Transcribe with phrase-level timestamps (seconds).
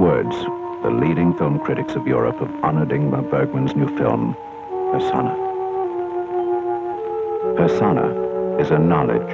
[0.00, 0.34] Words,
[0.82, 4.34] the leading film critics of Europe have honored Ingmar Bergman's new film,
[4.92, 5.34] Persona.
[7.54, 9.30] Persona is a knowledge,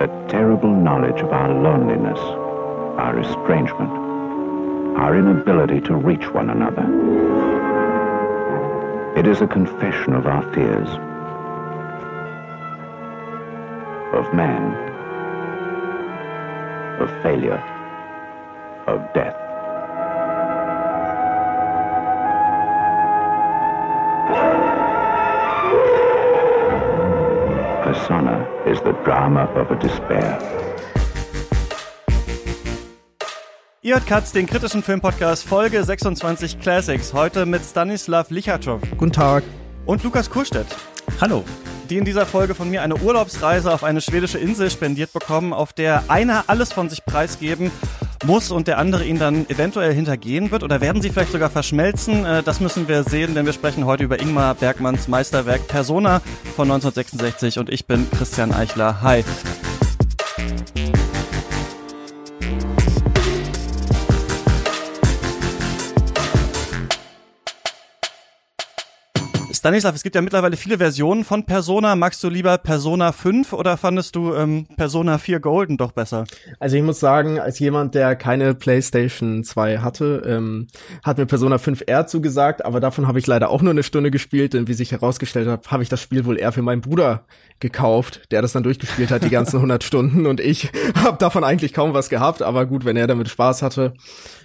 [0.00, 2.18] a terrible knowledge of our loneliness,
[2.98, 3.90] our estrangement,
[4.98, 6.84] our inability to reach one another.
[9.18, 10.88] It is a confession of our fears,
[14.12, 14.74] of man,
[17.00, 17.64] of failure,
[18.86, 19.43] of death.
[27.94, 30.36] Persona is the drama of a despair.
[33.82, 37.12] Ihr hört Katz, den kritischen Filmpodcast Folge 26 Classics.
[37.12, 38.80] Heute mit Stanislav Lichatschov.
[38.98, 39.44] Guten Tag.
[39.86, 40.66] Und Lukas Kurstedt.
[41.20, 41.44] Hallo.
[41.88, 45.72] Die in dieser Folge von mir eine Urlaubsreise auf eine schwedische Insel spendiert bekommen, auf
[45.72, 47.70] der einer alles von sich preisgeben
[48.24, 50.62] muss und der andere ihn dann eventuell hintergehen wird?
[50.62, 52.24] Oder werden sie vielleicht sogar verschmelzen?
[52.24, 56.20] Äh, das müssen wir sehen, denn wir sprechen heute über Ingmar Bergmanns Meisterwerk Persona
[56.56, 59.02] von 1966 und ich bin Christian Eichler.
[59.02, 59.24] Hi.
[69.64, 71.96] Stanislav, es gibt ja mittlerweile viele Versionen von Persona.
[71.96, 76.24] Magst du lieber Persona 5 oder fandest du ähm, Persona 4 Golden doch besser?
[76.58, 80.66] Also ich muss sagen, als jemand, der keine PlayStation 2 hatte, ähm,
[81.02, 84.10] hat mir Persona 5 eher zugesagt, aber davon habe ich leider auch nur eine Stunde
[84.10, 87.24] gespielt, denn wie sich herausgestellt hat, habe ich das Spiel wohl eher für meinen Bruder
[87.58, 91.72] gekauft, der das dann durchgespielt hat, die ganzen 100 Stunden und ich habe davon eigentlich
[91.72, 93.94] kaum was gehabt, aber gut, wenn er damit Spaß hatte.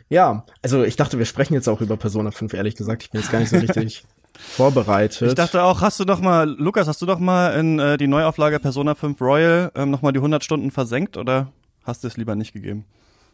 [0.07, 3.03] Ja, also ich dachte, wir sprechen jetzt auch über Persona 5, ehrlich gesagt.
[3.03, 4.05] Ich bin jetzt gar nicht so richtig
[4.39, 5.29] vorbereitet.
[5.29, 8.07] Ich dachte auch, hast du doch mal, Lukas, hast du doch mal in äh, die
[8.07, 11.51] Neuauflage Persona 5 Royal ähm, noch mal die 100 Stunden versenkt oder
[11.83, 12.85] hast du es lieber nicht gegeben?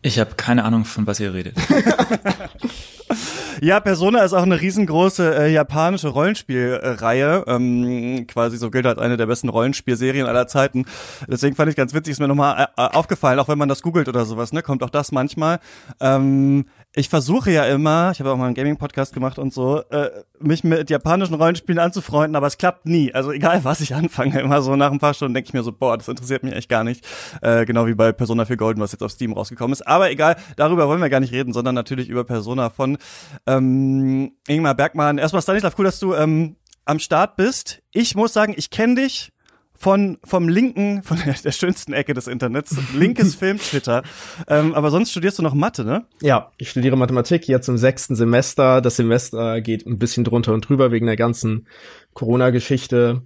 [0.02, 1.56] Ich habe keine Ahnung, von was ihr redet.
[3.62, 7.44] ja, Persona ist auch eine riesengroße äh, japanische Rollenspielreihe.
[7.48, 10.86] Ähm, quasi so gilt als eine der besten Rollenspielserien aller Zeiten.
[11.28, 14.08] Deswegen fand ich ganz witzig, ist mir nochmal äh, aufgefallen, auch wenn man das googelt
[14.08, 15.60] oder sowas, ne, kommt auch das manchmal.
[16.00, 20.10] Ähm, ich versuche ja immer, ich habe auch mal einen Gaming-Podcast gemacht und so, äh,
[20.40, 23.14] mich mit japanischen Rollenspielen anzufreunden, aber es klappt nie.
[23.14, 25.74] Also egal, was ich anfange, immer so nach ein paar Stunden denke ich mir so,
[25.74, 27.06] boah, das interessiert mich echt gar nicht.
[27.42, 29.86] Äh, genau wie bei Persona 4 Golden, was jetzt auf Steam rausgekommen ist.
[29.86, 32.98] Aber egal, darüber wollen wir gar nicht reden, sondern natürlich über Persona von
[33.46, 35.18] ähm, Ingmar Bergmann.
[35.18, 37.82] Erstmal Stanislav, cool, dass du ähm, am Start bist.
[37.92, 39.34] Ich muss sagen, ich kenne dich
[39.78, 44.04] von vom linken, von der, der schönsten Ecke des Internets, linkes Film-Twitter.
[44.48, 46.06] Ähm, aber sonst studierst du noch Mathe, ne?
[46.22, 48.82] Ja, ich studiere Mathematik jetzt im sechsten Semester.
[48.82, 51.68] Das Semester geht ein bisschen drunter und drüber wegen der ganzen
[52.14, 53.22] Corona-Geschichte.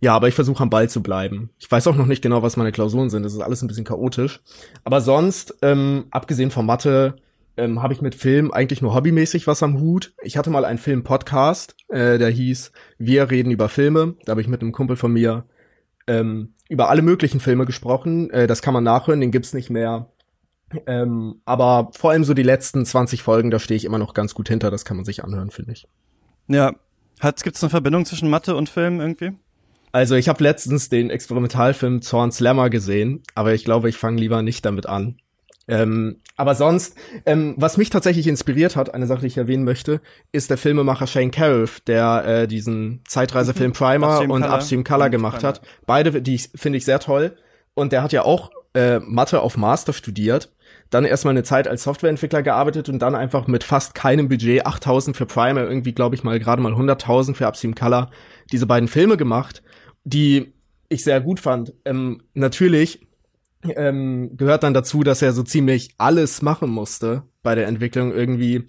[0.00, 1.50] Ja, aber ich versuche am Ball zu bleiben.
[1.60, 3.22] Ich weiß auch noch nicht genau, was meine Klausuren sind.
[3.22, 4.40] Das ist alles ein bisschen chaotisch.
[4.82, 7.14] Aber sonst, ähm, abgesehen von Mathe,
[7.56, 10.14] ähm, habe ich mit Film eigentlich nur hobbymäßig was am Hut.
[10.22, 14.14] Ich hatte mal einen Film-Podcast, äh, der hieß Wir reden über Filme.
[14.24, 15.44] Da habe ich mit einem Kumpel von mir
[16.12, 18.30] ähm, über alle möglichen Filme gesprochen.
[18.30, 20.10] Äh, das kann man nachhören, den gibt's nicht mehr.
[20.86, 24.34] Ähm, aber vor allem so die letzten 20 Folgen, da stehe ich immer noch ganz
[24.34, 24.70] gut hinter.
[24.70, 25.86] Das kann man sich anhören, finde ich.
[26.48, 26.74] Ja.
[27.20, 29.32] Hat, gibt's eine Verbindung zwischen Mathe und Film irgendwie?
[29.92, 34.42] Also ich habe letztens den Experimentalfilm Zorn Slammer gesehen, aber ich glaube, ich fange lieber
[34.42, 35.18] nicht damit an.
[35.68, 40.00] Ähm, aber sonst, ähm, was mich tatsächlich inspiriert hat, eine Sache, die ich erwähnen möchte,
[40.32, 43.74] ist der Filmemacher Shane Carruth, der äh, diesen Zeitreisefilm mhm.
[43.74, 44.54] Primer Upstream und Color.
[44.54, 45.48] Upstream Color gemacht Primer.
[45.48, 45.62] hat.
[45.86, 47.36] Beide, die finde ich sehr toll.
[47.74, 50.52] Und der hat ja auch äh, Mathe auf Master studiert,
[50.90, 55.16] dann erstmal eine Zeit als Softwareentwickler gearbeitet und dann einfach mit fast keinem Budget, 8000
[55.16, 58.10] für Primer, irgendwie glaube ich mal gerade mal 100.000 für Upstream Color,
[58.50, 59.62] diese beiden Filme gemacht,
[60.04, 60.52] die
[60.88, 61.72] ich sehr gut fand.
[61.84, 63.06] Ähm, natürlich
[63.64, 68.66] ähm, gehört dann dazu, dass er so ziemlich alles machen musste bei der Entwicklung irgendwie.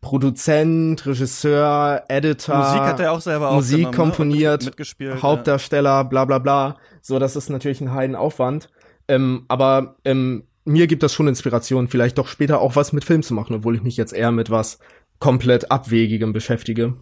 [0.00, 3.90] Produzent, Regisseur, Editor, Musik hat er auch selber Musik ne?
[3.90, 4.66] komponiert, ne?
[4.66, 6.02] mitgespielt, Hauptdarsteller, ja.
[6.02, 6.76] bla bla bla.
[7.00, 8.68] So, das ist natürlich ein Heidenaufwand.
[9.08, 13.22] Ähm, aber ähm, mir gibt das schon Inspiration, vielleicht doch später auch was mit Film
[13.22, 14.78] zu machen, obwohl ich mich jetzt eher mit was
[15.20, 16.94] komplett Abwegigem beschäftige.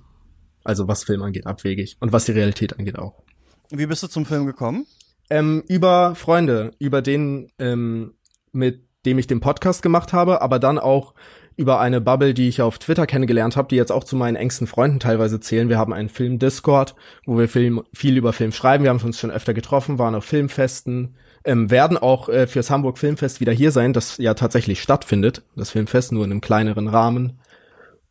[0.64, 1.96] Also was Film angeht, abwegig.
[1.98, 3.22] Und was die Realität angeht auch.
[3.70, 4.86] Wie bist du zum Film gekommen?
[5.30, 8.14] Ähm, über Freunde, über den, ähm,
[8.52, 11.14] mit dem ich den Podcast gemacht habe, aber dann auch
[11.56, 14.66] über eine Bubble, die ich auf Twitter kennengelernt habe, die jetzt auch zu meinen engsten
[14.66, 15.68] Freunden teilweise zählen.
[15.68, 16.94] Wir haben einen Film-Discord,
[17.26, 18.84] wo wir Film, viel über Film schreiben.
[18.84, 22.98] Wir haben uns schon öfter getroffen, waren auf Filmfesten, ähm, werden auch äh, fürs Hamburg
[22.98, 25.42] Filmfest wieder hier sein, das ja tatsächlich stattfindet.
[25.56, 27.40] Das Filmfest nur in einem kleineren Rahmen.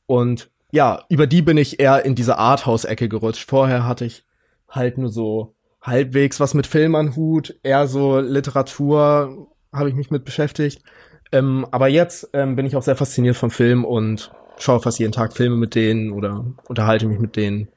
[0.05, 3.49] Und ja, über die bin ich eher in diese Arthouse-Ecke gerutscht.
[3.49, 4.23] Vorher hatte ich
[4.69, 10.12] halt nur so halbwegs was mit Film an Hut, eher so Literatur habe ich mich
[10.12, 10.83] mit beschäftigt.
[11.31, 15.13] Ähm, aber jetzt ähm, bin ich auch sehr fasziniert vom Film und schaue fast jeden
[15.13, 17.69] Tag Filme mit denen oder unterhalte mich mit denen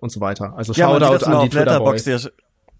[0.00, 0.54] und so weiter.
[0.56, 2.18] Also ja, Shoutout an die Letterboxd, ja,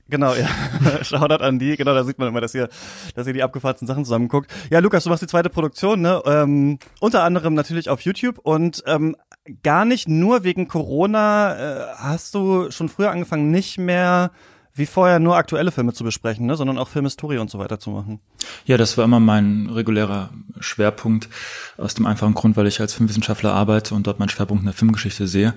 [0.08, 0.46] Genau, ja.
[1.02, 2.68] Shoutout an die, genau, da sieht man immer, dass ihr,
[3.14, 4.50] dass ihr die abgefahrten Sachen zusammenguckt.
[4.70, 6.20] Ja, Lukas, du machst die zweite Produktion, ne?
[6.26, 9.16] Ähm, unter anderem natürlich auf YouTube und ähm,
[9.62, 14.32] gar nicht nur wegen Corona äh, hast du schon früher angefangen, nicht mehr
[14.74, 17.90] wie vorher nur aktuelle Filme zu besprechen, ne, sondern auch Filmhistorie und so weiter zu
[17.90, 18.20] machen.
[18.64, 20.30] Ja, das war immer mein regulärer
[20.60, 21.28] Schwerpunkt
[21.76, 24.74] aus dem einfachen Grund, weil ich als Filmwissenschaftler arbeite und dort meinen Schwerpunkt in der
[24.74, 25.54] Filmgeschichte sehe.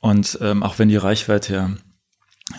[0.00, 1.70] Und ähm, auch wenn die Reichweite ja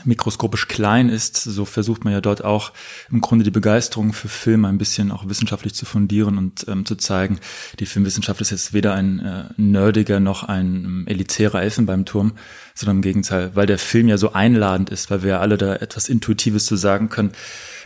[0.03, 2.73] mikroskopisch klein ist, so versucht man ja dort auch
[3.09, 6.95] im Grunde die Begeisterung für Film ein bisschen auch wissenschaftlich zu fundieren und ähm, zu
[6.95, 7.39] zeigen,
[7.79, 12.33] die Filmwissenschaft ist jetzt weder ein äh, nerdiger noch ein ähm, elitärer Elfenbeinturm,
[12.73, 15.75] sondern im Gegenteil, weil der Film ja so einladend ist, weil wir ja alle da
[15.75, 17.31] etwas Intuitives zu sagen können,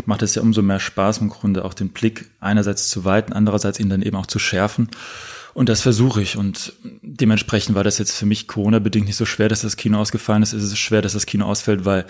[0.06, 3.80] macht es ja umso mehr Spaß im Grunde auch den Blick einerseits zu weiten, andererseits
[3.80, 4.90] ihn dann eben auch zu schärfen.
[5.54, 6.38] Und das versuche ich.
[6.38, 10.44] Und dementsprechend war das jetzt für mich Corona-bedingt nicht so schwer, dass das Kino ausgefallen
[10.44, 10.54] ist.
[10.54, 12.06] Es ist schwer, dass das Kino ausfällt, weil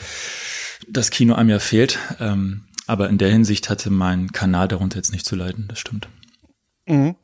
[0.88, 2.00] das Kino einem ja fehlt.
[2.20, 5.66] Ähm, aber in der Hinsicht hatte mein Kanal darunter jetzt nicht zu leiden.
[5.70, 6.08] Das stimmt.
[6.88, 7.16] Mhm.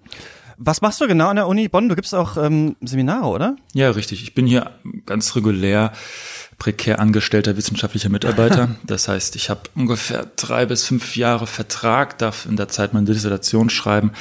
[0.57, 1.87] Was machst du genau an der Uni Bonn?
[1.87, 3.55] Du gibst auch ähm, Seminare, oder?
[3.73, 4.23] Ja, richtig.
[4.23, 4.71] Ich bin hier
[5.05, 5.93] ganz regulär
[6.57, 8.69] prekär angestellter wissenschaftlicher Mitarbeiter.
[8.83, 13.05] Das heißt, ich habe ungefähr drei bis fünf Jahre Vertrag, darf in der Zeit meine
[13.05, 14.11] Dissertation schreiben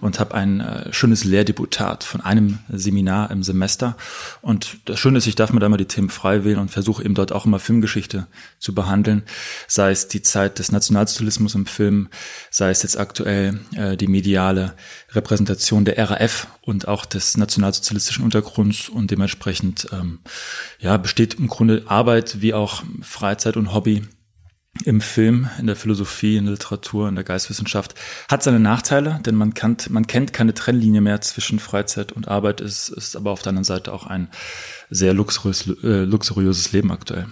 [0.00, 3.96] und habe ein äh, schönes Lehrdeputat von einem Seminar im Semester.
[4.40, 7.04] Und das Schöne ist, ich darf mir da immer die Themen frei wählen und versuche
[7.04, 8.26] eben dort auch immer Filmgeschichte
[8.58, 9.22] zu behandeln,
[9.66, 12.08] sei es die Zeit des Nationalsozialismus im Film,
[12.50, 14.74] sei es jetzt aktuell äh, die mediale
[15.12, 20.20] Repräsentation der RAF und auch des nationalsozialistischen Untergrunds und dementsprechend ähm,
[20.78, 24.06] ja besteht im Grunde Arbeit wie auch Freizeit und Hobby
[24.84, 27.94] im Film, in der Philosophie, in der Literatur, in der Geistwissenschaft,
[28.28, 32.60] hat seine Nachteile, denn man, kann, man kennt keine Trennlinie mehr zwischen Freizeit und Arbeit,
[32.60, 34.28] ist, ist aber auf der anderen Seite auch ein
[34.90, 37.26] sehr luxuriös, äh, luxuriöses Leben aktuell.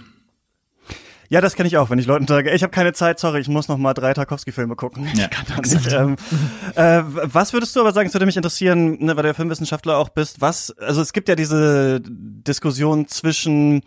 [1.29, 3.49] Ja, das kenne ich auch, wenn ich Leuten sage, ich habe keine Zeit, sorry, ich
[3.49, 5.09] muss noch mal drei Tarkovsky-Filme gucken.
[5.15, 5.91] Ja, ich kann das nicht.
[5.91, 6.15] Ähm,
[6.75, 9.97] äh, was würdest du aber sagen, es würde mich interessieren, ne, weil du ja Filmwissenschaftler
[9.97, 13.81] auch bist, was, also es gibt ja diese Diskussion zwischen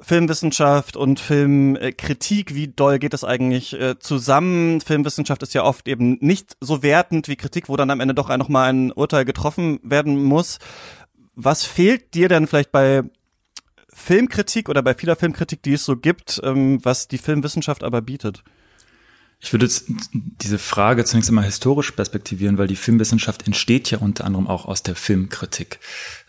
[0.00, 4.80] Filmwissenschaft und Filmkritik, wie doll geht das eigentlich äh, zusammen?
[4.80, 8.34] Filmwissenschaft ist ja oft eben nicht so wertend wie Kritik, wo dann am Ende doch
[8.36, 10.58] noch mal ein Urteil getroffen werden muss.
[11.34, 13.02] Was fehlt dir denn vielleicht bei
[13.88, 18.42] Filmkritik oder bei vieler Filmkritik, die es so gibt, ähm, was die Filmwissenschaft aber bietet?
[19.38, 19.68] Ich würde
[20.40, 24.82] diese Frage zunächst einmal historisch perspektivieren, weil die Filmwissenschaft entsteht ja unter anderem auch aus
[24.82, 25.78] der Filmkritik.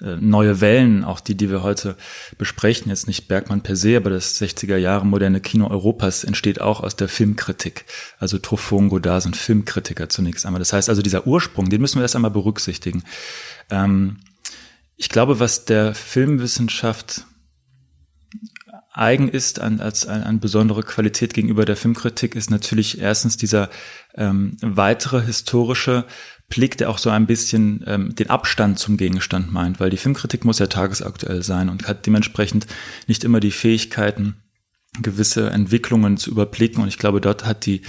[0.01, 1.95] Äh, neue Wellen, auch die, die wir heute
[2.37, 6.81] besprechen, jetzt nicht Bergmann per se, aber das 60er Jahre moderne Kino Europas entsteht auch
[6.81, 7.85] aus der Filmkritik.
[8.19, 10.59] Also Truffaut Godard sind Filmkritiker zunächst einmal.
[10.59, 13.03] Das heißt also, dieser Ursprung, den müssen wir erst einmal berücksichtigen.
[13.69, 14.17] Ähm,
[14.97, 17.26] ich glaube, was der Filmwissenschaft
[18.97, 23.69] eigen ist an, als eine, eine besondere Qualität gegenüber der Filmkritik, ist natürlich erstens dieser
[24.15, 26.05] ähm, weitere historische
[26.49, 30.45] Blick, der auch so ein bisschen ähm, den Abstand zum Gegenstand meint, weil die Filmkritik
[30.45, 32.67] muss ja tagesaktuell sein und hat dementsprechend
[33.07, 34.35] nicht immer die Fähigkeiten,
[35.01, 36.81] gewisse Entwicklungen zu überblicken.
[36.81, 37.81] Und ich glaube, dort hat die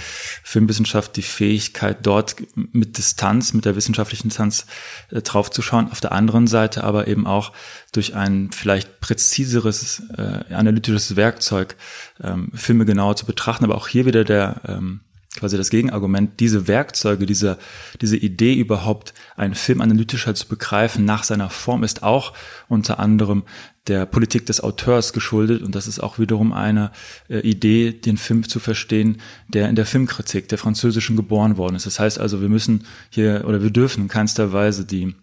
[0.43, 4.65] Filmwissenschaft die Fähigkeit, dort mit Distanz, mit der wissenschaftlichen Distanz
[5.11, 5.91] äh, draufzuschauen.
[5.91, 7.51] Auf der anderen Seite aber eben auch
[7.91, 11.75] durch ein vielleicht präziseres äh, analytisches Werkzeug
[12.21, 13.65] ähm, Filme genauer zu betrachten.
[13.65, 15.01] Aber auch hier wieder der ähm,
[15.39, 17.57] quasi das Gegenargument, diese Werkzeuge, diese,
[18.01, 22.33] diese Idee überhaupt, einen Film analytischer zu begreifen nach seiner Form ist auch
[22.67, 23.43] unter anderem
[23.87, 26.91] der Politik des Auteurs geschuldet und das ist auch wiederum eine
[27.29, 29.17] äh, Idee, den Film zu verstehen,
[29.47, 31.85] der in der Filmkritik der französischen geboren worden ist.
[31.85, 35.15] Das heißt also, wir müssen hier oder wir dürfen in keinster Weise die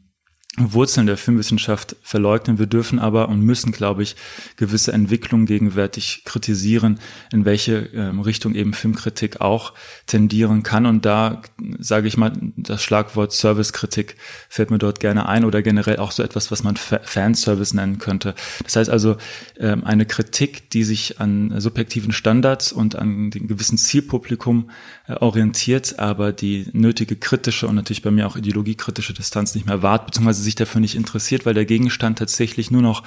[0.59, 2.59] Wurzeln der Filmwissenschaft verleugnen.
[2.59, 4.17] Wir dürfen aber und müssen, glaube ich,
[4.57, 6.99] gewisse Entwicklungen gegenwärtig kritisieren,
[7.31, 9.75] in welche ähm, Richtung eben Filmkritik auch
[10.07, 10.87] tendieren kann.
[10.87, 11.43] Und da
[11.79, 14.17] sage ich mal, das Schlagwort Servicekritik
[14.49, 18.35] fällt mir dort gerne ein oder generell auch so etwas, was man Fanservice nennen könnte.
[18.65, 19.17] Das heißt also,
[19.59, 24.71] ähm, eine Kritik, die sich an subjektiven Standards und an dem gewissen Zielpublikum
[25.09, 30.07] orientiert, aber die nötige kritische und natürlich bei mir auch ideologiekritische Distanz nicht mehr wahrt,
[30.07, 33.03] beziehungsweise sich dafür nicht interessiert, weil der Gegenstand tatsächlich nur noch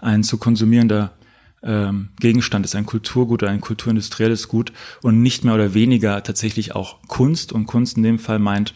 [0.00, 1.12] ein zu konsumierender
[1.62, 6.74] ähm, Gegenstand ist, ein Kulturgut oder ein kulturindustrielles Gut und nicht mehr oder weniger tatsächlich
[6.74, 7.52] auch Kunst.
[7.52, 8.74] Und Kunst in dem Fall meint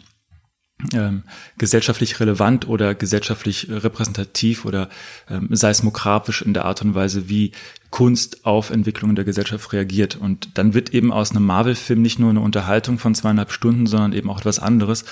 [0.92, 1.22] ähm,
[1.56, 4.88] gesellschaftlich relevant oder gesellschaftlich repräsentativ oder
[5.30, 7.52] ähm, seismografisch in der Art und Weise, wie
[7.90, 10.16] Kunst auf Entwicklungen der Gesellschaft reagiert.
[10.16, 14.12] Und dann wird eben aus einem Marvel-Film nicht nur eine Unterhaltung von zweieinhalb Stunden, sondern
[14.12, 15.04] eben auch etwas anderes.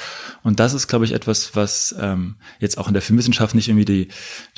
[0.43, 3.85] Und das ist, glaube ich, etwas, was ähm, jetzt auch in der Filmwissenschaft nicht irgendwie
[3.85, 4.09] die,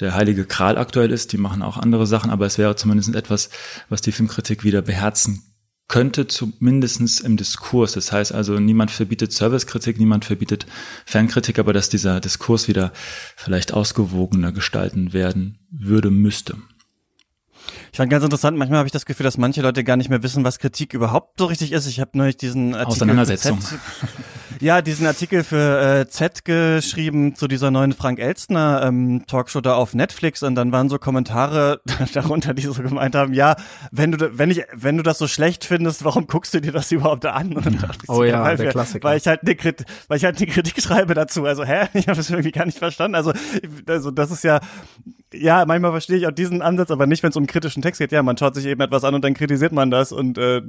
[0.00, 1.32] der heilige Kral aktuell ist.
[1.32, 3.50] Die machen auch andere Sachen, aber es wäre zumindest etwas,
[3.90, 5.53] was die Filmkritik wieder beherzen
[5.88, 7.93] könnte zumindestens im Diskurs.
[7.93, 10.67] Das heißt also, niemand verbietet Servicekritik, niemand verbietet
[11.05, 12.93] Fankritik, aber dass dieser Diskurs wieder
[13.37, 16.57] vielleicht ausgewogener gestalten werden würde, müsste.
[17.92, 20.23] Ich fand ganz interessant, manchmal habe ich das Gefühl, dass manche Leute gar nicht mehr
[20.23, 21.87] wissen, was Kritik überhaupt so richtig ist.
[21.87, 23.59] Ich habe neulich diesen Artikel Auseinandersetzung.
[24.61, 29.75] ja, diesen Artikel für äh, Z geschrieben zu dieser neuen Frank Elstner ähm, Talkshow da
[29.75, 31.80] auf Netflix und dann waren so Kommentare
[32.14, 33.56] darunter, die so gemeint haben, ja,
[33.90, 36.90] wenn du wenn ich wenn du das so schlecht findest, warum guckst du dir das
[36.92, 37.52] überhaupt an?
[37.52, 39.09] Und dann dachte ich oh so, ja, weil, der Klassiker.
[39.09, 41.44] Weil ich halt eine Kritik, weil ich halt eine Kritik schreibe dazu.
[41.44, 43.14] Also hä, ich habe es irgendwie gar nicht verstanden.
[43.14, 43.33] Also
[43.87, 44.61] also das ist ja
[45.33, 48.12] ja, manchmal verstehe ich auch diesen Ansatz, aber nicht, wenn es um kritischen Text geht.
[48.12, 50.62] Ja, man schaut sich eben etwas an und dann kritisiert man das und äh,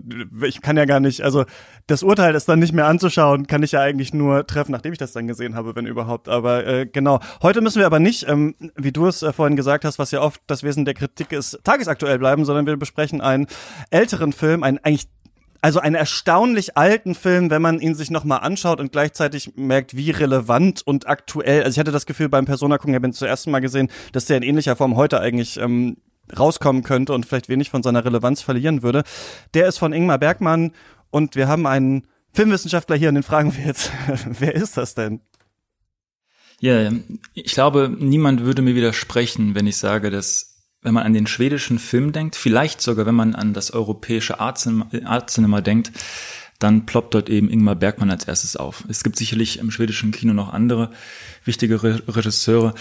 [0.45, 1.45] ich kann ja gar nicht, also
[1.87, 4.99] das Urteil ist dann nicht mehr anzuschauen, kann ich ja eigentlich nur treffen, nachdem ich
[4.99, 6.29] das dann gesehen habe, wenn überhaupt.
[6.29, 9.85] Aber äh, genau, heute müssen wir aber nicht, ähm, wie du es äh, vorhin gesagt
[9.85, 13.47] hast, was ja oft das Wesen der Kritik ist, tagesaktuell bleiben, sondern wir besprechen einen
[13.91, 15.07] älteren Film, einen eigentlich
[15.65, 20.11] also einen erstaunlich alten Film, wenn man ihn sich nochmal anschaut und gleichzeitig merkt, wie
[20.11, 21.63] relevant und aktuell.
[21.63, 24.25] Also ich hatte das Gefühl beim Persona gucken, ich habe ihn zuerst Mal gesehen, dass
[24.25, 25.97] der in ähnlicher Form heute eigentlich ähm,
[26.37, 29.01] rauskommen könnte und vielleicht wenig von seiner Relevanz verlieren würde.
[29.55, 30.71] Der ist von Ingmar Bergmann
[31.09, 33.91] und wir haben einen Filmwissenschaftler hier und den fragen wir jetzt,
[34.37, 35.21] wer ist das denn?
[36.59, 36.91] Ja,
[37.33, 40.54] ich glaube, niemand würde mir widersprechen, wenn ich sage, dass
[40.85, 44.59] wenn man an den schwedischen Film denkt, vielleicht sogar wenn man an das europäische Art
[44.59, 45.91] Cinema, denkt,
[46.59, 48.85] dann ploppt dort eben Ingmar Bergmann als erstes auf.
[48.87, 50.91] Es gibt sicherlich im schwedischen Kino noch andere
[51.43, 52.75] wichtige Regisseure,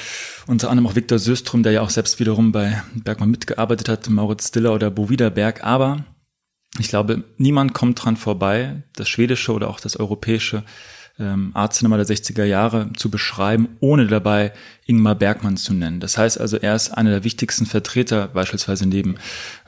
[0.47, 4.49] unter anderem auch Viktor Söström, der ja auch selbst wiederum bei Bergmann mitgearbeitet hat, Maurits
[4.49, 6.05] Stiller oder Bo Widerberg, aber
[6.79, 10.63] ich glaube, niemand kommt dran vorbei, das schwedische oder auch das europäische
[11.19, 14.53] ähm, Art Cinema der 60er Jahre zu beschreiben, ohne dabei
[14.87, 16.01] Ingmar Bergmann zu nennen.
[16.01, 19.17] Das heißt also, er ist einer der wichtigsten Vertreter, beispielsweise neben,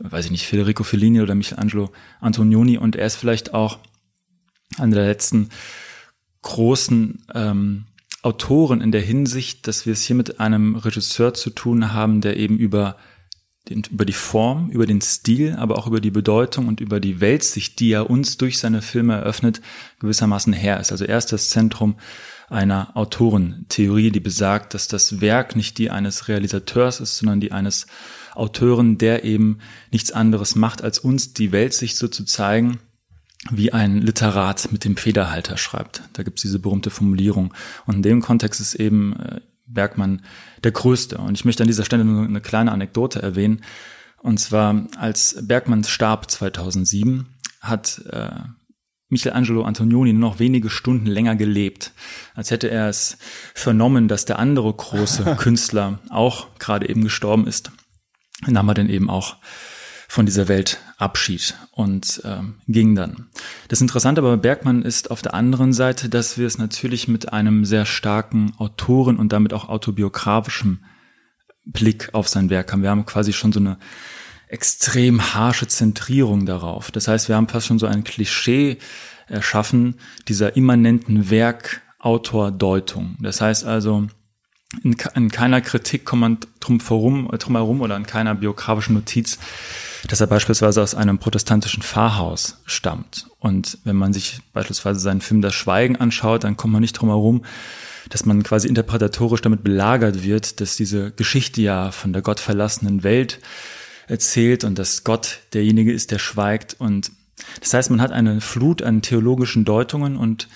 [0.01, 3.79] weiß ich nicht, Federico Fellini oder Michelangelo Antonioni und er ist vielleicht auch
[4.79, 5.51] einer der letzten
[6.43, 7.87] großen ähm,
[8.23, 12.37] Autoren in der Hinsicht, dass wir es hier mit einem Regisseur zu tun haben, der
[12.37, 12.97] eben über
[13.69, 17.81] über die Form, über den Stil, aber auch über die Bedeutung und über die Weltsicht,
[17.81, 19.61] die er uns durch seine Filme eröffnet,
[19.99, 20.93] gewissermaßen her ist.
[20.93, 21.97] Also er ist das Zentrum
[22.49, 27.87] einer Autorentheorie, die besagt, dass das Werk nicht die eines Realisateurs ist, sondern die eines
[28.35, 29.59] Autoren, der eben
[29.91, 32.79] nichts anderes macht, als uns die Weltsicht so zu zeigen,
[33.51, 36.03] wie ein Literat mit dem Federhalter schreibt.
[36.13, 37.53] Da gibt's diese berühmte Formulierung.
[37.87, 40.23] Und in dem Kontext ist eben äh, Bergmann
[40.65, 41.19] der größte.
[41.19, 43.63] Und ich möchte an dieser Stelle nur eine kleine Anekdote erwähnen.
[44.23, 47.27] Und zwar, als Bergmann starb 2007,
[47.61, 48.31] hat äh,
[49.09, 51.93] Michelangelo Antonioni nur noch wenige Stunden länger gelebt,
[52.35, 53.19] als hätte er es
[53.55, 57.71] vernommen, dass der andere große Künstler auch gerade eben gestorben ist.
[58.47, 59.37] Nahm er denn eben auch
[60.09, 63.29] von dieser Welt Abschied und ähm, ging dann.
[63.69, 67.33] Das Interessante aber bei Bergmann ist auf der anderen Seite, dass wir es natürlich mit
[67.33, 70.85] einem sehr starken Autoren und damit auch autobiografischen
[71.65, 72.83] Blick auf sein Werk haben.
[72.83, 73.79] Wir haben quasi schon so eine
[74.49, 76.91] extrem harsche Zentrierung darauf.
[76.93, 78.79] Das heißt, wir haben fast schon so ein Klischee
[79.29, 79.97] erschaffen
[80.29, 83.17] dieser immanenten Werkautordeutung.
[83.21, 84.07] Das heißt also,
[84.83, 89.39] in, in keiner Kritik kommt man drum herum, drum herum oder in keiner biografischen Notiz
[90.09, 93.27] dass er beispielsweise aus einem protestantischen Pfarrhaus stammt.
[93.39, 97.09] Und wenn man sich beispielsweise seinen Film Das Schweigen anschaut, dann kommt man nicht drum
[97.09, 97.45] herum,
[98.09, 103.41] dass man quasi interpretatorisch damit belagert wird, dass diese Geschichte ja von der gottverlassenen Welt
[104.07, 106.77] erzählt und dass Gott derjenige ist, der schweigt.
[106.79, 107.11] Und
[107.61, 110.49] das heißt, man hat eine Flut an theologischen Deutungen und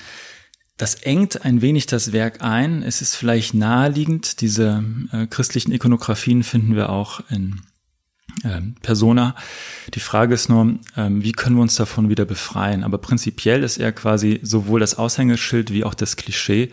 [0.80, 2.82] das engt ein wenig das Werk ein.
[2.82, 4.40] Es ist vielleicht naheliegend.
[4.40, 4.82] Diese
[5.12, 7.60] äh, christlichen Ikonografien finden wir auch in
[8.44, 9.34] ähm, Persona.
[9.92, 12.82] Die Frage ist nur, ähm, wie können wir uns davon wieder befreien?
[12.82, 16.70] Aber prinzipiell ist er quasi sowohl das Aushängeschild wie auch das Klischee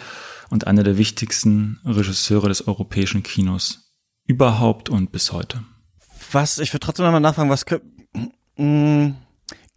[0.49, 3.91] und einer der wichtigsten Regisseure des europäischen Kinos
[4.25, 5.65] überhaupt und bis heute.
[6.31, 7.65] Was, ich würde trotzdem nochmal nachfragen, was,
[8.57, 9.15] mh,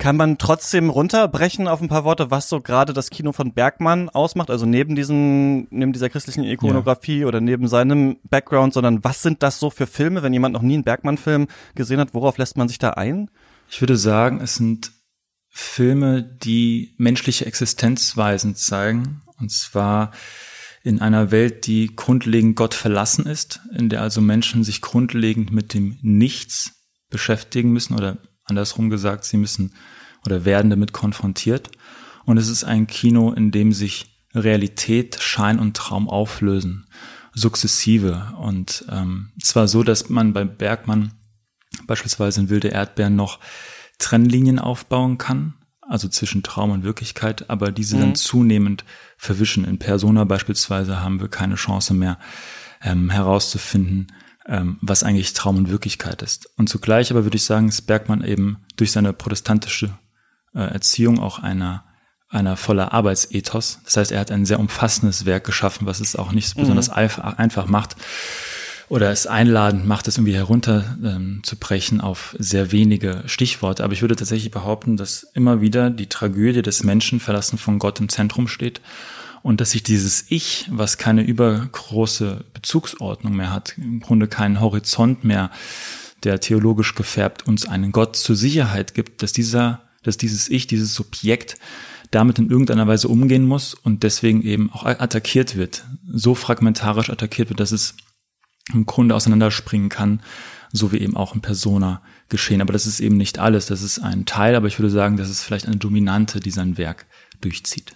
[0.00, 4.08] kann man trotzdem runterbrechen auf ein paar Worte, was so gerade das Kino von Bergmann
[4.08, 4.50] ausmacht?
[4.50, 7.26] Also neben diesen, neben dieser christlichen Ikonografie ja.
[7.26, 10.74] oder neben seinem Background, sondern was sind das so für Filme, wenn jemand noch nie
[10.74, 13.30] einen Bergmann-Film gesehen hat, worauf lässt man sich da ein?
[13.68, 14.90] Ich würde sagen, es sind
[15.50, 19.20] Filme, die menschliche Existenzweisen zeigen.
[19.38, 20.12] Und zwar
[20.82, 25.74] in einer Welt, die grundlegend Gott verlassen ist, in der also Menschen sich grundlegend mit
[25.74, 28.16] dem Nichts beschäftigen müssen oder
[28.50, 29.72] andersrum gesagt, sie müssen
[30.24, 31.70] oder werden damit konfrontiert.
[32.24, 36.86] Und es ist ein Kino, in dem sich Realität, Schein und Traum auflösen,
[37.34, 38.34] sukzessive.
[38.38, 41.12] Und ähm, zwar so, dass man bei Bergmann
[41.86, 43.40] beispielsweise in Wilde Erdbeeren noch
[43.98, 48.00] Trennlinien aufbauen kann, also zwischen Traum und Wirklichkeit, aber diese mhm.
[48.00, 48.84] dann zunehmend
[49.16, 49.64] verwischen.
[49.64, 52.18] In Persona beispielsweise haben wir keine Chance mehr
[52.82, 54.08] ähm, herauszufinden,
[54.50, 56.50] ähm, was eigentlich Traum und Wirklichkeit ist.
[56.58, 59.90] Und zugleich aber würde ich sagen, ist Bergmann eben durch seine protestantische
[60.54, 61.84] äh, Erziehung auch einer
[62.32, 63.80] einer voller Arbeitsethos.
[63.84, 66.60] Das heißt, er hat ein sehr umfassendes Werk geschaffen, was es auch nicht mhm.
[66.60, 67.96] besonders einfach macht
[68.88, 73.82] oder es einladend macht, es irgendwie herunterzubrechen ähm, auf sehr wenige Stichworte.
[73.82, 77.98] Aber ich würde tatsächlich behaupten, dass immer wieder die Tragödie des Menschen verlassen von Gott
[77.98, 78.80] im Zentrum steht
[79.42, 85.24] und dass sich dieses Ich, was keine übergroße Bezugsordnung mehr hat, im Grunde keinen Horizont
[85.24, 85.50] mehr,
[86.24, 90.94] der theologisch gefärbt uns einen Gott zur Sicherheit gibt, dass dieser, dass dieses Ich, dieses
[90.94, 91.56] Subjekt
[92.10, 97.50] damit in irgendeiner Weise umgehen muss und deswegen eben auch attackiert wird, so fragmentarisch attackiert
[97.50, 97.94] wird, dass es
[98.72, 100.20] im Grunde auseinanderspringen kann,
[100.72, 102.60] so wie eben auch in Persona geschehen.
[102.60, 105.30] Aber das ist eben nicht alles, das ist ein Teil, aber ich würde sagen, das
[105.30, 107.06] ist vielleicht eine Dominante, die sein Werk
[107.40, 107.94] durchzieht.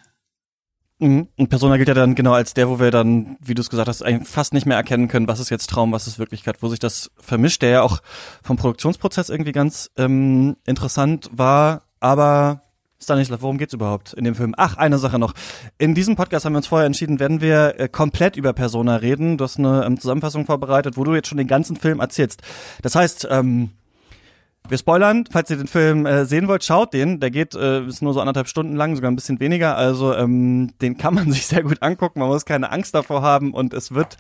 [1.04, 1.28] Mhm.
[1.37, 3.88] Und Persona gilt ja dann genau als der, wo wir dann, wie du es gesagt
[3.88, 6.78] hast, fast nicht mehr erkennen können, was ist jetzt Traum, was ist Wirklichkeit, wo sich
[6.78, 8.00] das vermischt, der ja auch
[8.42, 12.62] vom Produktionsprozess irgendwie ganz ähm, interessant war, aber
[13.02, 14.54] Stanislav, worum geht's überhaupt in dem Film?
[14.56, 15.34] Ach, eine Sache noch.
[15.76, 19.37] In diesem Podcast haben wir uns vorher entschieden, werden wir äh, komplett über Persona reden.
[19.37, 22.40] Du hast eine ähm, Zusammenfassung vorbereitet, wo du jetzt schon den ganzen Film erzählst.
[22.80, 23.73] Das heißt, ähm,
[24.68, 27.21] wir spoilern, falls ihr den Film äh, sehen wollt, schaut den.
[27.21, 29.76] Der geht, äh, ist nur so anderthalb Stunden lang, sogar ein bisschen weniger.
[29.76, 32.21] Also ähm, den kann man sich sehr gut angucken.
[32.21, 34.16] Man muss keine Angst davor haben und es wird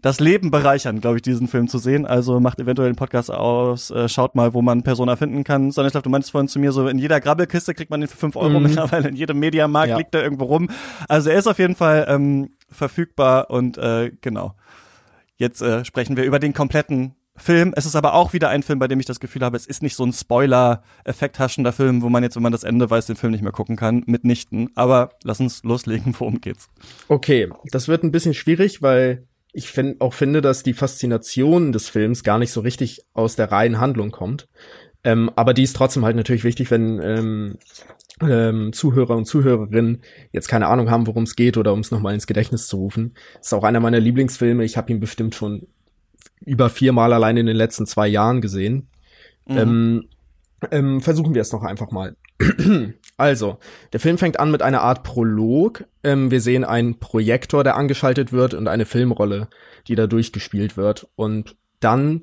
[0.00, 2.06] das Leben bereichern, glaube ich, diesen Film zu sehen.
[2.06, 5.70] Also macht eventuell den Podcast aus, äh, schaut mal, wo man Persona finden kann.
[5.70, 8.36] Stanislav, du meinst vorhin zu mir so, in jeder Grabbelkiste kriegt man den für fünf
[8.36, 8.64] Euro mhm.
[8.64, 9.96] mittlerweile, in jedem Mediamarkt ja.
[9.98, 10.68] liegt er irgendwo rum.
[11.08, 14.54] Also er ist auf jeden Fall ähm, verfügbar und äh, genau.
[15.36, 17.72] Jetzt äh, sprechen wir über den kompletten Film.
[17.76, 19.82] Es ist aber auch wieder ein Film, bei dem ich das Gefühl habe, es ist
[19.82, 23.16] nicht so ein Spoiler-Effekt haschender Film, wo man jetzt, wenn man das Ende weiß, den
[23.16, 24.70] Film nicht mehr gucken kann, mitnichten.
[24.76, 26.68] Aber lass uns loslegen, worum geht's?
[27.08, 31.88] Okay, das wird ein bisschen schwierig, weil ich find, auch finde, dass die Faszination des
[31.88, 34.48] Films gar nicht so richtig aus der reinen Handlung kommt.
[35.04, 37.58] Ähm, aber die ist trotzdem halt natürlich wichtig, wenn ähm,
[38.22, 42.14] ähm, Zuhörer und Zuhörerinnen jetzt keine Ahnung haben, worum es geht oder um es nochmal
[42.14, 43.14] ins Gedächtnis zu rufen.
[43.40, 44.64] Ist auch einer meiner Lieblingsfilme.
[44.64, 45.66] Ich habe ihn bestimmt schon
[46.40, 48.88] über viermal allein in den letzten zwei Jahren gesehen.
[49.46, 49.58] Mhm.
[49.58, 50.08] Ähm,
[50.70, 52.16] ähm, versuchen wir es noch einfach mal.
[53.16, 53.58] Also,
[53.92, 55.84] der Film fängt an mit einer Art Prolog.
[56.02, 59.46] Ähm, wir sehen einen Projektor, der angeschaltet wird und eine Filmrolle,
[59.86, 61.06] die da durchgespielt wird.
[61.14, 62.22] Und dann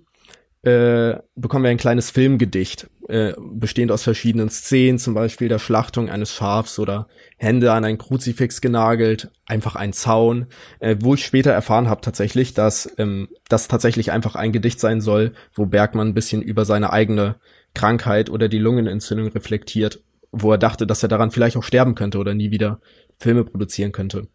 [0.63, 6.09] äh, bekommen wir ein kleines Filmgedicht, äh, bestehend aus verschiedenen Szenen, zum Beispiel der Schlachtung
[6.09, 10.47] eines Schafs oder Hände an ein Kruzifix genagelt, einfach ein Zaun,
[10.79, 15.01] äh, wo ich später erfahren habe tatsächlich, dass ähm, das tatsächlich einfach ein Gedicht sein
[15.01, 17.35] soll, wo Bergmann ein bisschen über seine eigene
[17.73, 22.17] Krankheit oder die Lungenentzündung reflektiert wo er dachte, dass er daran vielleicht auch sterben könnte
[22.17, 22.79] oder nie wieder
[23.17, 24.27] Filme produzieren könnte.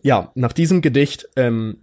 [0.00, 1.78] Ja, nach diesem Gedicht ähm,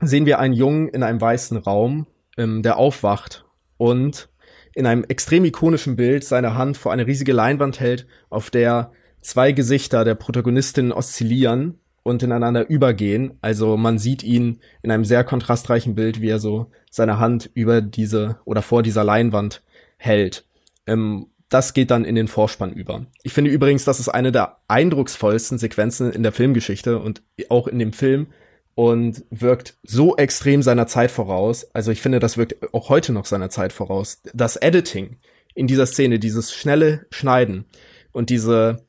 [0.00, 3.44] sehen wir einen Jungen in einem weißen Raum, ähm, der aufwacht
[3.76, 4.28] und
[4.74, 9.52] in einem extrem ikonischen Bild seine Hand vor eine riesige Leinwand hält, auf der zwei
[9.52, 13.38] Gesichter der Protagonistin oszillieren und ineinander übergehen.
[13.40, 17.80] Also man sieht ihn in einem sehr kontrastreichen Bild, wie er so seine Hand über
[17.80, 19.62] diese oder vor dieser Leinwand
[19.96, 20.44] hält.
[20.86, 23.06] Ähm, das geht dann in den Vorspann über.
[23.22, 27.78] Ich finde übrigens, das ist eine der eindrucksvollsten Sequenzen in der Filmgeschichte und auch in
[27.78, 28.28] dem Film
[28.74, 31.66] und wirkt so extrem seiner Zeit voraus.
[31.74, 34.22] Also ich finde, das wirkt auch heute noch seiner Zeit voraus.
[34.32, 35.18] Das Editing
[35.54, 37.66] in dieser Szene, dieses schnelle Schneiden
[38.12, 38.86] und diese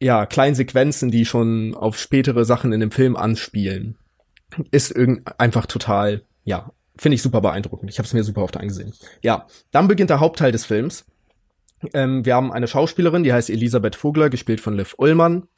[0.00, 3.98] ja, kleinen Sequenzen, die schon auf spätere Sachen in dem Film anspielen,
[4.70, 7.90] ist irgend einfach total, ja, finde ich super beeindruckend.
[7.90, 8.94] Ich habe es mir super oft angesehen.
[9.22, 11.04] Ja, dann beginnt der Hauptteil des Films
[11.94, 15.48] ähm, wir haben eine Schauspielerin, die heißt Elisabeth Vogler, gespielt von Liv Ullmann.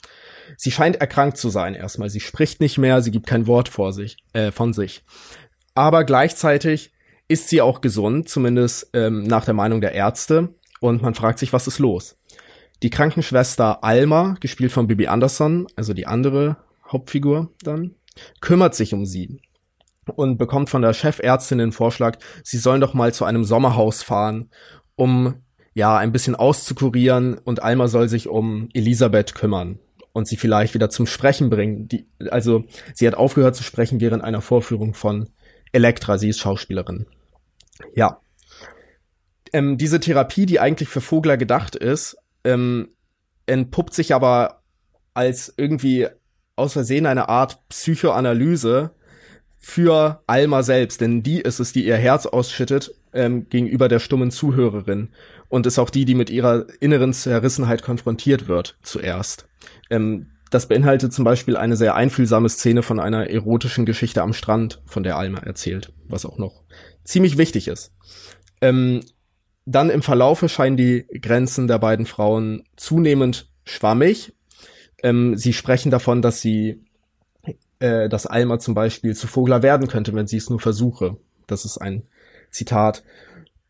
[0.56, 2.10] Sie scheint erkrankt zu sein erstmal.
[2.10, 5.04] Sie spricht nicht mehr, sie gibt kein Wort vor sich, äh, von sich.
[5.74, 6.92] Aber gleichzeitig
[7.28, 10.54] ist sie auch gesund, zumindest ähm, nach der Meinung der Ärzte.
[10.80, 12.16] Und man fragt sich, was ist los?
[12.82, 16.56] Die Krankenschwester Alma, gespielt von Bibi Anderson, also die andere
[16.90, 17.94] Hauptfigur dann,
[18.40, 19.40] kümmert sich um sie
[20.16, 24.50] und bekommt von der Chefärztin den Vorschlag, sie sollen doch mal zu einem Sommerhaus fahren,
[24.96, 25.34] um
[25.74, 29.78] ja, ein bisschen auszukurieren und Alma soll sich um Elisabeth kümmern.
[30.12, 31.88] Und sie vielleicht wieder zum Sprechen bringen.
[31.88, 35.28] Die, also sie hat aufgehört zu sprechen während einer Vorführung von
[35.72, 36.18] Elektra.
[36.18, 37.06] Sie ist Schauspielerin.
[37.94, 38.20] Ja.
[39.52, 42.88] Ähm, diese Therapie, die eigentlich für Vogler gedacht ist, ähm,
[43.46, 44.62] entpuppt sich aber
[45.14, 46.08] als irgendwie
[46.56, 48.92] aus Versehen eine Art Psychoanalyse
[49.58, 54.30] für Alma selbst, denn die ist es, die ihr Herz ausschüttet ähm, gegenüber der stummen
[54.30, 55.10] Zuhörerin
[55.48, 59.49] und ist auch die, die mit ihrer inneren Zerrissenheit konfrontiert wird zuerst.
[59.90, 64.82] Ähm, das beinhaltet zum Beispiel eine sehr einfühlsame Szene von einer erotischen Geschichte am Strand,
[64.84, 66.64] von der Alma erzählt, was auch noch
[67.04, 67.92] ziemlich wichtig ist.
[68.60, 69.00] Ähm,
[69.64, 74.34] dann im Verlaufe scheinen die Grenzen der beiden Frauen zunehmend schwammig.
[75.02, 76.84] Ähm, sie sprechen davon, dass sie,
[77.78, 81.16] äh, dass Alma zum Beispiel zu Vogler werden könnte, wenn sie es nur versuche.
[81.46, 82.02] Das ist ein
[82.50, 83.04] Zitat.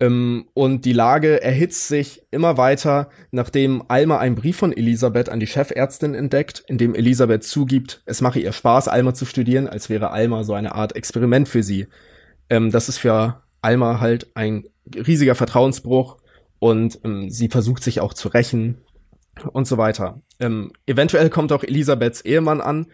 [0.01, 5.41] Ähm, und die Lage erhitzt sich immer weiter, nachdem Alma einen Brief von Elisabeth an
[5.41, 9.91] die Chefärztin entdeckt, in dem Elisabeth zugibt, es mache ihr Spaß, Alma zu studieren, als
[9.91, 11.87] wäre Alma so eine Art Experiment für sie.
[12.49, 16.17] Ähm, das ist für Alma halt ein riesiger Vertrauensbruch
[16.59, 18.79] und ähm, sie versucht sich auch zu rächen
[19.53, 20.23] und so weiter.
[20.87, 22.87] Eventuell kommt auch Elisabeths Ehemann an,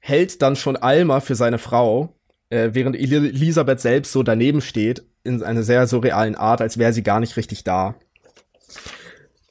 [0.00, 2.16] hält dann schon Alma für seine Frau,
[2.50, 7.02] äh, während Elisabeth selbst so daneben steht, in einer sehr surrealen Art, als wäre sie
[7.02, 7.96] gar nicht richtig da.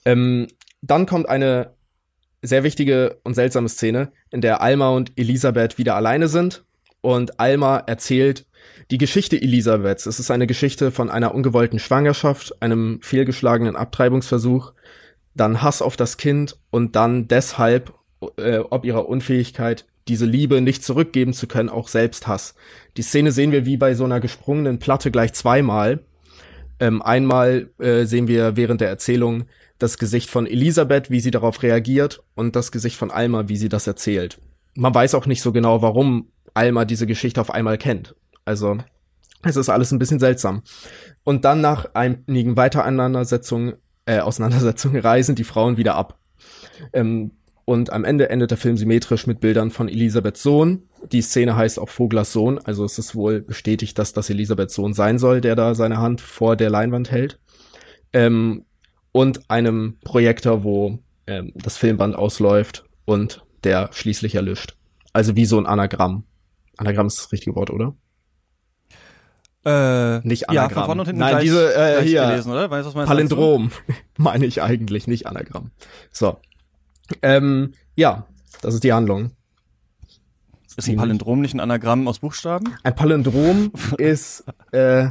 [0.06, 0.48] Ähm,
[0.82, 1.72] dann kommt eine
[2.42, 6.66] sehr wichtige und seltsame Szene, in der Alma und Elisabeth wieder alleine sind
[7.02, 8.46] und Alma erzählt
[8.92, 10.06] die Geschichte Elisabeths.
[10.06, 14.74] Es ist eine Geschichte von einer ungewollten Schwangerschaft, einem fehlgeschlagenen Abtreibungsversuch,
[15.36, 17.94] dann Hass auf das Kind und dann deshalb,
[18.38, 22.56] äh, ob ihrer Unfähigkeit, diese Liebe nicht zurückgeben zu können, auch Selbsthass.
[22.98, 26.04] Die Szene sehen wir wie bei so einer gesprungenen Platte gleich zweimal.
[26.80, 29.46] Ähm, einmal äh, sehen wir während der Erzählung
[29.80, 33.70] das Gesicht von Elisabeth, wie sie darauf reagiert, und das Gesicht von Alma, wie sie
[33.70, 34.40] das erzählt.
[34.76, 38.16] Man weiß auch nicht so genau, warum Alma diese Geschichte auf einmal kennt.
[38.46, 38.78] Also,
[39.44, 40.64] es ist alles ein bisschen seltsam.
[41.24, 46.18] Und dann nach einigen Weiterauseinandersetzungen, äh, Auseinandersetzungen reisen die Frauen wieder ab.
[46.94, 47.32] Ähm,
[47.66, 50.84] und am Ende endet der Film symmetrisch mit Bildern von Elisabeths Sohn.
[51.12, 54.94] Die Szene heißt auch Voglers Sohn, also es ist wohl bestätigt, dass das Elisabeths Sohn
[54.94, 57.40] sein soll, der da seine Hand vor der Leinwand hält.
[58.12, 58.66] Ähm,
[59.12, 64.76] und einem Projektor, wo ähm, das Filmband ausläuft und der schließlich erlischt.
[65.14, 66.26] Also wie so ein Anagramm.
[66.78, 67.96] Anagramm ist das richtige Wort, oder?
[69.66, 70.70] Äh, nicht Anagramm.
[70.70, 72.70] Ja, von vorne und hinten Nein, gleich, diese äh, hier gelesen, oder?
[72.70, 73.72] Weißt was meinst Palindrom
[74.18, 75.72] meine ich eigentlich, nicht Anagramm.
[76.12, 76.38] So.
[77.22, 78.26] Ähm, ja,
[78.62, 79.32] das ist die Handlung.
[80.76, 82.74] Ist ein Palindrom nicht ein Anagramm aus Buchstaben?
[82.84, 85.10] Ein Palindrom ist äh,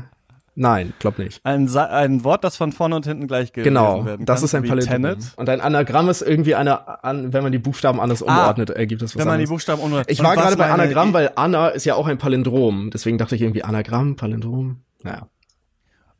[0.57, 1.41] nein, glaub nicht.
[1.45, 4.45] Ein, Sa ein Wort, das von vorne und hinten gleich gelesen Genau, werden das kann,
[4.45, 5.03] ist ein Palindrom.
[5.03, 5.33] Tenet.
[5.37, 9.15] Und ein Anagramm ist irgendwie eine, an, wenn man die Buchstaben anders umordnet, ergibt das
[9.15, 9.51] was Wenn man die anderes.
[9.51, 12.91] Buchstaben ohne Ich Und war gerade bei Anagramm, weil Anna ist ja auch ein Palindrom.
[12.93, 14.81] Deswegen dachte ich irgendwie Anagramm, Palindrom.
[15.05, 15.29] Naja.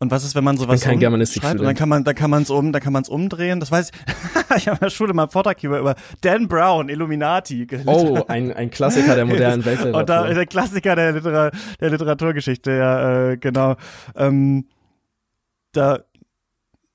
[0.03, 1.61] Und was ist, wenn man sowas kein Germanistikstudent.
[1.61, 3.61] umschreibt und dann kann man, dann kann man es um, dann kann man es umdrehen.
[3.61, 4.57] Das weiß ich.
[4.57, 7.69] ich habe in der Schule mal einen Vortrag hier über Dan Brown, Illuminati.
[7.87, 10.01] Oh, ein, ein Klassiker der modernen Weltliteratur.
[10.01, 13.77] Und da der Klassiker der, Litera der Literaturgeschichte, ja, äh, genau.
[14.17, 14.67] Ähm,
[15.71, 16.01] da,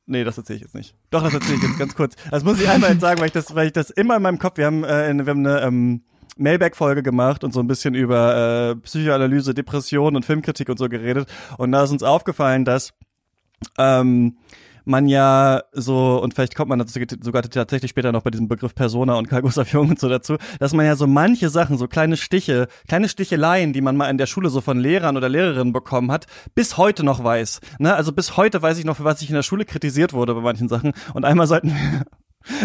[0.05, 0.93] nee, das erzähle ich jetzt nicht.
[1.09, 2.17] Doch, das erzähle ich jetzt ganz kurz.
[2.29, 4.37] Das muss ich einmal jetzt sagen, weil ich das, weil ich das immer in meinem
[4.37, 6.01] Kopf, wir haben, äh, wir haben eine ähm,
[6.37, 11.29] Mailback-Folge gemacht und so ein bisschen über äh, Psychoanalyse, Depression und Filmkritik und so geredet.
[11.57, 12.93] Und da ist uns aufgefallen, dass
[13.77, 14.37] ähm,
[14.87, 18.73] man ja so, und vielleicht kommt man dazu sogar tatsächlich später noch bei diesem Begriff
[18.73, 21.87] Persona und Carl Gustav Jung und so dazu, dass man ja so manche Sachen, so
[21.87, 25.73] kleine Stiche, kleine Sticheleien, die man mal in der Schule so von Lehrern oder Lehrerinnen
[25.73, 27.59] bekommen hat, bis heute noch weiß.
[27.79, 27.93] Ne?
[27.93, 30.41] Also bis heute weiß ich noch, für was ich in der Schule kritisiert wurde bei
[30.41, 30.93] manchen Sachen.
[31.13, 32.03] Und einmal sollten wir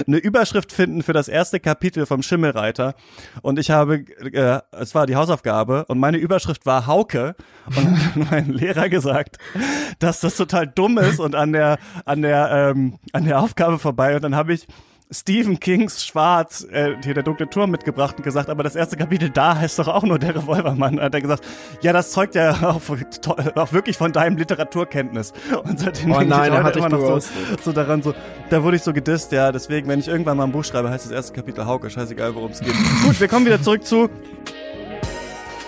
[0.06, 2.94] eine Überschrift finden für das erste Kapitel vom Schimmelreiter.
[3.42, 7.34] Und ich habe, äh, es war die Hausaufgabe und meine Überschrift war Hauke.
[7.76, 9.38] Und mein Lehrer gesagt,
[9.98, 14.16] dass das total dumm ist und an der an der ähm, an der Aufgabe vorbei.
[14.16, 14.66] Und dann habe ich
[15.12, 19.28] Stephen Kings Schwarz, äh, hier der dunkle Turm mitgebracht und gesagt, aber das erste Kapitel
[19.28, 20.98] da heißt doch auch nur der Revolvermann.
[20.98, 21.44] Hat er gesagt,
[21.82, 22.80] ja, das zeugt ja auch,
[23.54, 25.32] auch wirklich von deinem Literaturkenntnis.
[25.64, 27.28] Und seitdem Oh nein, ich heute immer noch so,
[27.62, 28.14] so daran so,
[28.48, 31.04] da wurde ich so gedisst, ja, deswegen, wenn ich irgendwann mal ein Buch schreibe, heißt
[31.04, 32.74] das erste Kapitel Hauke, scheißegal, worum es geht.
[33.04, 34.08] Gut, wir kommen wieder zurück zu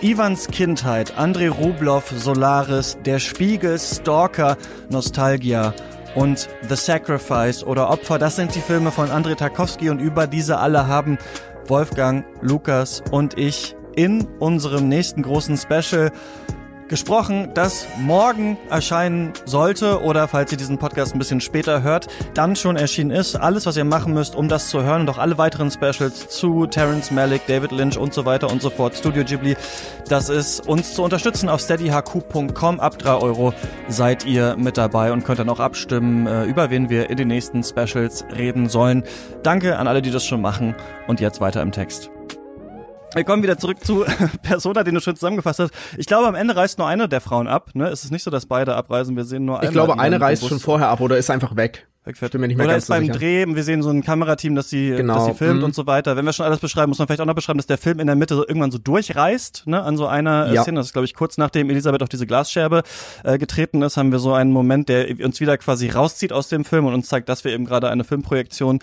[0.01, 4.57] Ivans Kindheit, Andrei Rublev, Solaris, Der Spiegel, Stalker,
[4.89, 5.75] Nostalgia
[6.15, 8.19] und The Sacrifice oder Opfer.
[8.19, 11.19] Das sind die Filme von Andrei Tarkovsky und über diese alle haben
[11.67, 16.11] Wolfgang, Lukas und ich in unserem nächsten großen Special
[16.89, 22.57] gesprochen, das morgen erscheinen sollte oder falls ihr diesen Podcast ein bisschen später hört, dann
[22.57, 23.37] schon erschienen ist.
[23.37, 26.67] Alles, was ihr machen müsst, um das zu hören und auch alle weiteren Specials zu
[26.67, 29.57] Terence Malick, David Lynch und so weiter und so fort, Studio Ghibli,
[30.09, 32.81] das ist uns zu unterstützen auf steadyhq.com.
[32.81, 33.55] Ab drei Euro
[33.89, 37.29] seid ihr mit dabei und könnt dann auch abstimmen, äh, über wen wir in den
[37.29, 39.05] nächsten Specials reden sollen.
[39.43, 40.75] Danke an alle, die das schon machen
[41.07, 42.14] und jetzt weiter im Text.
[43.15, 44.05] Wir kommen wieder zurück zu
[44.43, 45.73] Persona, den du schon zusammengefasst hast.
[45.97, 47.71] Ich glaube, am Ende reist nur eine der Frauen ab.
[47.75, 47.87] Ne?
[47.89, 49.17] Es ist nicht so, dass beide abreisen.
[49.17, 49.69] Wir sehen nur eine.
[49.69, 52.35] Ich glaube, eine reist schon vorher ab oder ist einfach weg wegfährt.
[52.35, 53.19] Mir nicht mehr Oder ist beim sicher.
[53.19, 55.15] Dreh, wir sehen so ein Kamerateam, das sie, genau.
[55.15, 55.65] das sie filmt mhm.
[55.65, 56.17] und so weiter.
[56.17, 58.07] Wenn wir schon alles beschreiben, muss man vielleicht auch noch beschreiben, dass der Film in
[58.07, 60.63] der Mitte so irgendwann so durchreißt, ne, an so einer äh, ja.
[60.63, 60.81] Szene.
[60.81, 62.83] Das ist, glaube ich, kurz nachdem Elisabeth auf diese Glasscherbe
[63.23, 66.65] äh, getreten ist, haben wir so einen Moment, der uns wieder quasi rauszieht aus dem
[66.65, 68.81] Film und uns zeigt, dass wir eben gerade eine Filmprojektion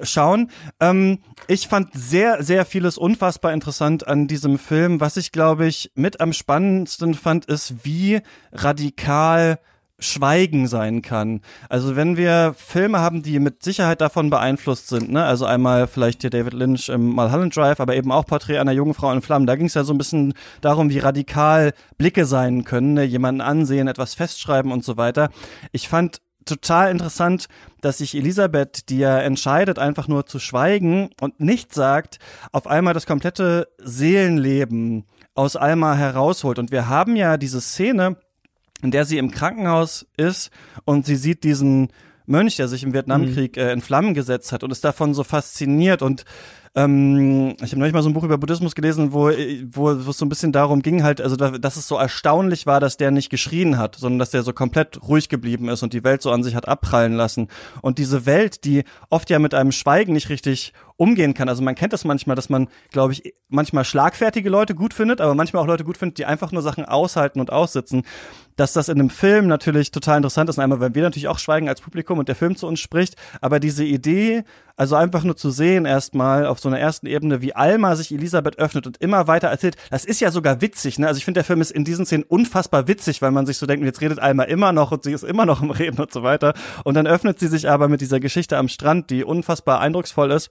[0.00, 0.50] schauen.
[0.80, 5.00] Ähm, ich fand sehr, sehr vieles unfassbar interessant an diesem Film.
[5.00, 8.20] Was ich, glaube ich, mit am spannendsten fand, ist, wie
[8.52, 9.58] radikal
[9.98, 11.40] Schweigen sein kann.
[11.68, 16.20] Also wenn wir Filme haben, die mit Sicherheit davon beeinflusst sind, ne, also einmal vielleicht
[16.20, 19.46] hier David Lynch im Mulholland Drive, aber eben auch Porträt einer jungen Frau in Flammen,
[19.46, 23.40] da ging es ja so ein bisschen darum, wie radikal Blicke sein können, ne, jemanden
[23.40, 25.30] ansehen, etwas festschreiben und so weiter.
[25.72, 27.48] Ich fand total interessant,
[27.80, 32.18] dass sich Elisabeth, die ja entscheidet, einfach nur zu schweigen und nicht sagt,
[32.52, 35.04] auf einmal das komplette Seelenleben
[35.34, 36.58] aus Alma herausholt.
[36.58, 38.16] Und wir haben ja diese Szene,
[38.82, 40.50] in der sie im Krankenhaus ist
[40.84, 41.88] und sie sieht diesen
[42.26, 43.62] Mönch, der sich im Vietnamkrieg mhm.
[43.62, 46.24] äh, in Flammen gesetzt hat und ist davon so fasziniert und
[46.76, 50.18] ähm, ich habe neulich mal so ein Buch über Buddhismus gelesen, wo, wo, wo es
[50.18, 53.10] so ein bisschen darum ging, halt, also da, dass es so erstaunlich war, dass der
[53.10, 56.30] nicht geschrien hat, sondern dass der so komplett ruhig geblieben ist und die Welt so
[56.30, 57.48] an sich hat abprallen lassen.
[57.80, 61.48] Und diese Welt, die oft ja mit einem Schweigen nicht richtig umgehen kann.
[61.48, 65.34] Also man kennt das manchmal, dass man, glaube ich, manchmal schlagfertige Leute gut findet, aber
[65.34, 68.02] manchmal auch Leute gut findet, die einfach nur Sachen aushalten und aussitzen.
[68.56, 70.58] Dass das in einem Film natürlich total interessant ist.
[70.58, 73.60] Einmal, weil wir natürlich auch schweigen als Publikum und der Film zu uns spricht, aber
[73.60, 74.44] diese Idee,
[74.76, 78.58] also einfach nur zu sehen erstmal auf so einer ersten Ebene, wie Alma sich Elisabeth
[78.58, 81.06] öffnet und immer weiter erzählt, das ist ja sogar witzig, ne?
[81.06, 83.66] Also ich finde, der Film ist in diesen Szenen unfassbar witzig, weil man sich so
[83.66, 86.22] denkt, jetzt redet Alma immer noch und sie ist immer noch im Reden und so
[86.22, 86.54] weiter.
[86.84, 90.50] Und dann öffnet sie sich aber mit dieser Geschichte am Strand, die unfassbar eindrucksvoll ist.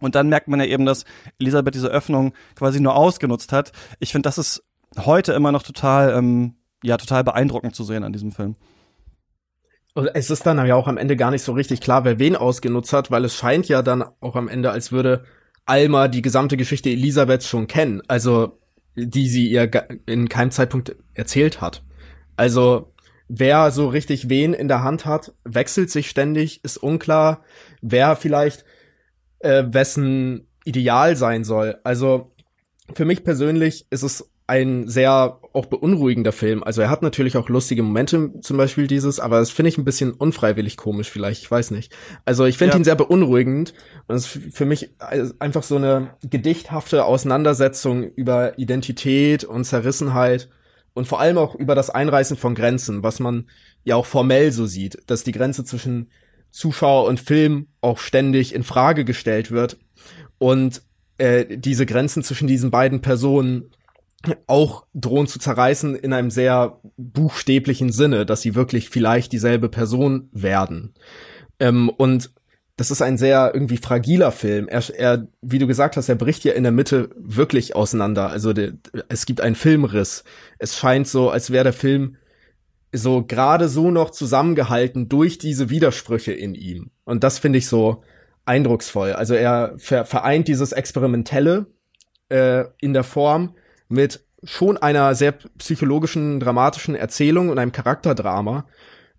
[0.00, 1.04] Und dann merkt man ja eben, dass
[1.38, 3.72] Elisabeth diese Öffnung quasi nur ausgenutzt hat.
[3.98, 4.62] Ich finde, das ist
[4.98, 8.56] heute immer noch total, ähm, ja, total beeindruckend zu sehen an diesem Film.
[9.94, 12.36] Und es ist dann ja auch am Ende gar nicht so richtig klar, wer wen
[12.36, 15.24] ausgenutzt hat, weil es scheint ja dann auch am Ende, als würde
[15.66, 18.58] Alma die gesamte Geschichte Elisabeths schon kennen, also
[18.96, 19.70] die sie ihr
[20.06, 21.82] in keinem Zeitpunkt erzählt hat.
[22.36, 22.92] Also
[23.28, 27.42] wer so richtig wen in der Hand hat, wechselt sich ständig, ist unklar,
[27.80, 28.64] wer vielleicht
[29.40, 31.78] äh, wessen Ideal sein soll.
[31.84, 32.32] Also
[32.94, 36.62] für mich persönlich ist es ein sehr auch beunruhigender Film.
[36.62, 39.84] Also er hat natürlich auch lustige Momente, zum Beispiel dieses, aber das finde ich ein
[39.84, 41.92] bisschen unfreiwillig komisch vielleicht, ich weiß nicht.
[42.24, 42.78] Also ich finde ja.
[42.78, 43.74] ihn sehr beunruhigend
[44.06, 44.90] und es ist für mich
[45.38, 50.48] einfach so eine gedichthafte Auseinandersetzung über Identität und Zerrissenheit
[50.94, 53.48] und vor allem auch über das Einreißen von Grenzen, was man
[53.84, 56.10] ja auch formell so sieht, dass die Grenze zwischen
[56.50, 59.78] Zuschauer und Film auch ständig in Frage gestellt wird
[60.38, 60.82] und
[61.18, 63.70] äh, diese Grenzen zwischen diesen beiden Personen
[64.46, 70.28] auch drohen zu zerreißen in einem sehr buchstäblichen Sinne, dass sie wirklich vielleicht dieselbe Person
[70.32, 70.94] werden.
[71.58, 72.30] Ähm, und
[72.76, 74.66] das ist ein sehr irgendwie fragiler Film.
[74.68, 78.30] Er, er, wie du gesagt hast, er bricht ja in der Mitte wirklich auseinander.
[78.30, 78.72] Also de,
[79.08, 80.24] es gibt einen Filmriss.
[80.58, 82.16] Es scheint so, als wäre der Film
[82.92, 86.90] so gerade so noch zusammengehalten durch diese Widersprüche in ihm.
[87.04, 88.02] Und das finde ich so
[88.44, 89.12] eindrucksvoll.
[89.12, 91.66] Also er ver vereint dieses Experimentelle
[92.30, 93.54] äh, in der Form
[93.90, 98.66] mit schon einer sehr psychologischen, dramatischen Erzählung und einem Charakterdrama.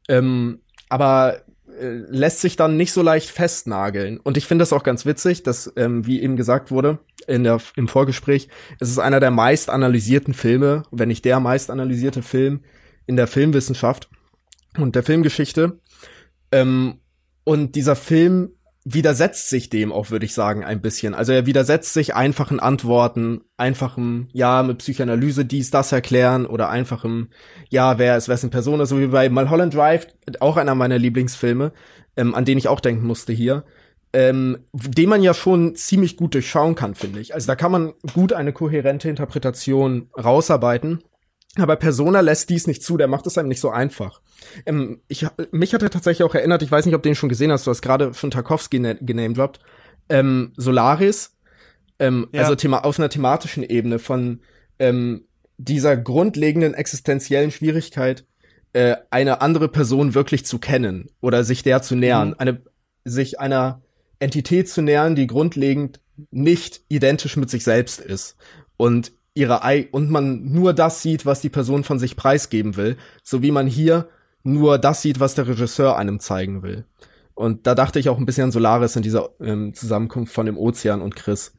[0.08, 1.44] Ähm, aber
[1.80, 4.18] äh, lässt sich dann nicht so leicht festnageln.
[4.18, 7.60] Und ich finde das auch ganz witzig, dass, ähm, wie eben gesagt wurde in der,
[7.76, 12.62] im Vorgespräch, es ist einer der meist analysierten Filme, wenn nicht der meist analysierte Film
[13.06, 14.10] in der Filmwissenschaft
[14.78, 15.80] und der Filmgeschichte.
[16.52, 17.00] Ähm,
[17.44, 18.52] und dieser Film
[18.84, 21.14] widersetzt sich dem auch, würde ich sagen, ein bisschen.
[21.14, 27.30] Also er widersetzt sich einfachen Antworten, einfachem, ja, mit Psychoanalyse dies, das erklären oder einfachem,
[27.70, 30.08] ja, wer ist wessen Person, so wie bei Mulholland Drive,
[30.40, 31.74] auch einer meiner Lieblingsfilme,
[32.18, 33.66] ähm, an den ich auch denken musste hier,
[34.14, 37.34] ähm, den man ja schon ziemlich gut durchschauen kann, finde ich.
[37.36, 41.04] Also da kann man gut eine kohärente Interpretation rausarbeiten.
[41.58, 44.22] Aber Persona lässt dies nicht zu, der macht es einem nicht so einfach.
[44.66, 47.30] Ähm, ich, mich hat er tatsächlich auch erinnert, ich weiß nicht, ob du den schon
[47.30, 49.60] gesehen hast, du hast gerade schon Tarkovsky ne, genamedroppt,
[50.08, 51.36] ähm, Solaris,
[52.00, 52.42] ähm, ja.
[52.42, 54.40] also Thema, auf einer thematischen Ebene von
[54.80, 55.26] ähm,
[55.58, 58.26] dieser grundlegenden existenziellen Schwierigkeit,
[58.74, 62.36] äh, eine andere Person wirklich zu kennen oder sich der zu nähern, mhm.
[62.38, 62.62] eine,
[63.04, 63.82] sich einer
[64.20, 68.38] Entität zu nähern, die grundlegend nicht identisch mit sich selbst ist
[68.78, 72.98] und ihre Ei und man nur das sieht, was die Person von sich preisgeben will,
[73.24, 74.08] so wie man hier
[74.44, 76.86] nur das sieht, was der Regisseur einem zeigen will.
[77.34, 80.58] Und da dachte ich auch ein bisschen an Solaris in dieser ähm, Zusammenkunft von dem
[80.58, 81.54] Ozean und Chris.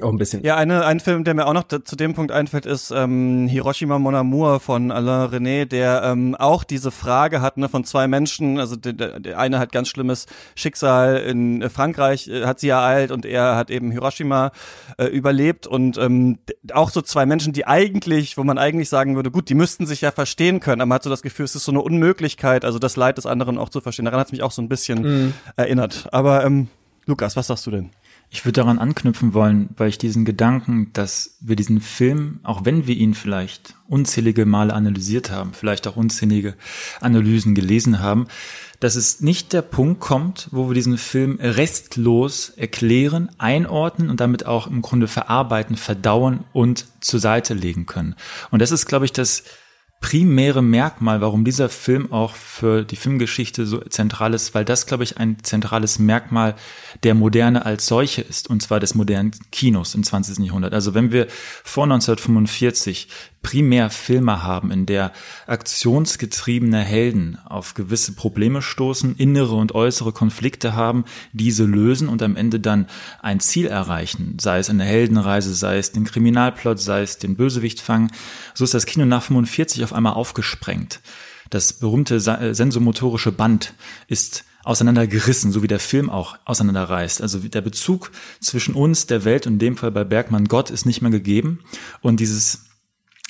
[0.00, 0.44] Auch ein bisschen.
[0.44, 3.98] Ja, eine, ein Film, der mir auch noch zu dem Punkt einfällt, ist ähm, Hiroshima
[3.98, 8.60] Mon Amour von Alain René, der ähm, auch diese Frage hat ne, von zwei Menschen.
[8.60, 13.26] Also der, der eine hat ganz schlimmes Schicksal in Frankreich, äh, hat sie ereilt und
[13.26, 14.52] er hat eben Hiroshima
[14.98, 15.66] äh, überlebt.
[15.66, 16.38] Und ähm,
[16.72, 20.00] auch so zwei Menschen, die eigentlich, wo man eigentlich sagen würde, gut, die müssten sich
[20.00, 22.78] ja verstehen können, aber man hat so das Gefühl, es ist so eine Unmöglichkeit, also
[22.78, 24.04] das Leid des anderen auch zu verstehen.
[24.04, 25.34] Daran hat es mich auch so ein bisschen mhm.
[25.56, 26.06] erinnert.
[26.12, 26.68] Aber ähm,
[27.06, 27.90] Lukas, was sagst du denn?
[28.30, 32.86] Ich würde daran anknüpfen wollen, weil ich diesen Gedanken, dass wir diesen Film, auch wenn
[32.86, 36.54] wir ihn vielleicht unzählige Male analysiert haben, vielleicht auch unzählige
[37.00, 38.26] Analysen gelesen haben,
[38.80, 44.44] dass es nicht der Punkt kommt, wo wir diesen Film restlos erklären, einordnen und damit
[44.44, 48.14] auch im Grunde verarbeiten, verdauen und zur Seite legen können.
[48.50, 49.44] Und das ist, glaube ich, das
[50.00, 55.04] primäre Merkmal, warum dieser Film auch für die Filmgeschichte so zentral ist, weil das, glaube
[55.04, 56.54] ich, ein zentrales Merkmal
[57.02, 60.38] der Moderne als solche ist, und zwar des modernen Kinos im 20.
[60.38, 60.72] Jahrhundert.
[60.72, 61.26] Also wenn wir
[61.64, 63.08] vor 1945
[63.42, 65.12] primär Filme haben, in der
[65.46, 72.36] aktionsgetriebene Helden auf gewisse Probleme stoßen, innere und äußere Konflikte haben, diese lösen und am
[72.36, 72.86] Ende dann
[73.20, 77.80] ein Ziel erreichen, sei es eine Heldenreise, sei es den Kriminalplot, sei es den Bösewicht
[77.80, 78.10] fangen,
[78.54, 81.00] so ist das Kino nach 45 auf einmal aufgesprengt.
[81.50, 83.72] Das berühmte äh, sensomotorische Band
[84.06, 87.22] ist auseinandergerissen, so wie der Film auch auseinanderreißt.
[87.22, 90.84] Also der Bezug zwischen uns, der Welt und in dem Fall bei Bergmann Gott ist
[90.84, 91.60] nicht mehr gegeben.
[92.02, 92.67] Und dieses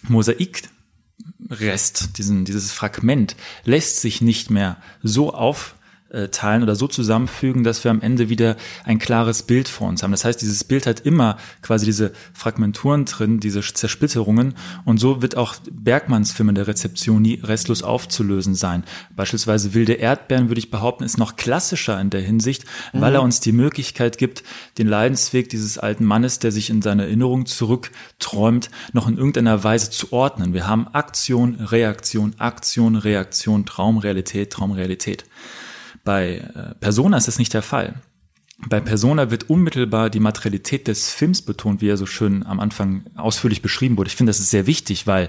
[0.02, 0.68] Mosaikrest,
[2.18, 5.74] diesen, dieses Fragment lässt sich nicht mehr so auf
[6.10, 10.02] äh, teilen oder so zusammenfügen, dass wir am Ende wieder ein klares Bild vor uns
[10.02, 10.10] haben.
[10.10, 15.36] Das heißt, dieses Bild hat immer quasi diese Fragmenturen drin, diese Zersplitterungen und so wird
[15.36, 18.84] auch Bergmanns Film in der Rezeption nie restlos aufzulösen sein.
[19.14, 23.00] Beispielsweise Wilde Erdbeeren, würde ich behaupten, ist noch klassischer in der Hinsicht, mhm.
[23.00, 24.44] weil er uns die Möglichkeit gibt,
[24.78, 29.90] den Leidensweg dieses alten Mannes, der sich in seine Erinnerung zurückträumt, noch in irgendeiner Weise
[29.90, 30.54] zu ordnen.
[30.54, 35.24] Wir haben Aktion, Reaktion, Aktion, Reaktion, Traumrealität, Traumrealität.
[36.08, 38.00] Bei äh, Persona ist das nicht der Fall.
[38.66, 43.04] Bei Persona wird unmittelbar die Materialität des Films betont, wie er so schön am Anfang
[43.14, 44.08] ausführlich beschrieben wurde.
[44.08, 45.28] Ich finde, das ist sehr wichtig, weil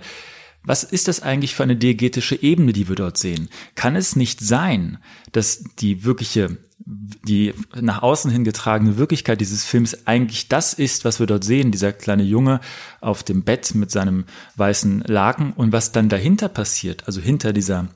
[0.63, 3.49] was ist das eigentlich für eine diegetische Ebene, die wir dort sehen?
[3.75, 4.99] Kann es nicht sein,
[5.33, 11.19] dass die wirkliche, die nach außen hin getragene Wirklichkeit dieses Films eigentlich das ist, was
[11.19, 12.61] wir dort sehen, dieser kleine Junge
[13.01, 14.23] auf dem Bett mit seinem
[14.55, 17.89] weißen Laken und was dann dahinter passiert, also hinter dieser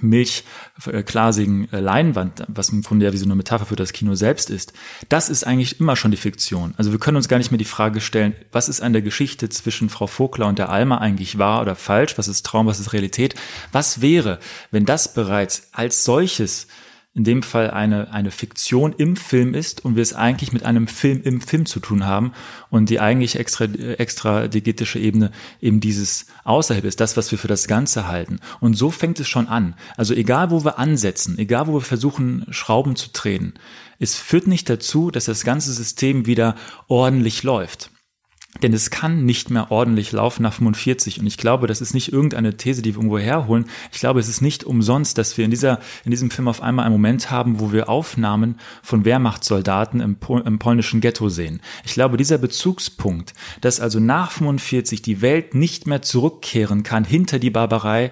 [0.00, 4.48] milchglasigen äh, Leinwand, was im Grunde ja wie so eine Metapher für das Kino selbst
[4.48, 4.72] ist,
[5.08, 6.74] das ist eigentlich immer schon die Fiktion.
[6.76, 9.48] Also wir können uns gar nicht mehr die Frage stellen, was ist an der Geschichte
[9.48, 12.92] zwischen Frau Vogler und der Alma eigentlich wahr oder falsch, was ist Traum, was ist
[12.92, 13.34] Realität.
[13.72, 14.38] Was wäre,
[14.70, 16.68] wenn das bereits als solches
[17.12, 20.86] in dem Fall eine, eine Fiktion im Film ist und wir es eigentlich mit einem
[20.86, 22.32] Film im Film zu tun haben
[22.70, 27.48] und die eigentlich extra, extra digetische Ebene eben dieses außerhalb ist, das, was wir für
[27.48, 28.38] das Ganze halten.
[28.60, 29.74] Und so fängt es schon an.
[29.96, 33.54] Also egal, wo wir ansetzen, egal, wo wir versuchen, Schrauben zu drehen,
[33.98, 36.54] es führt nicht dazu, dass das ganze System wieder
[36.86, 37.90] ordentlich läuft.
[38.62, 41.20] Denn es kann nicht mehr ordentlich laufen nach 45.
[41.20, 43.66] Und ich glaube, das ist nicht irgendeine These, die wir irgendwo herholen.
[43.92, 46.84] Ich glaube, es ist nicht umsonst, dass wir in dieser, in diesem Film auf einmal
[46.84, 51.60] einen Moment haben, wo wir Aufnahmen von Wehrmachtssoldaten im, Pol im polnischen Ghetto sehen.
[51.84, 57.38] Ich glaube, dieser Bezugspunkt, dass also nach 45 die Welt nicht mehr zurückkehren kann hinter
[57.38, 58.10] die Barbarei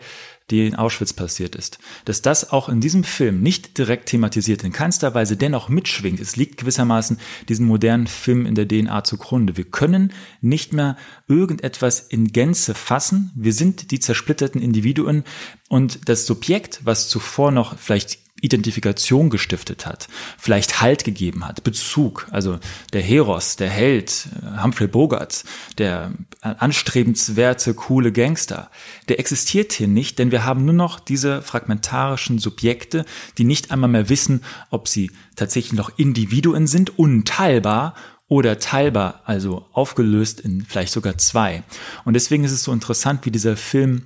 [0.50, 1.78] die in Auschwitz passiert ist.
[2.04, 6.20] Dass das auch in diesem Film nicht direkt thematisiert, in keinster Weise dennoch mitschwingt.
[6.20, 9.56] Es liegt gewissermaßen diesen modernen Film in der DNA zugrunde.
[9.56, 13.30] Wir können nicht mehr irgendetwas in Gänze fassen.
[13.34, 15.24] Wir sind die zersplitterten Individuen
[15.68, 22.26] und das Subjekt, was zuvor noch vielleicht Identifikation gestiftet hat, vielleicht Halt gegeben hat, Bezug,
[22.30, 22.58] also
[22.92, 25.44] der Heros, der Held, äh, Humphrey Bogart,
[25.78, 28.70] der anstrebenswerte, coole Gangster,
[29.08, 33.04] der existiert hier nicht, denn wir haben nur noch diese fragmentarischen Subjekte,
[33.38, 37.94] die nicht einmal mehr wissen, ob sie tatsächlich noch Individuen sind, unteilbar
[38.28, 41.64] oder teilbar, also aufgelöst in vielleicht sogar zwei.
[42.04, 44.04] Und deswegen ist es so interessant, wie dieser Film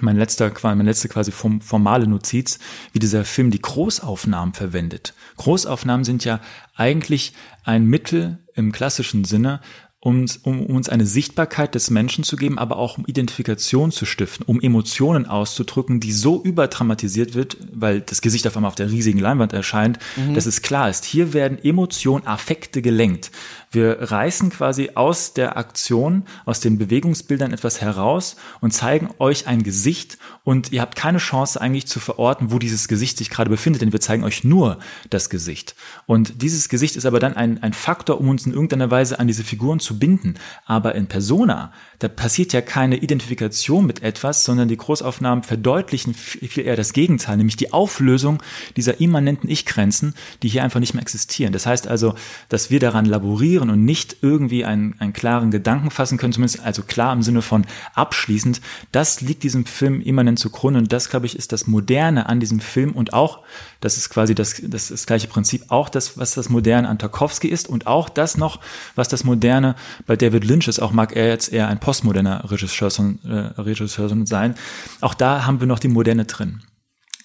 [0.00, 2.58] mein letzter, meine letzte quasi formale Notiz,
[2.92, 5.14] wie dieser Film die Großaufnahmen verwendet.
[5.36, 6.40] Großaufnahmen sind ja
[6.74, 7.32] eigentlich
[7.64, 9.60] ein Mittel im klassischen Sinne,
[10.04, 14.44] um, um uns eine Sichtbarkeit des Menschen zu geben, aber auch um Identifikation zu stiften,
[14.44, 19.18] um Emotionen auszudrücken, die so überdramatisiert wird, weil das Gesicht auf einmal auf der riesigen
[19.18, 20.34] Leinwand erscheint, mhm.
[20.34, 23.30] dass es klar ist, hier werden Emotionen, Affekte gelenkt.
[23.74, 29.64] Wir reißen quasi aus der Aktion, aus den Bewegungsbildern etwas heraus und zeigen euch ein
[29.64, 33.82] Gesicht und ihr habt keine Chance eigentlich zu verorten, wo dieses Gesicht sich gerade befindet,
[33.82, 34.78] denn wir zeigen euch nur
[35.10, 35.74] das Gesicht.
[36.06, 39.26] Und dieses Gesicht ist aber dann ein, ein Faktor, um uns in irgendeiner Weise an
[39.26, 40.34] diese Figuren zu binden.
[40.66, 46.64] Aber in Persona, da passiert ja keine Identifikation mit etwas, sondern die Großaufnahmen verdeutlichen viel
[46.64, 48.42] eher das Gegenteil, nämlich die Auflösung
[48.76, 51.52] dieser immanenten Ich-Grenzen, die hier einfach nicht mehr existieren.
[51.52, 52.14] Das heißt also,
[52.50, 56.82] dass wir daran laborieren und nicht irgendwie einen, einen klaren Gedanken fassen können, zumindest also
[56.82, 58.60] klar im Sinne von abschließend,
[58.92, 62.60] das liegt diesem Film immanent zugrunde und das, glaube ich, ist das Moderne an diesem
[62.60, 63.40] Film und auch,
[63.80, 67.48] das ist quasi das, das, das gleiche Prinzip, auch das, was das Moderne an Tarkovsky
[67.48, 68.60] ist und auch das noch,
[68.94, 69.74] was das Moderne
[70.06, 72.88] bei David Lynch ist, auch mag er jetzt eher ein postmoderner Regisseur,
[73.24, 74.54] äh, Regisseur sein,
[75.00, 76.62] auch da haben wir noch die Moderne drin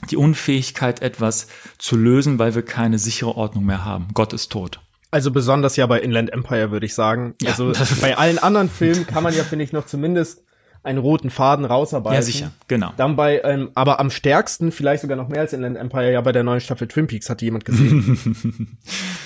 [0.09, 4.07] die Unfähigkeit, etwas zu lösen, weil wir keine sichere Ordnung mehr haben.
[4.13, 4.79] Gott ist tot.
[5.11, 7.35] Also besonders ja bei Inland Empire, würde ich sagen.
[7.41, 10.43] Ja, also bei allen anderen Filmen kann man ja, finde ich, noch zumindest
[10.83, 12.15] einen roten Faden rausarbeiten.
[12.15, 12.93] Ja, sicher, genau.
[12.95, 16.31] Dann bei, ähm, aber am stärksten, vielleicht sogar noch mehr als Inland Empire, ja bei
[16.31, 18.77] der neuen Staffel Twin Peaks, hat jemand gesehen.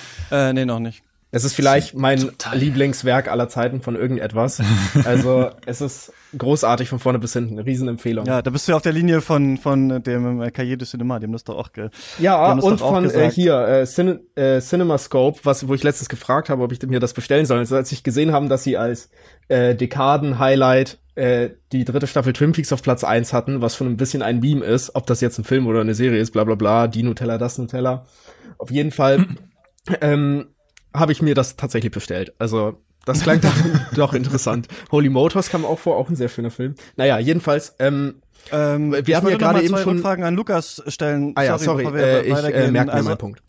[0.31, 1.03] äh, nee, noch nicht.
[1.33, 2.55] Es ist vielleicht mein Total.
[2.55, 4.61] Lieblingswerk aller Zeiten von irgendetwas.
[5.05, 7.57] Also es ist großartig von vorne bis hinten.
[7.57, 8.25] Riesenempfehlung.
[8.25, 11.19] Ja, da bist du ja auf der Linie von von dem äh, Cahiers du Cinema,
[11.19, 15.67] dem das doch auch ge Ja, und von äh, hier äh, Cine, äh, CinemaScope, was
[15.67, 17.57] wo ich letztens gefragt habe, ob ich mir das bestellen soll.
[17.57, 19.09] Also als ich gesehen haben, dass sie als
[19.47, 23.97] äh, Dekaden-Highlight äh, die dritte Staffel Twin Peaks auf Platz eins hatten, was schon ein
[23.97, 26.55] bisschen ein Beam ist, ob das jetzt ein Film oder eine Serie ist, bla bla
[26.55, 28.05] bla, die Nutella, das Nutella.
[28.59, 29.25] Auf jeden Fall
[30.01, 30.47] ähm,
[30.93, 32.33] habe ich mir das tatsächlich bestellt.
[32.39, 33.53] Also das klang doch,
[33.95, 34.67] doch interessant.
[34.91, 36.75] Holy Motors kam auch vor, auch ein sehr schöner Film.
[36.95, 38.21] Naja, jedenfalls, ähm,
[38.51, 41.33] ähm, wir haben ja gerade eben schon Fragen an Lukas stellen.
[41.35, 43.41] Ah ja, sorry, sorry äh, ich äh, merke mir also, meinen Punkt.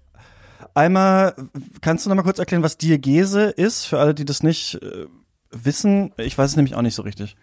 [0.75, 1.35] Einmal,
[1.81, 5.07] kannst du noch mal kurz erklären, was Diegese ist, für alle, die das nicht äh,
[5.53, 6.13] wissen?
[6.17, 7.37] Ich weiß es nämlich auch nicht so richtig.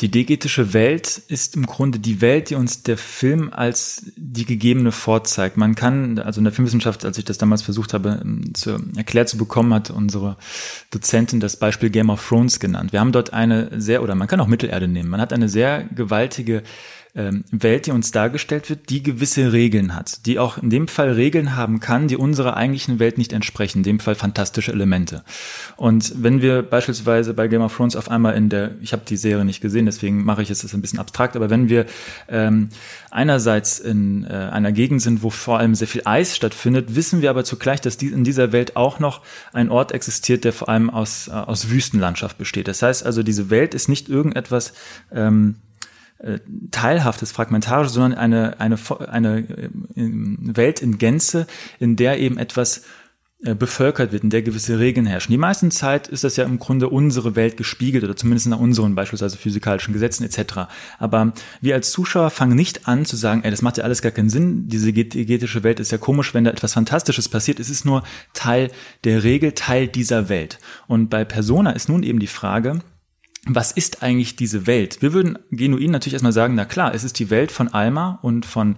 [0.00, 4.92] Die diegetische Welt ist im Grunde die Welt, die uns der Film als die gegebene
[4.92, 5.56] vorzeigt.
[5.56, 9.28] Man kann, also in der Filmwissenschaft, als ich das damals versucht habe, ähm, zu, erklärt
[9.28, 10.36] zu bekommen, hat unsere
[10.92, 12.92] Dozentin das Beispiel Game of Thrones genannt.
[12.92, 15.82] Wir haben dort eine sehr, oder man kann auch Mittelerde nehmen, man hat eine sehr
[15.84, 16.62] gewaltige
[17.14, 21.56] Welt, die uns dargestellt wird, die gewisse Regeln hat, die auch in dem Fall Regeln
[21.56, 25.24] haben kann, die unserer eigentlichen Welt nicht entsprechen, in dem Fall fantastische Elemente.
[25.76, 29.16] Und wenn wir beispielsweise bei Game of Thrones auf einmal in der, ich habe die
[29.16, 31.86] Serie nicht gesehen, deswegen mache ich es jetzt ein bisschen abstrakt, aber wenn wir
[32.28, 32.68] ähm,
[33.10, 37.30] einerseits in äh, einer Gegend sind, wo vor allem sehr viel Eis stattfindet, wissen wir
[37.30, 40.90] aber zugleich, dass die, in dieser Welt auch noch ein Ort existiert, der vor allem
[40.90, 42.68] aus, äh, aus Wüstenlandschaft besteht.
[42.68, 44.72] Das heißt also, diese Welt ist nicht irgendetwas
[45.12, 45.67] ähm, äh,
[46.70, 48.76] teilhaftes, fragmentarisches, sondern eine, eine,
[49.08, 51.46] eine äh, Welt in Gänze,
[51.78, 52.82] in der eben etwas
[53.44, 55.30] äh, bevölkert wird, in der gewisse Regeln herrschen.
[55.30, 58.96] Die meisten Zeit ist das ja im Grunde unsere Welt gespiegelt oder zumindest nach unseren
[58.96, 60.66] beispielsweise physikalischen Gesetzen etc.
[60.98, 64.10] Aber wir als Zuschauer fangen nicht an zu sagen, ey, das macht ja alles gar
[64.10, 67.60] keinen Sinn, diese getische Welt ist ja komisch, wenn da etwas Fantastisches passiert.
[67.60, 68.02] Es ist nur
[68.34, 68.72] Teil
[69.04, 70.58] der Regel, Teil dieser Welt.
[70.88, 72.80] Und bei Persona ist nun eben die Frage,
[73.48, 75.00] was ist eigentlich diese Welt?
[75.00, 78.46] Wir würden genuin natürlich erstmal sagen, na klar, es ist die Welt von Alma und
[78.46, 78.76] von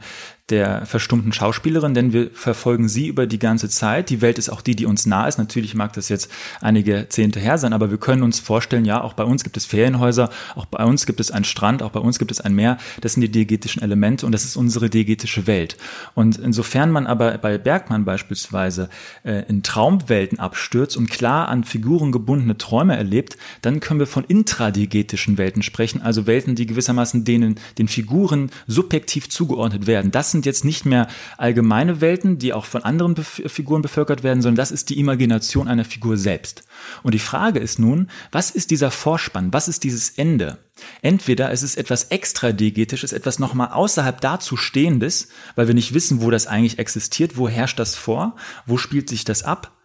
[0.50, 4.10] der verstummten Schauspielerin, denn wir verfolgen sie über die ganze Zeit.
[4.10, 5.38] Die Welt ist auch die, die uns nah ist.
[5.38, 6.30] Natürlich mag das jetzt
[6.60, 9.66] einige Zehnte her sein, aber wir können uns vorstellen, ja, auch bei uns gibt es
[9.66, 12.78] Ferienhäuser, auch bei uns gibt es einen Strand, auch bei uns gibt es ein Meer.
[13.00, 15.76] Das sind die diegetischen Elemente und das ist unsere diegetische Welt.
[16.14, 18.88] Und insofern man aber bei Bergmann beispielsweise
[19.24, 24.24] äh, in Traumwelten abstürzt und klar an Figuren gebundene Träume erlebt, dann können wir von
[24.24, 30.10] intradiegetischen Welten sprechen, also Welten, die gewissermaßen denen den Figuren subjektiv zugeordnet werden.
[30.10, 34.22] Das sind sind jetzt nicht mehr allgemeine Welten, die auch von anderen Bef Figuren bevölkert
[34.22, 36.64] werden, sondern das ist die Imagination einer Figur selbst.
[37.02, 39.52] Und die Frage ist nun, was ist dieser Vorspann?
[39.52, 40.56] Was ist dieses Ende?
[41.02, 46.22] Entweder es ist etwas extra diegetisches, etwas nochmal außerhalb dazu stehendes, weil wir nicht wissen,
[46.22, 49.76] wo das eigentlich existiert, wo herrscht das vor, wo spielt sich das ab,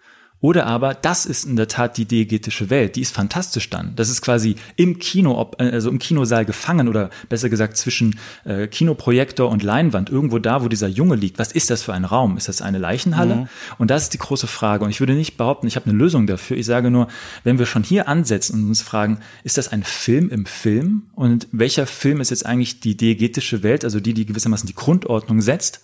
[0.41, 3.95] oder aber, das ist in der Tat die diegetische Welt, die ist fantastisch dann.
[3.95, 9.49] Das ist quasi im Kino, also im Kinosaal gefangen oder besser gesagt zwischen äh, Kinoprojektor
[9.49, 11.39] und Leinwand, irgendwo da, wo dieser Junge liegt.
[11.39, 12.37] Was ist das für ein Raum?
[12.37, 13.35] Ist das eine Leichenhalle?
[13.35, 13.47] Mhm.
[13.79, 14.83] Und das ist die große Frage.
[14.83, 16.57] Und ich würde nicht behaupten, ich habe eine Lösung dafür.
[16.57, 17.07] Ich sage nur,
[17.43, 21.03] wenn wir schon hier ansetzen und uns fragen, ist das ein Film im Film?
[21.15, 25.41] Und welcher Film ist jetzt eigentlich die diegetische Welt, also die, die gewissermaßen die Grundordnung
[25.41, 25.81] setzt?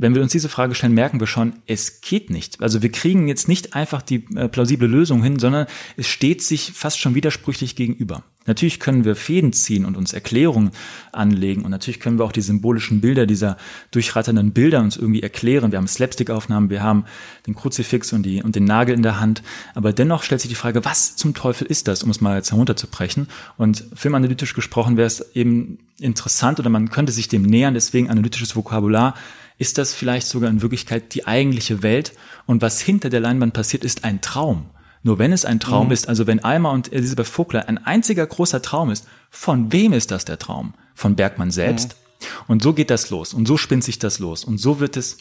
[0.00, 2.62] Wenn wir uns diese Frage stellen, merken wir schon, es geht nicht.
[2.62, 5.66] Also wir kriegen jetzt nicht einfach die äh, plausible Lösung hin, sondern
[5.98, 8.22] es steht sich fast schon widersprüchlich gegenüber.
[8.46, 10.70] Natürlich können wir Fäden ziehen und uns Erklärungen
[11.12, 13.58] anlegen und natürlich können wir auch die symbolischen Bilder dieser
[13.90, 15.70] durchratternden Bilder uns irgendwie erklären.
[15.70, 17.04] Wir haben Slapstick-Aufnahmen, wir haben
[17.46, 19.42] den Kruzifix und, die, und den Nagel in der Hand,
[19.74, 22.52] aber dennoch stellt sich die Frage, was zum Teufel ist das, um es mal jetzt
[22.52, 23.28] herunterzubrechen.
[23.58, 28.56] Und filmanalytisch gesprochen wäre es eben interessant oder man könnte sich dem nähern, deswegen analytisches
[28.56, 29.14] Vokabular
[29.60, 32.14] ist das vielleicht sogar in Wirklichkeit die eigentliche Welt
[32.46, 34.70] und was hinter der Leinwand passiert, ist ein Traum.
[35.02, 35.92] Nur wenn es ein Traum mhm.
[35.92, 40.10] ist, also wenn Alma und Elisabeth Vogler ein einziger großer Traum ist, von wem ist
[40.10, 40.72] das der Traum?
[40.94, 41.94] Von Bergmann selbst?
[41.94, 42.26] Mhm.
[42.48, 45.18] Und so geht das los und so spinnt sich das los und so wird es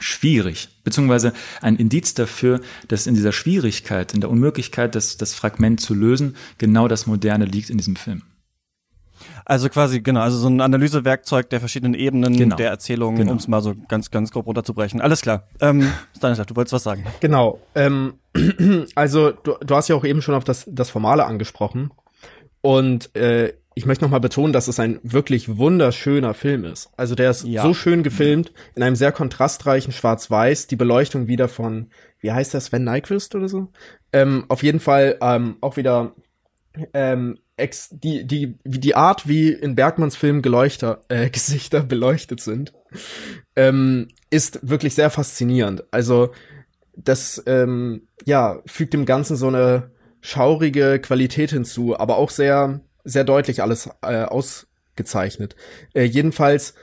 [0.00, 5.82] schwierig, beziehungsweise ein Indiz dafür, dass in dieser Schwierigkeit, in der Unmöglichkeit, das, das Fragment
[5.82, 8.22] zu lösen, genau das Moderne liegt in diesem Film.
[9.48, 12.56] Also quasi, genau, also so ein Analysewerkzeug der verschiedenen Ebenen genau.
[12.56, 13.32] der Erzählung, genau.
[13.32, 15.00] um es mal so ganz, ganz grob runterzubrechen.
[15.00, 15.48] Alles klar.
[15.60, 17.06] Ähm, Stanislav, du wolltest was sagen.
[17.20, 17.58] Genau.
[17.74, 18.18] Ähm,
[18.94, 21.90] also du, du hast ja auch eben schon auf das, das Formale angesprochen.
[22.60, 26.90] Und äh, ich möchte nochmal betonen, dass es ein wirklich wunderschöner Film ist.
[26.98, 27.62] Also der ist ja.
[27.62, 31.88] so schön gefilmt, in einem sehr kontrastreichen Schwarz-Weiß, die Beleuchtung wieder von,
[32.20, 33.68] wie heißt das, Sven Nyquist oder so?
[34.12, 36.12] Ähm, auf jeden Fall ähm, auch wieder
[36.92, 42.72] ähm, ex die, die, die Art, wie in Bergmanns Film Geleuchter, äh, Gesichter beleuchtet sind,
[43.56, 45.84] ähm, ist wirklich sehr faszinierend.
[45.90, 46.32] Also,
[46.96, 49.90] das, ähm, ja, fügt dem Ganzen so eine
[50.20, 55.54] schaurige Qualität hinzu, aber auch sehr, sehr deutlich alles äh, ausgezeichnet.
[55.94, 56.74] Äh, jedenfalls,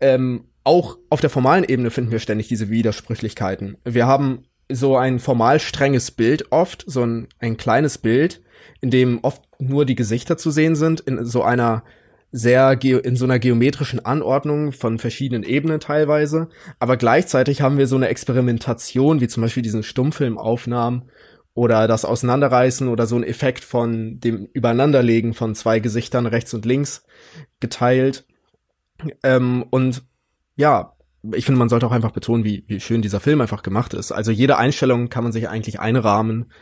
[0.00, 3.78] ähm, auch auf der formalen Ebene finden wir ständig diese Widersprüchlichkeiten.
[3.84, 8.42] Wir haben so ein formal strenges Bild oft, so ein, ein kleines Bild,
[8.80, 11.82] in dem oft nur die Gesichter zu sehen sind, in so einer
[12.30, 16.48] sehr in so einer geometrischen Anordnung von verschiedenen Ebenen teilweise.
[16.78, 21.10] Aber gleichzeitig haben wir so eine Experimentation, wie zum Beispiel diesen Stummfilmaufnahmen
[21.54, 26.66] oder das Auseinanderreißen oder so ein Effekt von dem Übereinanderlegen von zwei Gesichtern rechts und
[26.66, 27.04] links
[27.60, 28.26] geteilt.
[29.22, 30.04] Ähm, und
[30.56, 30.94] ja,
[31.34, 34.12] ich finde, man sollte auch einfach betonen, wie, wie schön dieser Film einfach gemacht ist.
[34.12, 36.52] Also jede Einstellung kann man sich eigentlich einrahmen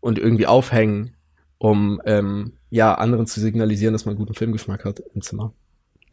[0.00, 1.15] und irgendwie aufhängen
[1.58, 5.52] um ähm, ja anderen zu signalisieren, dass man guten Filmgeschmack hat im Zimmer.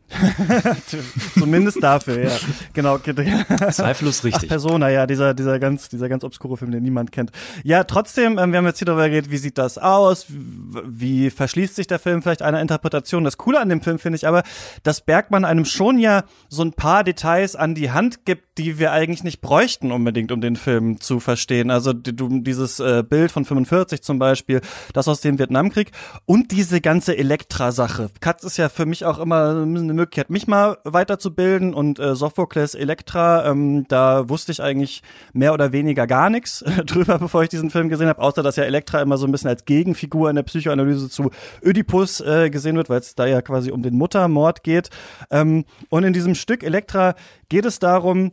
[1.37, 2.31] Zumindest dafür, ja.
[2.73, 2.97] Genau.
[3.71, 4.43] Zweifellos richtig.
[4.43, 7.31] Ach, Persona, ja, dieser, dieser ganz, dieser ganz obskure Film, den niemand kennt.
[7.63, 10.27] Ja, trotzdem, ähm, wir haben jetzt hier darüber geredet, wie sieht das aus?
[10.29, 13.23] Wie verschließt sich der Film vielleicht einer Interpretation?
[13.23, 14.43] Das Coole an dem Film finde ich aber,
[14.83, 18.91] dass Bergmann einem schon ja so ein paar Details an die Hand gibt, die wir
[18.91, 21.71] eigentlich nicht bräuchten unbedingt, um den Film zu verstehen.
[21.71, 24.61] Also du, dieses äh, Bild von 45 zum Beispiel,
[24.93, 25.91] das aus dem Vietnamkrieg
[26.25, 28.09] und diese ganze Elektra-Sache.
[28.19, 32.75] Katz ist ja für mich auch immer eine Möglichkeit, mich mal weiterzubilden und äh, Sophocles
[32.75, 35.01] Elektra, ähm, da wusste ich eigentlich
[35.33, 38.63] mehr oder weniger gar nichts drüber, bevor ich diesen Film gesehen habe, außer dass ja
[38.63, 41.31] Elektra immer so ein bisschen als Gegenfigur in der Psychoanalyse zu
[41.63, 44.89] Ödipus äh, gesehen wird, weil es da ja quasi um den Muttermord geht.
[45.31, 47.15] Ähm, und in diesem Stück Elektra
[47.53, 48.31] geht es darum,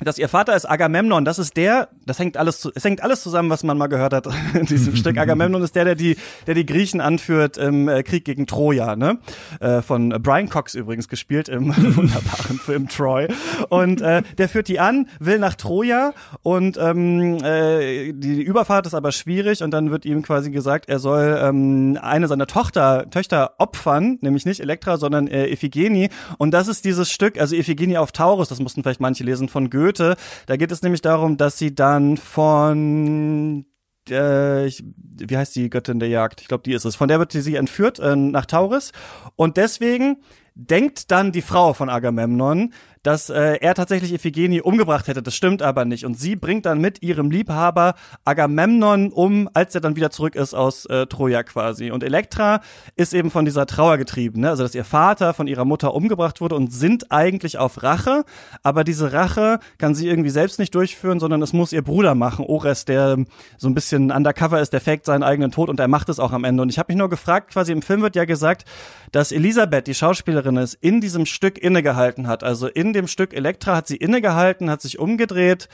[0.00, 3.22] dass ihr Vater ist Agamemnon, das ist der, das hängt alles, zu, es hängt alles
[3.22, 5.18] zusammen, was man mal gehört hat in diesem Stück.
[5.18, 9.18] Agamemnon ist der, der die, der die Griechen anführt im äh, Krieg gegen Troja, ne?
[9.60, 13.28] Äh, von Brian Cox übrigens gespielt im wunderbaren Film Troy.
[13.68, 18.94] Und äh, der führt die an, will nach Troja und ähm, äh, die Überfahrt ist
[18.94, 23.54] aber schwierig und dann wird ihm quasi gesagt, er soll ähm, eine seiner Tochter, Töchter
[23.58, 26.10] opfern, nämlich nicht Elektra, sondern äh, Iphigenie.
[26.38, 29.70] Und das ist dieses Stück, also Iphigenie auf Taurus, das mussten vielleicht manche lesen von
[29.70, 30.16] Goethe Goethe.
[30.46, 33.64] Da geht es nämlich darum, dass sie dann von
[34.10, 36.40] äh, ich, wie heißt die Göttin der Jagd?
[36.40, 36.96] Ich glaube, die ist es.
[36.96, 38.92] Von der wird sie entführt äh, nach Tauris
[39.36, 40.18] und deswegen
[40.54, 42.72] denkt dann die Frau von Agamemnon,
[43.02, 45.22] dass äh, er tatsächlich Iphigenie umgebracht hätte.
[45.22, 46.04] Das stimmt aber nicht.
[46.04, 47.94] Und sie bringt dann mit ihrem Liebhaber
[48.24, 51.90] Agamemnon um, als er dann wieder zurück ist aus äh, Troja quasi.
[51.90, 52.60] Und Elektra
[52.96, 54.50] ist eben von dieser Trauer getrieben, ne?
[54.50, 58.24] also dass ihr Vater von ihrer Mutter umgebracht wurde und sind eigentlich auf Rache.
[58.62, 62.44] Aber diese Rache kann sie irgendwie selbst nicht durchführen, sondern es muss ihr Bruder machen,
[62.44, 63.18] Ores, der
[63.56, 66.32] so ein bisschen undercover ist, der faked seinen eigenen Tod und er macht es auch
[66.32, 66.62] am Ende.
[66.62, 68.64] Und ich habe mich nur gefragt, quasi im Film wird ja gesagt,
[69.12, 72.44] dass Elisabeth, die Schauspielerin ist, in diesem Stück innegehalten hat.
[72.44, 75.68] Also in dem Stück Elektra hat sie innegehalten, hat sich umgedreht,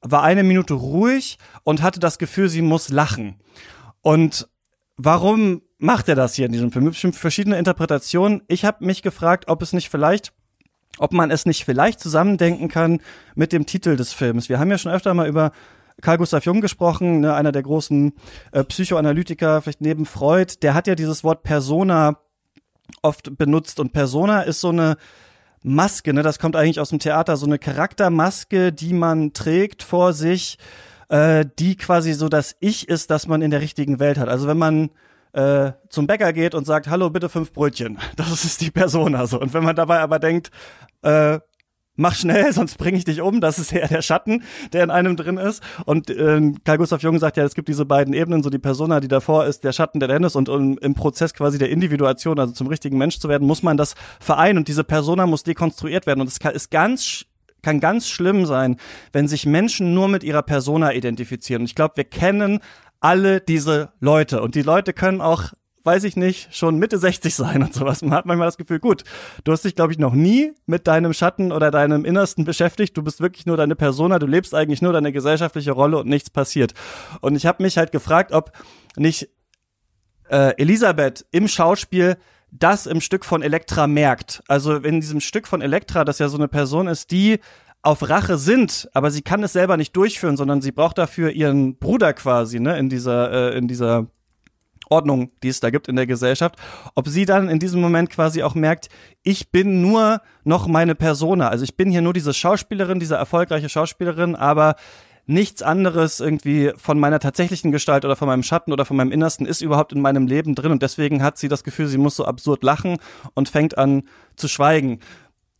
[0.00, 3.36] war eine Minute ruhig und hatte das Gefühl, sie muss lachen.
[4.02, 4.48] Und
[4.96, 6.86] warum macht er das hier in diesem Film?
[6.88, 8.42] Es gibt verschiedene Interpretationen.
[8.48, 10.32] Ich habe mich gefragt, ob es nicht vielleicht
[10.98, 13.00] ob man es nicht vielleicht zusammendenken kann
[13.34, 14.48] mit dem Titel des Films.
[14.48, 15.52] Wir haben ja schon öfter mal über
[16.00, 18.12] Carl Gustav Jung gesprochen, ne, einer der großen
[18.52, 22.18] äh, Psychoanalytiker, vielleicht neben Freud, der hat ja dieses Wort Persona
[23.02, 24.96] oft benutzt und Persona ist so eine
[25.62, 26.22] Maske, ne?
[26.22, 30.58] Das kommt eigentlich aus dem Theater, so eine Charaktermaske, die man trägt vor sich,
[31.08, 34.28] äh, die quasi so das Ich ist, das man in der richtigen Welt hat.
[34.28, 34.90] Also wenn man
[35.32, 37.98] äh, zum Bäcker geht und sagt, hallo, bitte fünf Brötchen.
[38.16, 39.40] Das ist die Persona so.
[39.40, 40.50] Und wenn man dabei aber denkt,
[41.02, 41.38] äh,
[41.96, 43.40] mach schnell, sonst bringe ich dich um.
[43.40, 45.62] Das ist eher der Schatten, der in einem drin ist.
[45.84, 49.00] Und äh, Karl Gustav Jung sagt ja, es gibt diese beiden Ebenen, so die Persona,
[49.00, 50.36] die davor ist, der Schatten, der drin ist.
[50.36, 53.76] Und, und im Prozess quasi der Individuation, also zum richtigen Mensch zu werden, muss man
[53.76, 54.58] das vereinen.
[54.58, 56.20] Und diese Persona muss dekonstruiert werden.
[56.20, 57.26] Und es ist ganz
[57.62, 58.76] kann ganz schlimm sein,
[59.12, 61.60] wenn sich Menschen nur mit ihrer Persona identifizieren.
[61.62, 62.60] Und ich glaube, wir kennen
[63.00, 64.42] alle diese Leute.
[64.42, 65.52] Und die Leute können auch
[65.90, 68.00] weiß ich nicht, schon Mitte 60 sein und sowas.
[68.02, 69.02] Man hat manchmal das Gefühl, gut,
[69.42, 72.96] du hast dich, glaube ich, noch nie mit deinem Schatten oder deinem Innersten beschäftigt.
[72.96, 76.30] Du bist wirklich nur deine Persona, du lebst eigentlich nur deine gesellschaftliche Rolle und nichts
[76.30, 76.74] passiert.
[77.20, 78.52] Und ich habe mich halt gefragt, ob
[78.94, 79.30] nicht
[80.28, 82.16] äh, Elisabeth im Schauspiel
[82.52, 84.44] das im Stück von Elektra merkt.
[84.46, 87.40] Also in diesem Stück von Elektra, das ja so eine Person ist, die
[87.82, 91.78] auf Rache sind, aber sie kann es selber nicht durchführen, sondern sie braucht dafür ihren
[91.78, 94.06] Bruder quasi, ne, in dieser, äh, in dieser
[94.90, 96.56] Ordnung, die es da gibt in der Gesellschaft,
[96.94, 98.88] ob sie dann in diesem Moment quasi auch merkt,
[99.22, 101.48] ich bin nur noch meine Persona.
[101.48, 104.74] Also ich bin hier nur diese Schauspielerin, diese erfolgreiche Schauspielerin, aber
[105.26, 109.46] nichts anderes irgendwie von meiner tatsächlichen Gestalt oder von meinem Schatten oder von meinem Innersten
[109.46, 112.24] ist überhaupt in meinem Leben drin und deswegen hat sie das Gefühl, sie muss so
[112.24, 112.98] absurd lachen
[113.34, 114.02] und fängt an
[114.34, 114.98] zu schweigen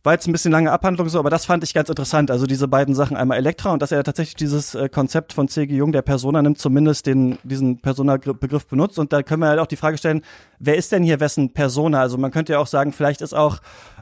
[0.03, 2.31] war jetzt ein bisschen lange Abhandlung so, aber das fand ich ganz interessant.
[2.31, 5.75] Also diese beiden Sachen, einmal Elektra und dass er tatsächlich dieses äh, Konzept von C.G.
[5.75, 8.99] Jung, der Persona nimmt, zumindest den, diesen Persona-Begriff benutzt.
[8.99, 10.23] Und da können wir halt auch die Frage stellen,
[10.59, 12.01] wer ist denn hier wessen Persona?
[12.01, 13.59] Also man könnte ja auch sagen, vielleicht ist auch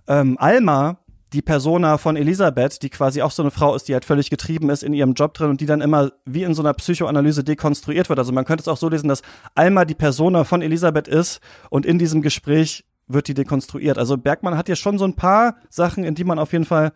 [0.06, 0.98] ähm, Alma
[1.32, 4.70] die Persona von Elisabeth, die quasi auch so eine Frau ist, die halt völlig getrieben
[4.70, 8.08] ist in ihrem Job drin und die dann immer wie in so einer Psychoanalyse dekonstruiert
[8.08, 8.18] wird.
[8.18, 9.22] Also man könnte es auch so lesen, dass
[9.54, 11.40] Alma die Persona von Elisabeth ist
[11.70, 13.98] und in diesem Gespräch wird die dekonstruiert.
[13.98, 16.92] Also Bergmann hat ja schon so ein paar Sachen, in die man auf jeden Fall,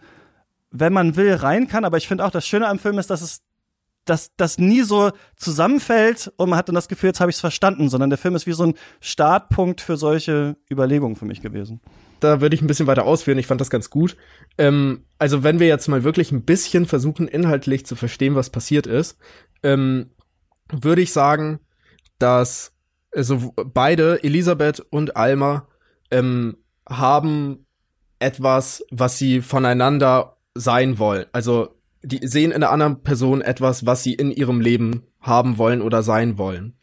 [0.71, 1.85] wenn man will, rein kann.
[1.85, 3.43] Aber ich finde auch, das Schöne am Film ist, dass es
[4.05, 7.41] dass das nie so zusammenfällt und man hat dann das Gefühl, jetzt habe ich es
[7.41, 11.81] verstanden, sondern der Film ist wie so ein Startpunkt für solche Überlegungen für mich gewesen.
[12.19, 13.39] Da würde ich ein bisschen weiter ausführen.
[13.39, 14.17] Ich fand das ganz gut.
[14.59, 18.87] Ähm, also wenn wir jetzt mal wirklich ein bisschen versuchen, inhaltlich zu verstehen, was passiert
[18.87, 19.19] ist,
[19.63, 20.11] ähm,
[20.69, 21.61] würde ich sagen,
[22.19, 22.73] dass
[23.15, 25.69] also beide, Elisabeth und Alma,
[26.13, 26.59] ähm,
[26.89, 27.67] haben
[28.21, 31.27] etwas, was sie voneinander sein wollen.
[31.33, 35.83] Also die sehen in der anderen Person etwas, was sie in ihrem Leben haben wollen
[35.83, 36.75] oder sein wollen.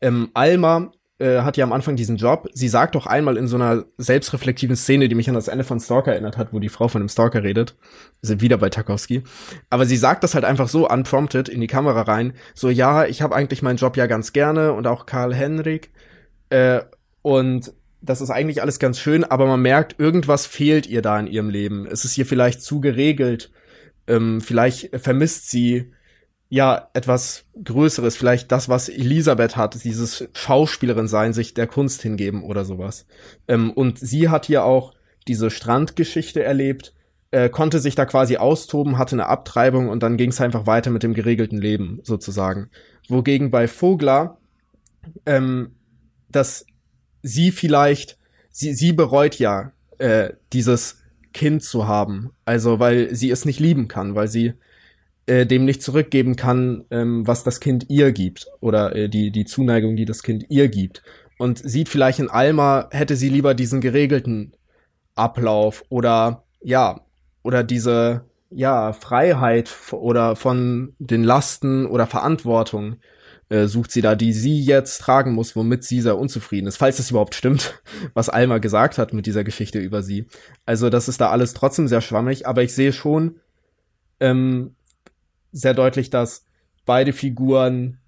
[0.00, 2.48] Ähm, Alma äh, hat ja am Anfang diesen Job.
[2.54, 5.80] Sie sagt doch einmal in so einer selbstreflektiven Szene, die mich an das Ende von
[5.80, 7.76] Stalker erinnert hat, wo die Frau von dem Stalker redet.
[8.20, 9.22] Wir sind wieder bei Tarkovsky.
[9.70, 12.32] Aber sie sagt das halt einfach so unprompted in die Kamera rein.
[12.54, 15.90] So, ja, ich habe eigentlich meinen Job ja ganz gerne und auch Karl Henrik.
[16.50, 16.80] Äh,
[17.22, 17.72] und
[18.04, 21.48] das ist eigentlich alles ganz schön, aber man merkt, irgendwas fehlt ihr da in ihrem
[21.48, 21.86] Leben.
[21.86, 23.50] Es ist ihr vielleicht zu geregelt.
[24.06, 25.92] Ähm, vielleicht vermisst sie
[26.50, 32.44] ja etwas Größeres, vielleicht das, was Elisabeth hat, dieses Schauspielerin sein, sich der Kunst hingeben
[32.44, 33.06] oder sowas.
[33.48, 34.94] Ähm, und sie hat hier auch
[35.26, 36.92] diese Strandgeschichte erlebt,
[37.30, 40.90] äh, konnte sich da quasi austoben, hatte eine Abtreibung und dann ging es einfach weiter
[40.90, 42.68] mit dem geregelten Leben sozusagen.
[43.08, 44.36] Wogegen bei Vogler
[45.26, 45.72] ähm,
[46.28, 46.66] das
[47.24, 48.18] sie vielleicht,
[48.50, 51.02] sie, sie bereut ja, äh, dieses
[51.32, 52.30] Kind zu haben.
[52.44, 54.52] Also, weil sie es nicht lieben kann, weil sie
[55.26, 59.46] äh, dem nicht zurückgeben kann, ähm, was das Kind ihr gibt oder äh, die, die
[59.46, 61.02] Zuneigung, die das Kind ihr gibt.
[61.38, 64.52] Und sieht vielleicht in Alma, hätte sie lieber diesen geregelten
[65.14, 67.00] Ablauf oder ja,
[67.42, 72.96] oder diese ja, Freiheit oder von den Lasten oder Verantwortung,
[73.48, 76.96] äh, sucht sie da, die sie jetzt tragen muss, womit sie sehr unzufrieden ist, falls
[76.96, 77.82] das überhaupt stimmt,
[78.14, 80.26] was Alma gesagt hat mit dieser Geschichte über sie.
[80.66, 83.36] Also das ist da alles trotzdem sehr schwammig, aber ich sehe schon
[84.20, 84.74] ähm,
[85.52, 86.46] sehr deutlich, dass
[86.86, 87.98] beide Figuren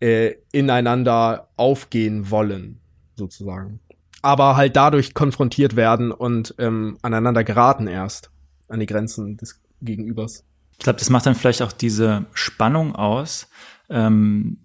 [0.00, 2.80] äh, ineinander aufgehen wollen,
[3.14, 3.80] sozusagen.
[4.20, 8.30] Aber halt dadurch konfrontiert werden und ähm, aneinander geraten erst
[8.68, 10.44] an die Grenzen des Gegenübers.
[10.72, 13.48] Ich glaube, das macht dann vielleicht auch diese Spannung aus,
[13.92, 14.58] ähm,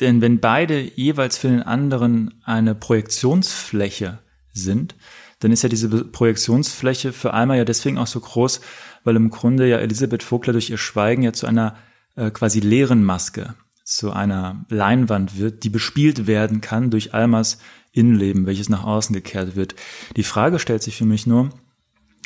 [0.00, 4.20] denn wenn beide jeweils für den anderen eine Projektionsfläche
[4.52, 4.94] sind,
[5.40, 8.60] dann ist ja diese Projektionsfläche für Alma ja deswegen auch so groß,
[9.04, 11.76] weil im Grunde ja Elisabeth Vogler durch ihr Schweigen ja zu einer
[12.16, 13.54] äh, quasi leeren Maske,
[13.84, 17.58] zu einer Leinwand wird, die bespielt werden kann durch Almas
[17.92, 19.74] Innenleben, welches nach außen gekehrt wird.
[20.16, 21.50] Die Frage stellt sich für mich nur,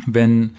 [0.07, 0.57] wenn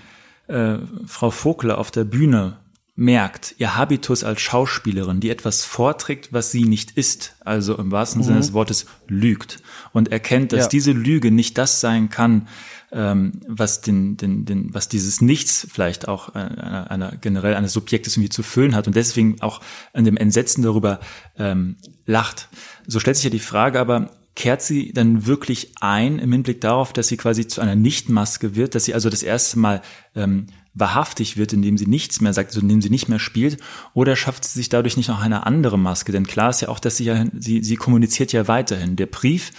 [0.48, 2.58] äh, Frau Vogler auf der Bühne
[2.96, 8.22] merkt, ihr Habitus als Schauspielerin, die etwas vorträgt, was sie nicht ist, also im wahrsten
[8.22, 8.26] mhm.
[8.26, 9.64] Sinne des Wortes lügt
[9.94, 10.70] und erkennt, dass ja.
[10.70, 12.48] diese Lüge nicht das sein kann,
[12.92, 18.16] ähm, was den, den, den, was dieses Nichts vielleicht auch einer, einer generell eines Subjektes
[18.16, 19.62] irgendwie zu füllen hat und deswegen auch
[19.94, 21.00] an dem Entsetzen darüber
[21.38, 22.50] ähm, lacht.
[22.86, 26.94] So stellt sich ja die Frage aber, kehrt sie dann wirklich ein im Hinblick darauf,
[26.94, 29.82] dass sie quasi zu einer Nichtmaske wird, dass sie also das erste Mal
[30.16, 33.58] ähm, wahrhaftig wird, indem sie nichts mehr sagt, also indem sie nicht mehr spielt,
[33.94, 36.12] oder schafft sie sich dadurch nicht noch eine andere Maske?
[36.12, 38.96] Denn klar ist ja auch, dass sie ja, sie, sie kommuniziert ja weiterhin.
[38.96, 39.52] Der Brief,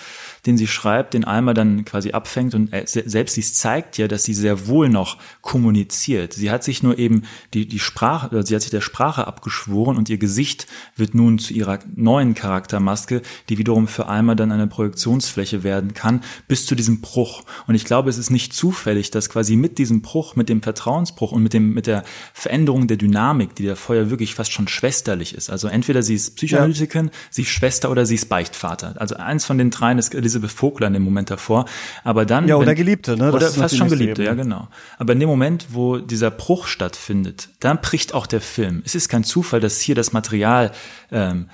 [0.47, 4.34] den sie schreibt, den Alma dann quasi abfängt und selbst dies zeigt ja, dass sie
[4.34, 6.34] sehr wohl noch kommuniziert.
[6.34, 7.22] Sie hat sich nur eben
[7.55, 10.66] die, die Sprache, sie hat sich der Sprache abgeschworen und ihr Gesicht
[10.97, 16.22] wird nun zu ihrer neuen Charaktermaske, die wiederum für Alma dann eine Projektionsfläche werden kann,
[16.49, 17.42] bis zu diesem Bruch.
[17.66, 21.32] Und ich glaube, es ist nicht zufällig, dass quasi mit diesem Bruch, mit dem Vertrauensbruch
[21.32, 25.34] und mit dem, mit der Veränderung der Dynamik, die der Feuer wirklich fast schon schwesterlich
[25.34, 25.51] ist.
[25.51, 27.12] Also entweder sie ist Psychoanalytikerin, ja.
[27.30, 28.95] sie ist Schwester oder sie ist Beichtvater.
[28.99, 31.66] Also eins von den dreien ist Elisabeth Vogler in dem Moment davor.
[32.03, 32.49] Aber dann.
[32.49, 33.30] Ja, oder wenn, Geliebte, ne?
[33.30, 34.68] Das oder fast schon Geliebte, ja, genau.
[34.99, 38.82] Aber in dem Moment, wo dieser Bruch stattfindet, dann bricht auch der Film.
[38.85, 40.72] Es ist kein Zufall, dass hier das Material
[41.11, 41.49] ähm,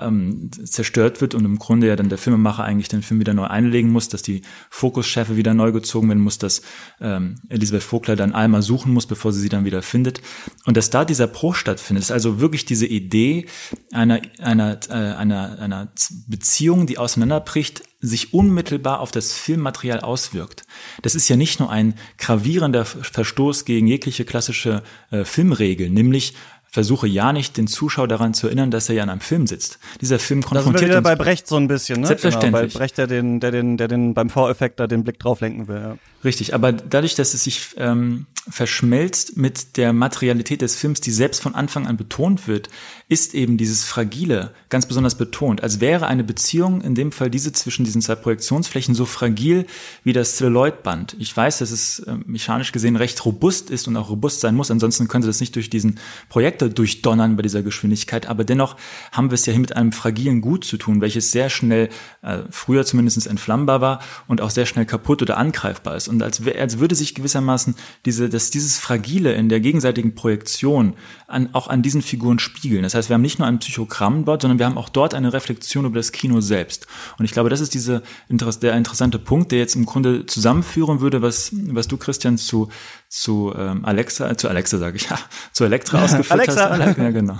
[0.00, 3.44] ähm, zerstört wird und im Grunde ja dann der Filmemacher eigentlich den Film wieder neu
[3.44, 6.62] einlegen muss, dass die Fokusschärfe wieder neu gezogen werden muss, dass
[7.00, 10.20] ähm, Elisabeth Vogler dann einmal suchen muss, bevor sie sie dann wieder findet.
[10.64, 13.46] Und dass da dieser Bruch stattfindet, ist also wirklich diese Idee
[13.92, 15.92] einer, einer, äh, einer, einer
[16.26, 20.64] Beziehung, die auseinanderbricht, sich unmittelbar auf das Filmmaterial auswirkt.
[21.00, 26.34] Das ist ja nicht nur ein gravierender Verstoß gegen jegliche klassische äh, Filmregel, nämlich
[26.72, 29.78] versuche ja nicht den Zuschauer daran zu erinnern, dass er ja in einem Film sitzt.
[30.00, 32.06] Dieser Film konfrontiert da sind wir wieder bei Brecht so ein bisschen, ne?
[32.06, 32.52] Selbstverständlich.
[32.52, 35.42] Genau, bei Brecht, der den, der den, der den beim V-Effekt da den Blick drauf
[35.42, 35.76] lenken will.
[35.76, 35.96] Ja.
[36.24, 41.40] Richtig, aber dadurch, dass es sich ähm, verschmelzt mit der Materialität des Films, die selbst
[41.40, 42.68] von Anfang an betont wird,
[43.08, 45.62] ist eben dieses Fragile ganz besonders betont.
[45.62, 49.66] Als wäre eine Beziehung, in dem Fall diese zwischen diesen zwei Projektionsflächen, so fragil
[50.02, 51.16] wie das Celluloid-Band.
[51.18, 54.70] Ich weiß, dass es äh, mechanisch gesehen recht robust ist und auch robust sein muss,
[54.70, 55.98] ansonsten könnte das nicht durch diesen
[56.28, 58.76] Projektor durchdonnern bei dieser Geschwindigkeit, aber dennoch
[59.10, 61.90] haben wir es ja hier mit einem fragilen Gut zu tun, welches sehr schnell,
[62.22, 66.42] äh, früher zumindest entflammbar war und auch sehr schnell kaputt oder angreifbar ist und als,
[66.46, 70.94] als würde sich gewissermaßen diese, dass dieses Fragile in der gegenseitigen Projektion
[71.26, 72.82] an, auch an diesen Figuren spiegeln.
[72.82, 75.32] Das heißt, wir haben nicht nur ein Psychogramm dort, sondern wir haben auch dort eine
[75.32, 76.86] Reflexion über das Kino selbst.
[77.18, 81.22] Und ich glaube, das ist diese, der interessante Punkt, der jetzt im Grunde zusammenführen würde,
[81.22, 82.68] was, was du, Christian, zu,
[83.08, 85.18] zu ähm, Alexa, äh, zu Alexa sage ich, ja,
[85.52, 86.70] zu Elektra ausgeführt Alexa.
[86.70, 86.98] hast.
[86.98, 87.38] Ja, genau.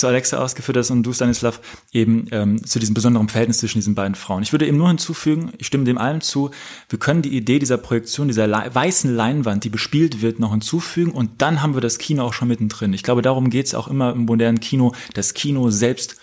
[0.00, 1.60] Zu Alexa ausgeführt hast und du, Stanislav,
[1.92, 4.42] eben ähm, zu diesem besonderen Verhältnis zwischen diesen beiden Frauen.
[4.42, 6.50] Ich würde eben nur hinzufügen, ich stimme dem allem zu,
[6.88, 11.42] wir können die Idee dieser Projektion, dieser weißen Leinwand, die bespielt wird, noch hinzufügen und
[11.42, 12.92] dann haben wir das Kino auch schon mittendrin.
[12.92, 16.16] Ich glaube, darum geht es auch immer im modernen Kino, das Kino selbst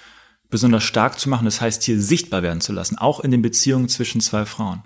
[0.50, 3.90] besonders stark zu machen, das heißt hier sichtbar werden zu lassen, auch in den Beziehungen
[3.90, 4.84] zwischen zwei Frauen.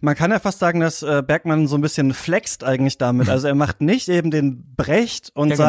[0.00, 3.28] Man kann ja fast sagen, dass äh, Bergmann so ein bisschen flext eigentlich damit.
[3.30, 5.68] Also er macht nicht eben den Brecht und ja, genau.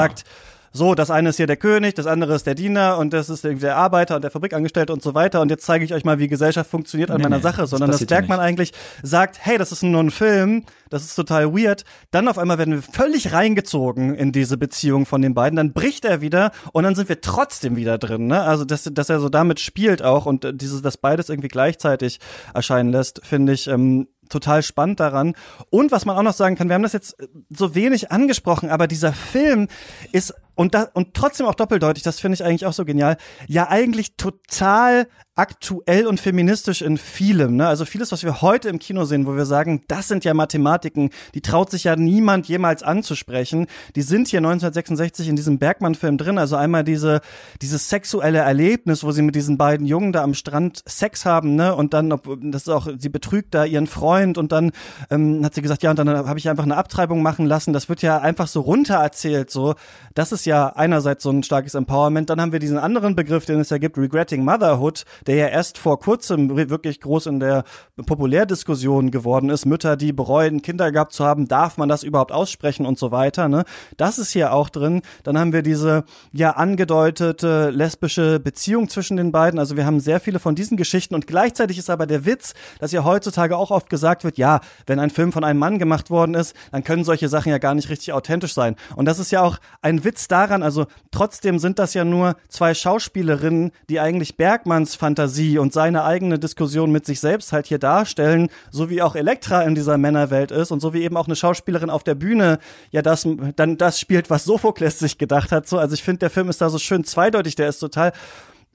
[0.74, 3.44] So, das eine ist hier der König, das andere ist der Diener und das ist
[3.44, 5.42] der Arbeiter und der Fabrikangestellte und so weiter.
[5.42, 7.92] Und jetzt zeige ich euch mal, wie Gesellschaft funktioniert an nee, meiner nee, Sache, sondern
[7.92, 8.72] das dass Bergmann eigentlich
[9.04, 11.84] sagt, hey, das ist nur ein Film, das ist total weird.
[12.12, 15.58] Dann auf einmal werden wir völlig reingezogen in diese Beziehung von den beiden.
[15.58, 18.28] Dann bricht er wieder und dann sind wir trotzdem wieder drin.
[18.28, 18.42] Ne?
[18.42, 22.20] Also, dass, dass er so damit spielt auch und dieses, dass beides irgendwie gleichzeitig
[22.54, 25.34] erscheinen lässt, finde ich ähm, total spannend daran.
[25.70, 27.18] Und was man auch noch sagen kann, wir haben das jetzt
[27.50, 29.68] so wenig angesprochen, aber dieser Film
[30.12, 33.70] ist und da, und trotzdem auch doppeldeutig, das finde ich eigentlich auch so genial, ja
[33.70, 37.56] eigentlich total aktuell und feministisch in vielem.
[37.56, 37.68] Ne?
[37.68, 41.10] Also vieles, was wir heute im Kino sehen, wo wir sagen, das sind ja Mathematiken,
[41.34, 43.68] die traut sich ja niemand jemals anzusprechen.
[43.96, 46.38] Die sind hier 1966 in diesem Bergmann-Film drin.
[46.38, 47.22] Also einmal diese
[47.62, 51.76] dieses sexuelle Erlebnis, wo sie mit diesen beiden Jungen da am Strand Sex haben, ne?
[51.76, 54.72] Und dann, ob, das ist auch, sie betrügt da ihren Freund und dann
[55.10, 57.74] ähm, hat sie gesagt, ja, und dann habe ich einfach eine Abtreibung machen lassen.
[57.74, 59.50] Das wird ja einfach so runter erzählt.
[59.50, 59.76] So,
[60.14, 62.30] das ist ja einerseits so ein starkes Empowerment.
[62.30, 65.78] Dann haben wir diesen anderen Begriff, den es ja gibt, Regretting Motherhood, der ja erst
[65.78, 67.64] vor kurzem wirklich groß in der
[68.06, 69.66] Populärdiskussion geworden ist.
[69.66, 73.48] Mütter, die bereuen, Kinder gehabt zu haben, darf man das überhaupt aussprechen und so weiter.
[73.48, 73.64] Ne?
[73.98, 75.02] Das ist hier auch drin.
[75.24, 79.60] Dann haben wir diese ja angedeutete lesbische Beziehung zwischen den beiden.
[79.60, 82.92] Also wir haben sehr viele von diesen Geschichten und gleichzeitig ist aber der Witz, dass
[82.92, 86.36] ja heutzutage auch oft gesagt wird, ja, wenn ein Film von einem Mann gemacht worden
[86.36, 88.76] ist, dann können solche Sachen ja gar nicht richtig authentisch sein.
[88.96, 92.74] Und das ist ja auch ein Witz daran, also trotzdem sind das ja nur zwei
[92.74, 98.50] Schauspielerinnen, die eigentlich Bergmanns Fantasie und seine eigene Diskussion mit sich selbst halt hier darstellen,
[98.72, 101.90] so wie auch Elektra in dieser Männerwelt ist und so wie eben auch eine Schauspielerin
[101.90, 102.60] auf der Bühne
[102.92, 105.68] ja das dann das spielt, was Sophokles sich gedacht hat.
[105.68, 108.14] So, also ich finde, der Film ist da so schön zweideutig, der ist total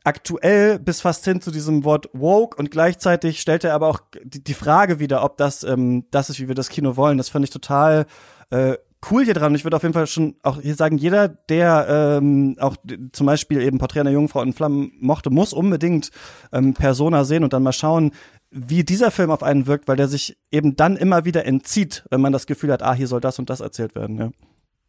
[0.07, 4.43] aktuell bis fast hin zu diesem Wort woke und gleichzeitig stellt er aber auch die,
[4.43, 7.19] die Frage wieder, ob das ähm, das ist, wie wir das Kino wollen.
[7.19, 8.07] Das fand ich total
[8.51, 8.77] äh,
[9.11, 9.55] cool hier dran.
[9.55, 12.77] Ich würde auf jeden Fall schon auch hier sagen, jeder, der ähm, auch
[13.13, 16.11] zum Beispiel eben Porträt einer Jungfrau in Flammen mochte, muss unbedingt
[16.53, 18.13] ähm, Persona sehen und dann mal schauen,
[18.51, 22.21] wie dieser Film auf einen wirkt, weil der sich eben dann immer wieder entzieht, wenn
[22.21, 24.19] man das Gefühl hat, ah, hier soll das und das erzählt werden.
[24.19, 24.31] Ja.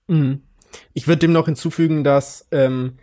[0.08, 0.42] Mhm.
[0.94, 2.98] Ich würde dem noch hinzufügen, dass ähm,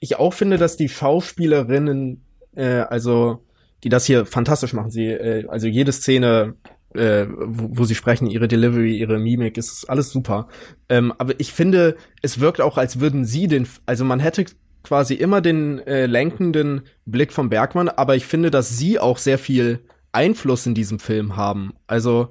[0.00, 2.24] ich auch finde, dass die Schauspielerinnen,
[2.54, 3.44] äh, also
[3.84, 6.56] die das hier fantastisch machen, sie, äh, also jede Szene
[6.94, 10.48] äh, wo, wo sie sprechen, ihre Delivery, ihre Mimik, ist alles super.
[10.88, 14.44] Ähm, aber ich finde, es wirkt auch, als würden sie den, also man hätte
[14.82, 19.38] quasi immer den äh, lenkenden Blick vom Bergmann, aber ich finde, dass sie auch sehr
[19.38, 19.80] viel
[20.12, 21.74] Einfluss in diesem Film haben.
[21.86, 22.30] Also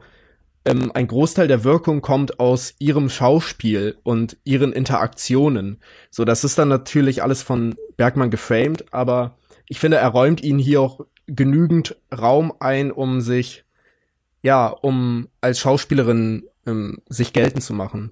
[0.65, 5.79] ähm, ein Großteil der Wirkung kommt aus ihrem Schauspiel und ihren Interaktionen.
[6.11, 9.37] So, das ist dann natürlich alles von Bergmann geframed, aber
[9.67, 13.63] ich finde, er räumt ihnen hier auch genügend Raum ein, um sich
[14.41, 18.11] ja, um als Schauspielerin ähm, sich geltend zu machen.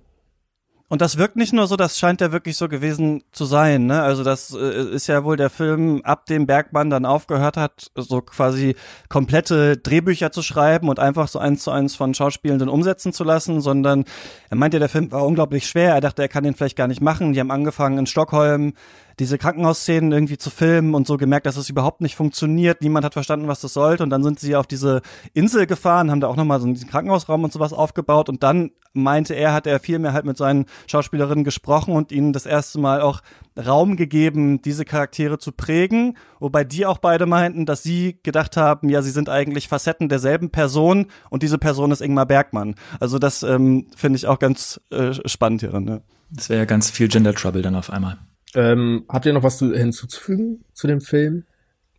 [0.91, 4.01] Und das wirkt nicht nur so, das scheint ja wirklich so gewesen zu sein, ne?
[4.01, 8.21] Also das äh, ist ja wohl der Film, ab dem Bergmann dann aufgehört hat, so
[8.21, 8.75] quasi
[9.07, 13.61] komplette Drehbücher zu schreiben und einfach so eins zu eins von Schauspielenden umsetzen zu lassen,
[13.61, 14.03] sondern
[14.49, 15.93] er meinte, der Film war unglaublich schwer.
[15.93, 17.33] Er dachte, er kann den vielleicht gar nicht machen.
[17.33, 18.73] Die haben angefangen in Stockholm
[19.19, 22.81] diese Krankenhausszenen irgendwie zu filmen und so gemerkt, dass es überhaupt nicht funktioniert.
[22.81, 24.03] Niemand hat verstanden, was das sollte.
[24.03, 25.01] Und dann sind sie auf diese
[25.33, 28.29] Insel gefahren, haben da auch nochmal so einen Krankenhausraum und sowas aufgebaut.
[28.29, 32.33] Und dann meinte er, hat er viel mehr halt mit seinen Schauspielerinnen gesprochen und ihnen
[32.33, 33.21] das erste Mal auch
[33.57, 36.17] Raum gegeben, diese Charaktere zu prägen.
[36.39, 40.49] Wobei die auch beide meinten, dass sie gedacht haben, ja, sie sind eigentlich Facetten derselben
[40.49, 42.75] Person und diese Person ist Ingmar Bergmann.
[42.99, 45.83] Also das ähm, finde ich auch ganz äh, spannend hierin.
[45.83, 46.01] Ne?
[46.31, 48.17] Das wäre ja ganz viel Gender Trouble dann auf einmal.
[48.55, 51.45] Ähm, habt ihr noch was zu, hinzuzufügen zu dem Film?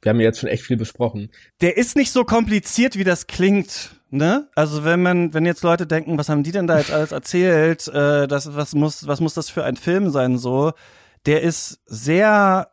[0.03, 1.30] Wir haben ja jetzt schon echt viel besprochen.
[1.61, 3.96] Der ist nicht so kompliziert, wie das klingt.
[4.11, 4.48] Ne?
[4.55, 7.86] Also wenn man, wenn jetzt Leute denken, was haben die denn da jetzt alles erzählt,
[7.88, 10.72] äh, das, was muss, was muss das für ein Film sein, so,
[11.26, 12.70] der ist sehr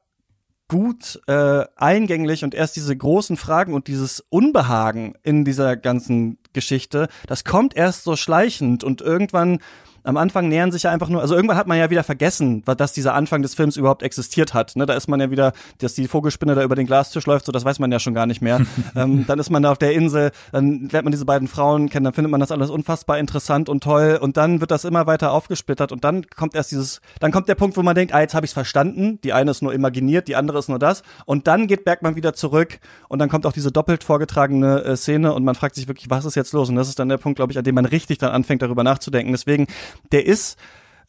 [0.70, 7.08] gut äh, eingänglich und erst diese großen Fragen und dieses Unbehagen in dieser ganzen Geschichte,
[7.28, 9.60] das kommt erst so schleichend und irgendwann
[10.08, 12.94] am Anfang nähern sich ja einfach nur, also irgendwann hat man ja wieder vergessen, dass
[12.94, 14.76] dieser Anfang des Films überhaupt existiert hat.
[14.78, 14.86] Ne?
[14.86, 17.66] Da ist man ja wieder, dass die Vogelspinne da über den Glastisch läuft, so das
[17.66, 18.62] weiß man ja schon gar nicht mehr.
[18.96, 22.06] ähm, dann ist man da auf der Insel, dann lernt man diese beiden Frauen kennen,
[22.06, 25.34] dann findet man das alles unfassbar interessant und toll und dann wird das immer weiter
[25.34, 28.34] aufgesplittert und dann kommt erst dieses, dann kommt der Punkt, wo man denkt, ah, jetzt
[28.34, 31.68] habe ich verstanden, die eine ist nur imaginiert, die andere ist nur das und dann
[31.68, 32.80] geht Bergmann wieder zurück
[33.10, 36.24] und dann kommt auch diese doppelt vorgetragene äh, Szene und man fragt sich wirklich, was
[36.24, 36.70] ist jetzt los?
[36.70, 38.84] Und das ist dann der Punkt, glaube ich, an dem man richtig dann anfängt, darüber
[38.84, 39.34] nachzudenken.
[39.34, 39.68] Deswegen
[40.12, 40.58] der ist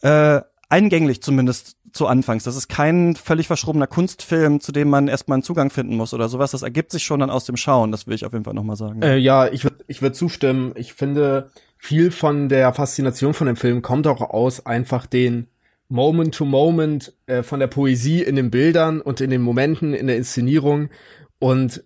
[0.02, 2.44] äh, eingänglich zumindest zu Anfangs.
[2.44, 6.28] Das ist kein völlig verschrobener Kunstfilm, zu dem man erstmal einen Zugang finden muss oder
[6.28, 6.50] sowas.
[6.50, 8.76] Das ergibt sich schon dann aus dem Schauen, das will ich auf jeden Fall nochmal
[8.76, 9.02] sagen.
[9.02, 10.72] Äh, ja, ich würde ich würd zustimmen.
[10.76, 15.48] Ich finde, viel von der Faszination von dem Film kommt auch aus einfach den
[15.88, 20.06] Moment to Moment äh, von der Poesie in den Bildern und in den Momenten in
[20.06, 20.90] der Inszenierung.
[21.38, 21.84] Und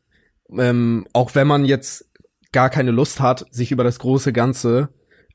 [0.59, 2.11] ähm, auch wenn man jetzt
[2.51, 4.89] gar keine Lust hat, sich über das große Ganze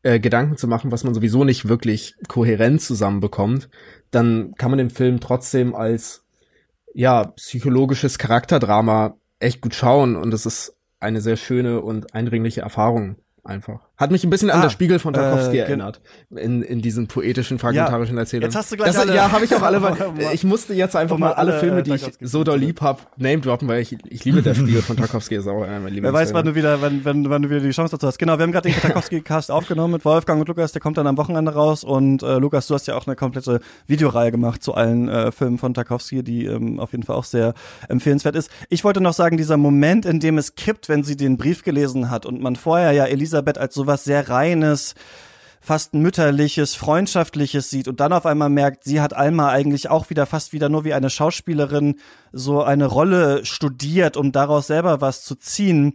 [0.03, 3.69] äh, Gedanken zu machen, was man sowieso nicht wirklich kohärent zusammenbekommt,
[4.11, 6.25] dann kann man den Film trotzdem als
[6.93, 13.17] ja psychologisches Charakterdrama echt gut schauen und es ist eine sehr schöne und eindringliche Erfahrung
[13.43, 13.86] einfach.
[13.97, 16.01] Hat mich ein bisschen ah, an das Spiegel von Tarkovsky äh, erinnert.
[16.29, 18.51] In, in diesen poetischen, fragmentarischen ja, Erzählungen.
[18.51, 19.15] Jetzt hast du gleich das, alle.
[19.15, 19.81] Ja, habe ich auch alle.
[20.33, 23.67] ich musste jetzt einfach mal alle, Filme, die ich so doll lieb hab, name droppen,
[23.67, 25.35] weil ich, ich liebe der Spiegel von Tarkovsky.
[25.35, 27.71] Ist auch einer meiner Wer weiß, wann du wieder, wenn, wenn, wann du wieder die
[27.71, 28.19] Chance dazu hast.
[28.19, 30.73] Genau, wir haben gerade den Tarkovsky-Cast aufgenommen mit Wolfgang und Lukas.
[30.73, 31.83] Der kommt dann am Wochenende raus.
[31.83, 35.57] Und äh, Lukas, du hast ja auch eine komplette Videoreihe gemacht zu allen äh, Filmen
[35.57, 37.55] von Tarkovsky, die ähm, auf jeden Fall auch sehr
[37.89, 38.51] empfehlenswert ist.
[38.69, 42.11] Ich wollte noch sagen, dieser Moment, in dem es kippt, wenn sie den Brief gelesen
[42.11, 44.95] hat und man vorher ja Elisabeth als sowas sehr reines,
[45.61, 50.25] fast mütterliches, freundschaftliches sieht und dann auf einmal merkt, sie hat Alma eigentlich auch wieder
[50.25, 51.95] fast wieder nur wie eine Schauspielerin
[52.33, 55.93] so eine Rolle studiert, um daraus selber was zu ziehen.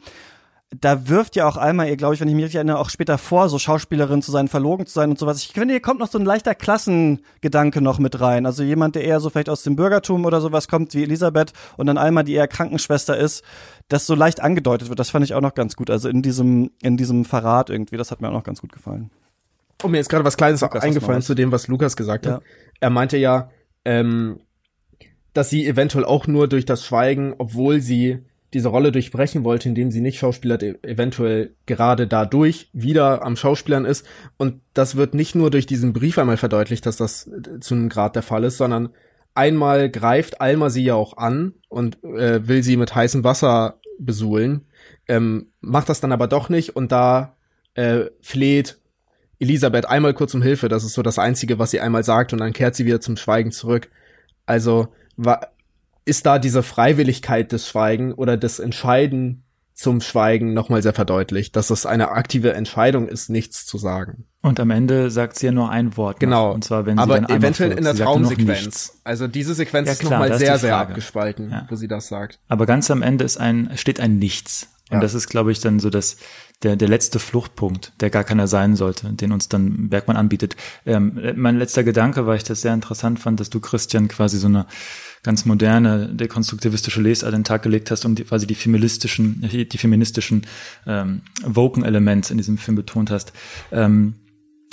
[0.81, 3.18] Da wirft ja auch Alma ihr, glaube ich, wenn ich mich richtig erinnere, auch später
[3.18, 5.43] vor, so Schauspielerin zu sein, verlogen zu sein und sowas.
[5.43, 8.47] Ich finde, hier kommt noch so ein leichter Klassengedanke noch mit rein.
[8.47, 11.87] Also jemand, der eher so vielleicht aus dem Bürgertum oder sowas kommt, wie Elisabeth, und
[11.87, 13.45] dann Alma, die eher Krankenschwester ist,
[13.89, 14.99] das so leicht angedeutet wird.
[14.99, 15.91] Das fand ich auch noch ganz gut.
[15.91, 19.11] Also in diesem, in diesem Verrat irgendwie, das hat mir auch noch ganz gut gefallen.
[19.83, 22.43] Und oh, mir ist gerade was Kleines Lukas, eingefallen zu dem, was Lukas gesagt hat.
[22.81, 23.51] Er meinte ja,
[23.85, 24.41] ähm,
[25.35, 29.90] dass sie eventuell auch nur durch das Schweigen, obwohl sie diese Rolle durchbrechen wollte, indem
[29.90, 34.07] sie nicht Schauspieler eventuell gerade dadurch wieder am Schauspielern ist.
[34.36, 37.30] Und das wird nicht nur durch diesen Brief einmal verdeutlicht, dass das
[37.61, 38.90] zu einem Grad der Fall ist, sondern
[39.34, 44.66] einmal greift Alma sie ja auch an und äh, will sie mit heißem Wasser besuhlen,
[45.09, 47.36] ähm, macht das dann aber doch nicht und da
[47.74, 48.78] äh, fleht
[49.38, 50.68] Elisabeth einmal kurz um Hilfe.
[50.68, 53.16] Das ist so das Einzige, was sie einmal sagt und dann kehrt sie wieder zum
[53.16, 53.90] Schweigen zurück.
[54.46, 55.53] Also war,
[56.05, 59.44] ist da diese Freiwilligkeit des Schweigen oder des Entscheiden
[59.74, 64.26] zum Schweigen nochmal sehr verdeutlicht, dass es eine aktive Entscheidung ist, nichts zu sagen.
[64.42, 66.20] Und am Ende sagt sie ja nur ein Wort.
[66.20, 66.48] Genau.
[66.48, 69.00] Noch, und zwar, wenn sie Aber dann einmal eventuell in der Sie Traumsequenz.
[69.05, 70.88] Also diese Sequenz Ja, ist klar, nochmal ist sehr, die sehr Frage.
[70.90, 71.66] abgespalten, Ja.
[71.70, 72.38] wo sie das sagt.
[72.48, 74.68] Aber ganz am Ende ist ein, steht ein Nichts.
[74.90, 75.00] Und Ja.
[75.00, 76.16] das ist, glaube ich, dann so das,
[76.62, 80.55] der, der letzte Fluchtpunkt, der gar keiner sein sollte, den uns dann Bergmann anbietet.
[80.84, 84.48] Ähm, mein letzter Gedanke, weil ich das sehr interessant fand, dass du, Christian, quasi so
[84.48, 84.66] eine
[85.23, 89.79] ganz moderne, dekonstruktivistische Lesart an den Tag gelegt hast und die, quasi die feministischen, die
[89.79, 90.47] feministischen
[90.87, 93.33] ähm, Woken-Elemente in diesem Film betont hast.
[93.70, 94.14] Ähm,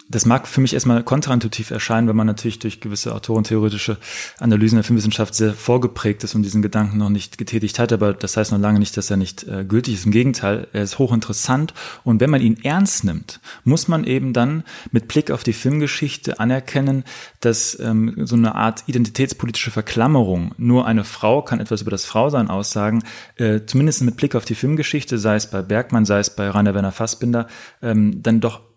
[0.09, 3.97] das mag für mich erstmal kontraintuitiv erscheinen, wenn man natürlich durch gewisse autorentheoretische
[4.39, 8.35] Analysen der Filmwissenschaft sehr vorgeprägt ist und diesen Gedanken noch nicht getätigt hat, aber das
[8.35, 10.05] heißt noch lange nicht, dass er nicht äh, gültig ist.
[10.07, 14.63] Im Gegenteil, er ist hochinteressant und wenn man ihn ernst nimmt, muss man eben dann
[14.91, 17.03] mit Blick auf die Filmgeschichte anerkennen,
[17.39, 22.49] dass ähm, so eine Art identitätspolitische Verklammerung, nur eine Frau kann etwas über das Frausein
[22.49, 23.03] aussagen,
[23.35, 26.73] äh, zumindest mit Blick auf die Filmgeschichte, sei es bei Bergmann, sei es bei Rainer
[26.73, 27.47] Werner Fassbinder,
[27.83, 28.68] ähm, dann doch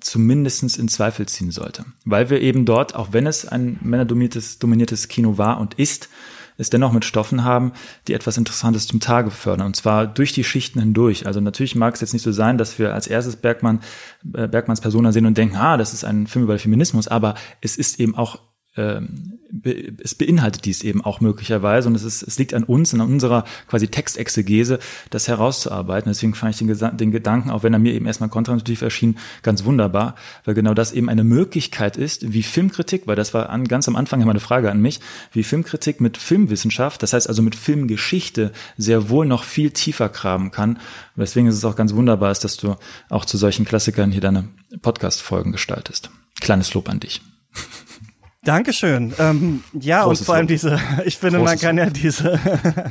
[0.00, 1.84] zumindestens in Zweifel ziehen sollte.
[2.04, 6.08] Weil wir eben dort, auch wenn es ein männerdominiertes dominiertes Kino war und ist,
[6.58, 7.72] es dennoch mit Stoffen haben,
[8.08, 9.66] die etwas Interessantes zum Tage fördern.
[9.66, 11.26] Und zwar durch die Schichten hindurch.
[11.26, 13.80] Also natürlich mag es jetzt nicht so sein, dass wir als erstes Bergmann,
[14.34, 17.76] äh, Bergmanns Persona sehen und denken, ah, das ist ein Film über Feminismus, aber es
[17.76, 18.40] ist eben auch
[18.76, 22.92] ähm, be es beinhaltet dies eben auch möglicherweise und es ist, es liegt an uns
[22.92, 24.78] und an unserer quasi Textexegese,
[25.10, 26.10] das herauszuarbeiten.
[26.10, 29.64] Deswegen fand ich den, den Gedanken, auch wenn er mir eben erstmal kontraintuitiv erschien, ganz
[29.64, 33.88] wunderbar, weil genau das eben eine Möglichkeit ist, wie Filmkritik, weil das war an, ganz
[33.88, 35.00] am Anfang immer eine Frage an mich,
[35.32, 40.50] wie Filmkritik mit Filmwissenschaft, das heißt also mit Filmgeschichte, sehr wohl noch viel tiefer graben
[40.50, 40.76] kann.
[40.76, 42.76] Und deswegen ist es auch ganz wunderbar, dass du
[43.08, 44.48] auch zu solchen Klassikern hier deine
[44.82, 46.10] Podcast-Folgen gestaltest.
[46.40, 47.22] Kleines Lob an dich.
[48.46, 49.12] Dankeschön.
[49.18, 52.38] Ähm, ja, Großes und vor allem diese, ich finde, man Großes kann ja diese,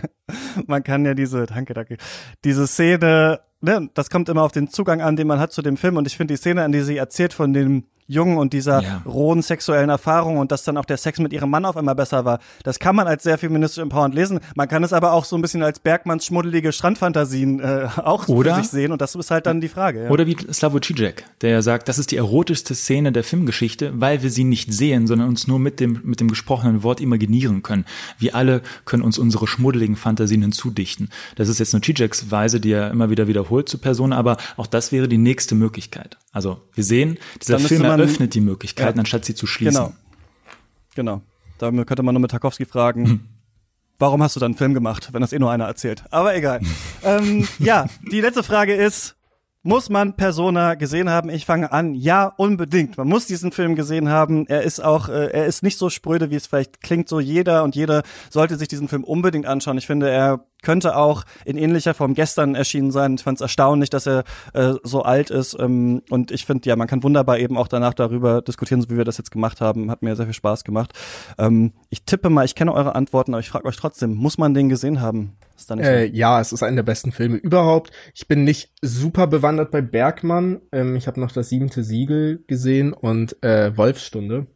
[0.68, 1.98] man kann ja diese, danke, danke,
[2.44, 5.78] diese Szene, ne, das kommt immer auf den Zugang an, den man hat zu dem
[5.78, 5.96] Film.
[5.96, 9.02] Und ich finde die Szene, an die sie erzählt von dem Jungen und dieser Ja.
[9.06, 12.26] rohen sexuellen Erfahrung und dass dann auch der Sex mit ihrem Mann auf einmal besser
[12.26, 12.40] war.
[12.64, 14.40] Das kann man als sehr feministisch empowernd lesen.
[14.56, 18.56] Man kann es aber auch so ein bisschen als Bergmanns schmuddelige Strandfantasien äh, auch Oder?
[18.56, 18.92] für sich sehen.
[18.92, 20.04] Und das ist halt dann die Frage.
[20.06, 20.10] Ja.
[20.10, 24.22] Oder wie Slavoj Žižek, der ja sagt, das ist die erotischste Szene der Filmgeschichte, weil
[24.24, 27.86] wir sie nicht sehen, sondern uns nur mit dem, mit dem gesprochenen Wort imaginieren können.
[28.20, 31.10] Wir alle können uns unsere schmuddeligen Fantasien hinzudichten.
[31.36, 34.68] Das ist jetzt nur Žižeks Weise, die er immer wieder wiederholt zu Personen, aber auch
[34.68, 36.18] das wäre die nächste Möglichkeit.
[36.36, 39.00] Also wir sehen, dieser Film eröffnet die Möglichkeiten, Ja.
[39.00, 39.74] anstatt sie zu schließen.
[39.74, 39.94] Genau.
[40.94, 41.22] Genau.
[41.60, 43.30] Da könnte man nur mit Tarkovsky fragen,
[44.00, 46.04] warum hast du dann einen Film gemacht, wenn das eh nur einer erzählt?
[46.12, 46.60] Aber egal.
[47.06, 49.16] ähm, ja, die letzte Frage ist,
[49.64, 51.30] muss man Persona gesehen haben?
[51.30, 51.96] Ich fange an.
[51.96, 52.98] Ja, unbedingt.
[52.98, 54.46] Man muss diesen Film gesehen haben.
[54.48, 57.08] Er ist auch, äh, er ist nicht so spröde, wie es vielleicht klingt.
[57.08, 59.78] So jeder und jede sollte sich diesen Film unbedingt anschauen.
[59.78, 63.16] Ich finde, er könnte auch in ähnlicher Form gestern erschienen sein.
[63.16, 65.56] Ich fand es erstaunlich, dass er äh, so alt ist.
[65.58, 68.98] Ähm, und ich finde, ja, man kann wunderbar eben auch danach darüber diskutieren, so wie
[68.98, 69.90] wir das jetzt gemacht haben.
[69.92, 70.92] Hat mir sehr viel Spaß gemacht.
[71.38, 74.54] Ähm, ich tippe mal, ich kenne eure Antworten, aber ich frage euch trotzdem, muss man
[74.54, 75.38] den gesehen haben?
[75.56, 77.92] Ist da nicht Äh, ja, es ist einer der besten Filme überhaupt.
[78.14, 80.62] Ich bin nicht super bewandert bei Bergmann.
[80.72, 84.48] Ähm, ich habe noch das siebente Siegel gesehen und äh, Wolfsstunde.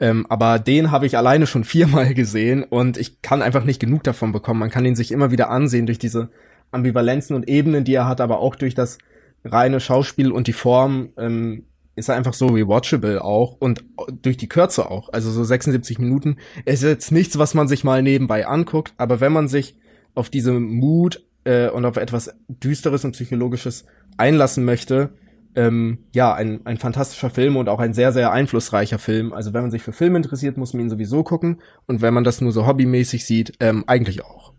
[0.00, 4.02] Ähm, aber den habe ich alleine schon viermal gesehen und ich kann einfach nicht genug
[4.02, 4.60] davon bekommen.
[4.60, 6.30] Man kann ihn sich immer wieder ansehen durch diese
[6.72, 8.98] Ambivalenzen und Ebenen, die er hat, aber auch durch das
[9.44, 11.64] reine Schauspiel und die Form ähm,
[11.96, 13.84] ist er einfach so rewatchable auch und
[14.22, 15.12] durch die Kürze auch.
[15.12, 16.36] Also so 76 Minuten.
[16.64, 19.76] Ist jetzt nichts, was man sich mal nebenbei anguckt, aber wenn man sich
[20.14, 23.84] auf diese Mut äh, und auf etwas Düsteres und Psychologisches
[24.16, 25.10] einlassen möchte,
[25.54, 29.32] ähm, ja, ein, ein fantastischer Film und auch ein sehr, sehr einflussreicher Film.
[29.32, 31.60] Also wenn man sich für Filme interessiert, muss man ihn sowieso gucken.
[31.86, 34.52] Und wenn man das nur so hobbymäßig sieht, ähm, eigentlich auch.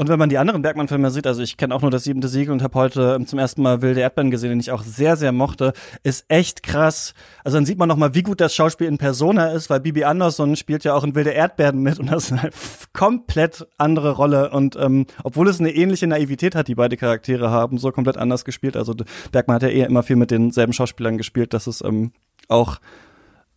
[0.00, 2.54] Und wenn man die anderen Bergmann-Filme sieht, also ich kenne auch nur das siebente Siegel
[2.54, 5.30] und habe heute ähm, zum ersten Mal Wilde Erdbeeren gesehen, den ich auch sehr, sehr
[5.30, 7.12] mochte, ist echt krass.
[7.44, 10.04] Also dann sieht man noch mal, wie gut das Schauspiel in Persona ist, weil Bibi
[10.04, 12.50] Andersson spielt ja auch in Wilde Erdbeeren mit und das ist eine
[12.94, 14.48] komplett andere Rolle.
[14.52, 18.46] Und ähm, obwohl es eine ähnliche Naivität hat, die beide Charaktere haben, so komplett anders
[18.46, 18.78] gespielt.
[18.78, 18.94] Also
[19.32, 21.52] Bergmann hat ja eher immer viel mit denselben Schauspielern gespielt.
[21.52, 22.12] Das ist ähm,
[22.48, 22.78] auch,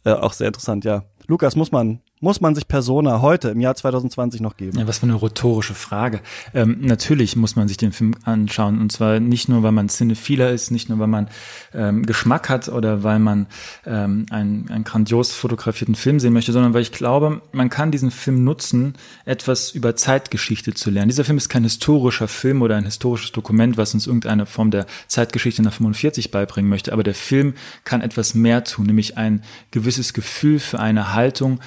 [0.03, 1.05] äh, auch sehr interessant, ja.
[1.25, 4.79] Lukas, muss man, muss man sich Persona heute im Jahr 2020 noch geben?
[4.79, 6.21] Ja, was für eine rhetorische Frage.
[6.53, 10.49] Ähm, natürlich muss man sich den Film anschauen und zwar nicht nur, weil man Cinephiler
[10.51, 11.27] ist, nicht nur, weil man
[11.73, 13.47] ähm, Geschmack hat oder weil man
[13.85, 18.09] ähm, einen, einen grandios fotografierten Film sehen möchte, sondern weil ich glaube, man kann diesen
[18.09, 18.93] Film nutzen,
[19.25, 21.09] etwas über Zeitgeschichte zu lernen.
[21.09, 24.85] Dieser Film ist kein historischer Film oder ein historisches Dokument, was uns irgendeine Form der
[25.07, 27.53] Zeitgeschichte nach 45 beibringen möchte, aber der Film
[27.83, 31.59] kann etwas mehr tun, nämlich ein gewisses Gefühl für eine Haltung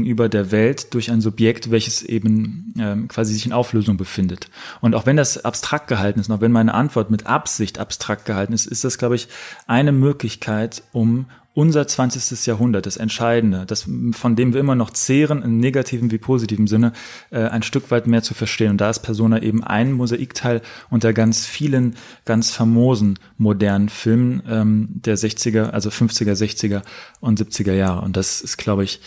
[0.00, 4.50] gegenüber der Welt durch ein Subjekt, welches eben ähm, quasi sich in Auflösung befindet.
[4.80, 8.52] Und auch wenn das abstrakt gehalten ist, auch wenn meine Antwort mit Absicht abstrakt gehalten
[8.52, 9.28] ist, ist das, glaube ich,
[9.66, 12.46] eine Möglichkeit, um unser 20.
[12.46, 16.92] Jahrhundert, das Entscheidende, das, von dem wir immer noch zehren, im negativen wie positiven Sinne,
[17.30, 18.70] äh, ein Stück weit mehr zu verstehen.
[18.70, 24.88] Und da ist Persona eben ein Mosaikteil unter ganz vielen, ganz famosen modernen Filmen ähm,
[24.90, 26.82] der 60er, also 50er, 60er
[27.18, 28.02] und 70er Jahre.
[28.02, 29.00] Und das ist, glaube ich,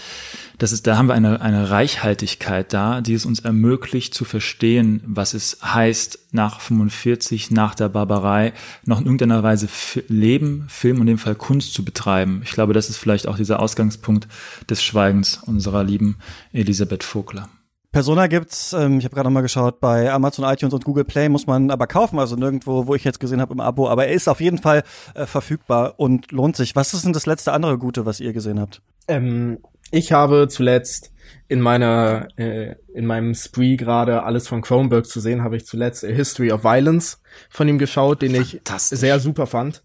[0.58, 5.02] das ist, da haben wir eine, eine Reichhaltigkeit da, die es uns ermöglicht zu verstehen,
[5.06, 8.54] was es heißt, nach 45, nach der Barbarei,
[8.86, 9.68] noch in irgendeiner Weise
[10.08, 12.42] Leben, Film und in dem Fall Kunst zu betreiben.
[12.44, 14.28] Ich glaube, das ist vielleicht auch dieser Ausgangspunkt
[14.70, 16.18] des Schweigens unserer lieben
[16.52, 17.50] Elisabeth Vogler.
[17.94, 21.30] Persona gibt's, ähm, ich habe gerade noch mal geschaut, bei Amazon iTunes und Google Play
[21.30, 24.14] muss man aber kaufen, also nirgendwo, wo ich jetzt gesehen habe im Abo, aber er
[24.14, 24.82] ist auf jeden Fall
[25.14, 26.76] äh, verfügbar und lohnt sich.
[26.76, 28.82] Was ist denn das letzte andere Gute, was ihr gesehen habt?
[29.08, 29.60] Ähm,
[29.94, 31.12] ich habe zuletzt
[31.48, 36.04] in meiner äh, in meinem Spree gerade alles von Cronenberg zu sehen, habe ich zuletzt
[36.04, 39.84] A History of Violence von ihm geschaut, den ich sehr super fand.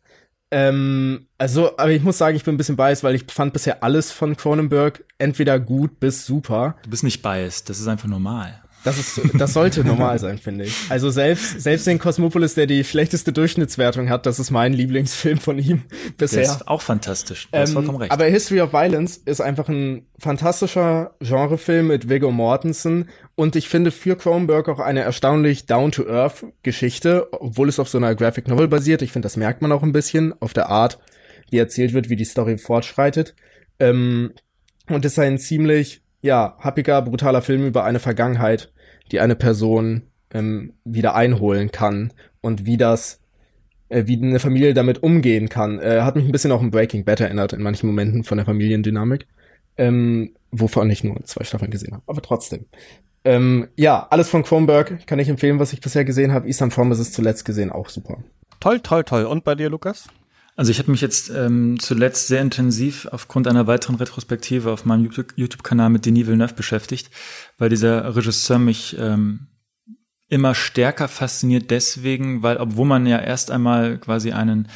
[0.50, 3.82] Ähm, also, aber ich muss sagen, ich bin ein bisschen biased, weil ich fand bisher
[3.82, 6.76] alles von Cronenberg entweder gut bis super.
[6.84, 8.62] Du bist nicht biased, das ist einfach normal.
[8.84, 10.74] Das ist, das sollte normal sein, finde ich.
[10.88, 15.58] Also selbst, selbst den Cosmopolis, der die schlechteste Durchschnittswertung hat, das ist mein Lieblingsfilm von
[15.58, 15.82] ihm
[16.16, 16.42] bisher.
[16.42, 17.48] Der ist auch fantastisch.
[17.50, 18.12] Du hast ähm, vollkommen recht.
[18.12, 23.90] Aber History of Violence ist einfach ein fantastischer Genrefilm mit Viggo Mortensen und ich finde
[23.90, 29.02] für Cronenberg auch eine erstaunlich down-to-earth Geschichte, obwohl es auf so einer Graphic Novel basiert.
[29.02, 30.98] Ich finde, das merkt man auch ein bisschen auf der Art,
[31.50, 33.34] wie erzählt wird, wie die Story fortschreitet.
[33.80, 34.32] Ähm,
[34.88, 38.72] und ist ein ziemlich ja, happiger, brutaler Film über eine Vergangenheit,
[39.12, 40.02] die eine Person
[40.32, 43.20] ähm, wieder einholen kann und wie das,
[43.88, 45.78] äh, wie eine Familie damit umgehen kann.
[45.78, 48.46] Äh, hat mich ein bisschen auch ein Breaking Bad erinnert in manchen Momenten von der
[48.46, 49.26] Familiendynamik,
[49.76, 52.66] ähm, wovon ich nur zwei Staffeln gesehen habe, aber trotzdem.
[53.24, 56.46] Ähm, ja, alles von Kronberg kann ich empfehlen, was ich bisher gesehen habe.
[56.46, 58.22] Eastern Promises zuletzt gesehen, auch super.
[58.60, 59.24] Toll, toll, toll.
[59.24, 60.08] Und bei dir, Lukas?
[60.58, 65.04] Also ich habe mich jetzt ähm, zuletzt sehr intensiv aufgrund einer weiteren Retrospektive auf meinem
[65.04, 67.10] YouTube-Kanal mit Denis Villeneuve beschäftigt,
[67.58, 69.46] weil dieser Regisseur mich ähm,
[70.26, 74.66] immer stärker fasziniert deswegen, weil obwohl man ja erst einmal quasi einen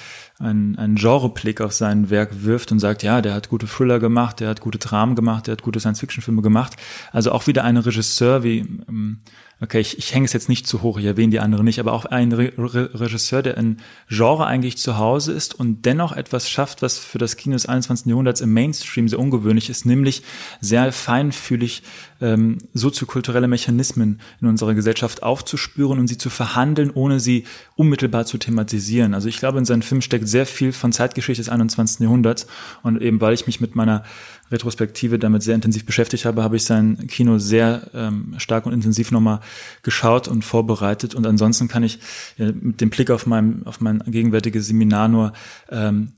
[0.43, 4.41] einen, einen Genreblick auf sein Werk wirft und sagt, ja, der hat gute Thriller gemacht,
[4.41, 6.76] der hat gute Dramen gemacht, der hat gute Science-Fiction-Filme gemacht.
[7.12, 9.20] Also auch wieder ein Regisseur wie ähm,
[9.62, 11.92] okay, ich, ich hänge es jetzt nicht zu hoch, ich erwähne die andere nicht, aber
[11.92, 16.50] auch ein Re Re Regisseur, der in Genre eigentlich zu Hause ist und dennoch etwas
[16.50, 18.06] schafft, was für das Kino des 21.
[18.06, 20.22] Jahrhunderts im Mainstream sehr ungewöhnlich ist, nämlich
[20.60, 21.82] sehr feinfühlig
[22.20, 27.44] ähm, soziokulturelle Mechanismen in unserer Gesellschaft aufzuspüren und sie zu verhandeln, ohne sie
[27.76, 29.14] unmittelbar zu thematisieren.
[29.14, 32.00] Also ich glaube, in seinem Film steckt sehr viel von Zeitgeschichte des 21.
[32.00, 32.46] Jahrhunderts
[32.82, 34.04] und eben weil ich mich mit meiner
[34.53, 39.11] Retrospektive damit sehr intensiv beschäftigt habe, habe ich sein Kino sehr ähm, stark und intensiv
[39.11, 39.40] nochmal
[39.82, 41.14] geschaut und vorbereitet.
[41.14, 41.98] Und ansonsten kann ich
[42.36, 45.32] ja, mit dem Blick auf mein, auf mein gegenwärtiges Seminar nur
[45.70, 46.12] ähm,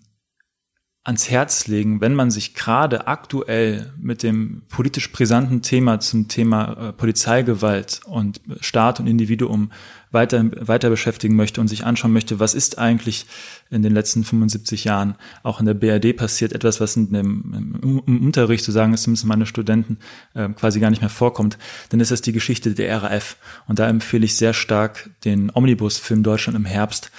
[1.04, 6.88] ans Herz legen, wenn man sich gerade aktuell mit dem politisch brisanten Thema zum Thema
[6.88, 9.70] äh, Polizeigewalt und Staat und Individuum
[10.14, 13.26] weiter, weiter beschäftigen möchte und sich anschauen möchte, was ist eigentlich
[13.70, 17.98] in den letzten 75 Jahren auch in der BRD passiert, etwas, was in dem, im,
[18.24, 19.98] Unterricht, so sagen es zumindest meine Studenten,
[20.34, 21.58] äh, quasi gar nicht mehr vorkommt,
[21.90, 23.36] dann ist das die Geschichte der RAF.
[23.66, 27.10] Und da empfehle ich sehr stark den Omnibus-Film Deutschland im Herbst,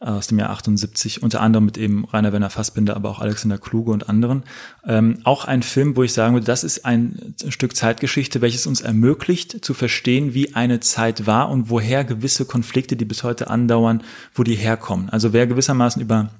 [0.00, 3.92] aus dem Jahr 78, unter anderem mit eben Rainer Werner Fassbinder, aber auch Alexander Kluge
[3.92, 4.42] und anderen.
[4.86, 8.80] Ähm, auch ein Film, wo ich sagen würde, das ist ein Stück Zeitgeschichte, welches uns
[8.80, 14.02] ermöglicht zu verstehen, wie eine Zeit war und woher gewisse Konflikte, die bis heute andauern,
[14.34, 15.08] wo die herkommen.
[15.10, 16.30] Also wer gewissermaßen über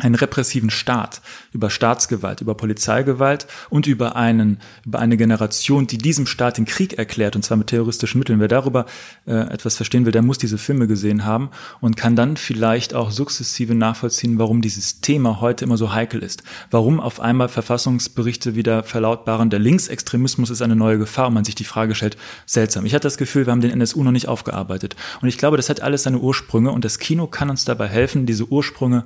[0.00, 6.26] einen repressiven Staat, über Staatsgewalt, über Polizeigewalt und über einen, über eine Generation, die diesem
[6.26, 8.38] Staat den Krieg erklärt, und zwar mit terroristischen Mitteln.
[8.40, 8.84] Wer darüber
[9.26, 11.50] äh, etwas verstehen will, der muss diese Filme gesehen haben
[11.80, 16.42] und kann dann vielleicht auch sukzessive nachvollziehen, warum dieses Thema heute immer so heikel ist.
[16.70, 21.54] Warum auf einmal Verfassungsberichte wieder verlautbaren, der Linksextremismus ist eine neue Gefahr und man sich
[21.54, 22.84] die Frage stellt, seltsam.
[22.84, 24.94] Ich hatte das Gefühl, wir haben den NSU noch nicht aufgearbeitet.
[25.22, 28.26] Und ich glaube, das hat alles seine Ursprünge und das Kino kann uns dabei helfen,
[28.26, 29.04] diese Ursprünge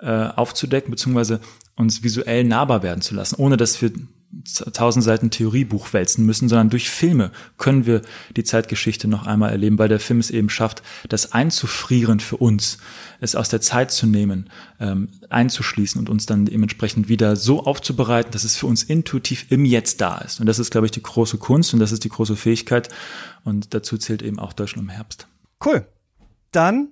[0.00, 1.40] äh, aufzudecken, beziehungsweise
[1.76, 3.92] uns visuell nahbar werden zu lassen, ohne dass wir
[4.72, 8.02] tausend Seiten Theoriebuch wälzen müssen, sondern durch Filme können wir
[8.36, 12.78] die Zeitgeschichte noch einmal erleben, weil der Film es eben schafft, das einzufrieren für uns,
[13.20, 14.50] es aus der Zeit zu nehmen,
[14.80, 19.64] ähm, einzuschließen und uns dann dementsprechend wieder so aufzubereiten, dass es für uns intuitiv im
[19.64, 20.40] Jetzt da ist.
[20.40, 22.88] Und das ist, glaube ich, die große Kunst und das ist die große Fähigkeit.
[23.44, 25.28] Und dazu zählt eben auch Deutschland im Herbst.
[25.64, 25.86] Cool.
[26.50, 26.88] Dann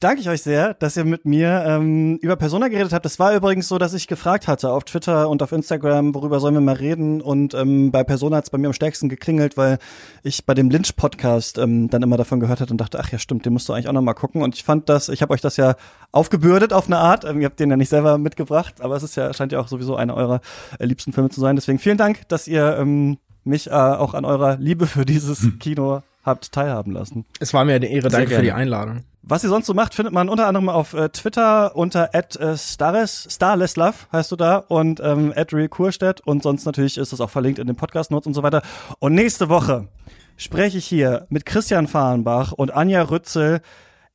[0.00, 3.04] danke ich euch sehr, dass ihr mit mir ähm, über Persona geredet habt.
[3.04, 6.54] Das war übrigens so, dass ich gefragt hatte auf Twitter und auf Instagram, worüber sollen
[6.54, 7.20] wir mal reden.
[7.20, 9.78] Und ähm, bei Persona hat es bei mir am stärksten geklingelt, weil
[10.22, 13.46] ich bei dem Lynch-Podcast ähm, dann immer davon gehört hatte und dachte, ach ja, stimmt,
[13.46, 14.42] den musst du eigentlich auch noch mal gucken.
[14.42, 15.76] Und ich fand das, ich habe euch das ja
[16.12, 17.24] aufgebürdet auf eine Art.
[17.24, 19.68] Ähm, ihr habt den ja nicht selber mitgebracht, aber es ist ja, scheint ja auch
[19.68, 20.40] sowieso einer eurer
[20.78, 21.56] äh, liebsten Filme zu sein.
[21.56, 25.58] Deswegen vielen Dank, dass ihr ähm, mich äh, auch an eurer Liebe für dieses hm.
[25.58, 27.24] Kino habt teilhaben lassen.
[27.38, 29.04] Es war mir eine Ehre, danke für die Einladung.
[29.28, 33.26] Was ihr sonst so macht, findet man unter anderem auf äh, Twitter unter äh, Stares,
[33.28, 35.34] Starleslav heißt du da und ähm,
[35.68, 38.62] Kurstedt und sonst natürlich ist das auch verlinkt in den Podcast-Notes und so weiter.
[39.00, 39.88] Und nächste Woche
[40.36, 43.62] spreche ich hier mit Christian Fahrenbach und Anja Rützel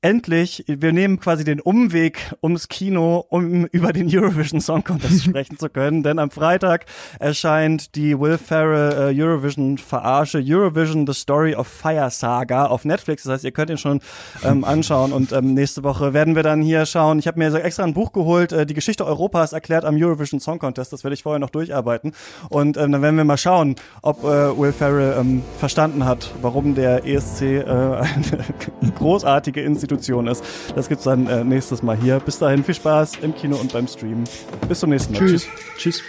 [0.01, 5.57] endlich, wir nehmen quasi den Umweg ums Kino, um über den Eurovision Song Contest sprechen
[5.57, 6.03] zu können.
[6.03, 6.85] Denn am Freitag
[7.19, 13.23] erscheint die Will Ferrell äh, Eurovision Verarsche Eurovision The Story of Fire Saga auf Netflix.
[13.23, 14.01] Das heißt, ihr könnt ihn schon
[14.43, 15.13] ähm, anschauen.
[15.13, 17.19] Und ähm, nächste Woche werden wir dann hier schauen.
[17.19, 20.57] Ich habe mir extra ein Buch geholt, äh, die Geschichte Europas erklärt am Eurovision Song
[20.57, 20.93] Contest.
[20.93, 22.13] Das werde ich vorher noch durcharbeiten.
[22.49, 26.73] Und ähm, dann werden wir mal schauen, ob äh, Will Ferrell ähm, verstanden hat, warum
[26.73, 30.43] der ESC äh, eine großartige Institution Institution ist.
[30.75, 32.19] Das gibt's dann äh, nächstes Mal hier.
[32.19, 34.23] Bis dahin viel Spaß im Kino und beim Stream.
[34.67, 35.19] Bis zum nächsten Mal.
[35.19, 35.47] Tschüss.
[35.77, 36.01] Tschüss.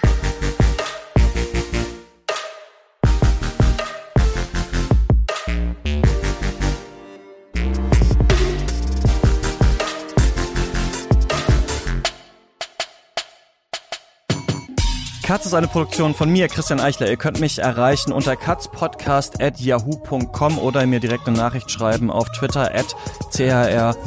[15.33, 17.09] Katz ist eine Produktion von mir, Christian Eichler.
[17.09, 22.95] Ihr könnt mich erreichen unter katzpodcast.yahoo.com oder mir direkt eine Nachricht schreiben auf Twitter at
[23.35, 24.03] chr-eichler.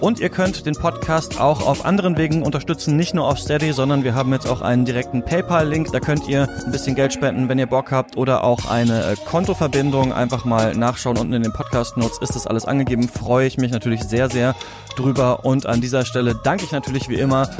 [0.00, 4.02] Und ihr könnt den Podcast auch auf anderen Wegen unterstützen, nicht nur auf Steady, sondern
[4.02, 5.92] wir haben jetzt auch einen direkten PayPal-Link.
[5.92, 9.16] Da könnt ihr ein bisschen Geld spenden, wenn ihr Bock habt oder auch eine äh,
[9.26, 10.14] Kontoverbindung.
[10.14, 11.18] Einfach mal nachschauen.
[11.18, 13.10] Unten in den Podcast-Notes ist das alles angegeben.
[13.10, 14.54] Freue ich mich natürlich sehr, sehr
[14.96, 15.44] drüber.
[15.44, 17.50] Und an dieser Stelle danke ich natürlich wie immer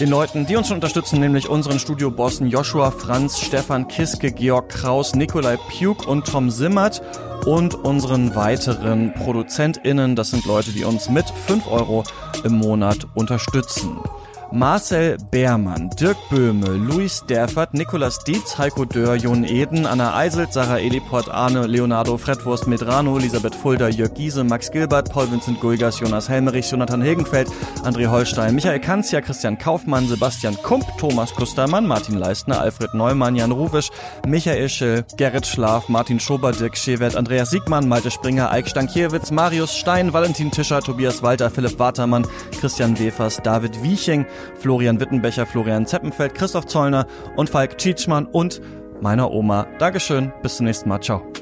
[0.00, 5.14] den Leuten, die uns schon unterstützen, nämlich unseren Studiobossen Joshua Franz, Stefan Kiske, Georg Kraus,
[5.14, 7.02] Nikolai Puk und Tom Simmert
[7.46, 10.14] und unseren weiteren ProduzentInnen.
[10.14, 12.04] Das sind Leute, die uns mit 5 Euro
[12.44, 13.98] im Monat unterstützen.
[14.52, 20.80] Marcel Beermann, Dirk Böhme, Luis Derfert, Nikolas Dietz, Heiko Dörr, Jon Eden, Anna Eiselt, Sarah
[20.80, 26.28] Eliport, Arne, Leonardo, Fredwurst, Medrano, Elisabeth Fulda, Jörg Giese, Max Gilbert, Paul Vincent Guigas, Jonas
[26.28, 27.48] Helmerich, Jonathan Hilgenfeld,
[27.82, 33.52] André Holstein, Michael Kanzia, Christian Kaufmann, Sebastian Kump, Thomas Kustermann, Martin Leistner, Alfred Neumann, Jan
[33.52, 33.90] Ruwisch,
[34.26, 39.76] Michael Schill, Gerrit Schlaf, Martin Schober, Dirk Schewert, Andreas Siegmann, Malte Springer, Eik Stankiewicz, Marius
[39.76, 42.26] Stein, Valentin Tischer, Tobias Walter, Philipp Watermann,
[42.60, 44.24] Christian Wefers, David Wieching,
[44.58, 47.06] Florian Wittenbecher, Florian Zeppenfeld, Christoph Zollner
[47.36, 48.60] und Falk Tschitschmann und
[49.00, 49.66] meiner Oma.
[49.78, 51.35] Dankeschön, bis zum nächsten Mal, ciao.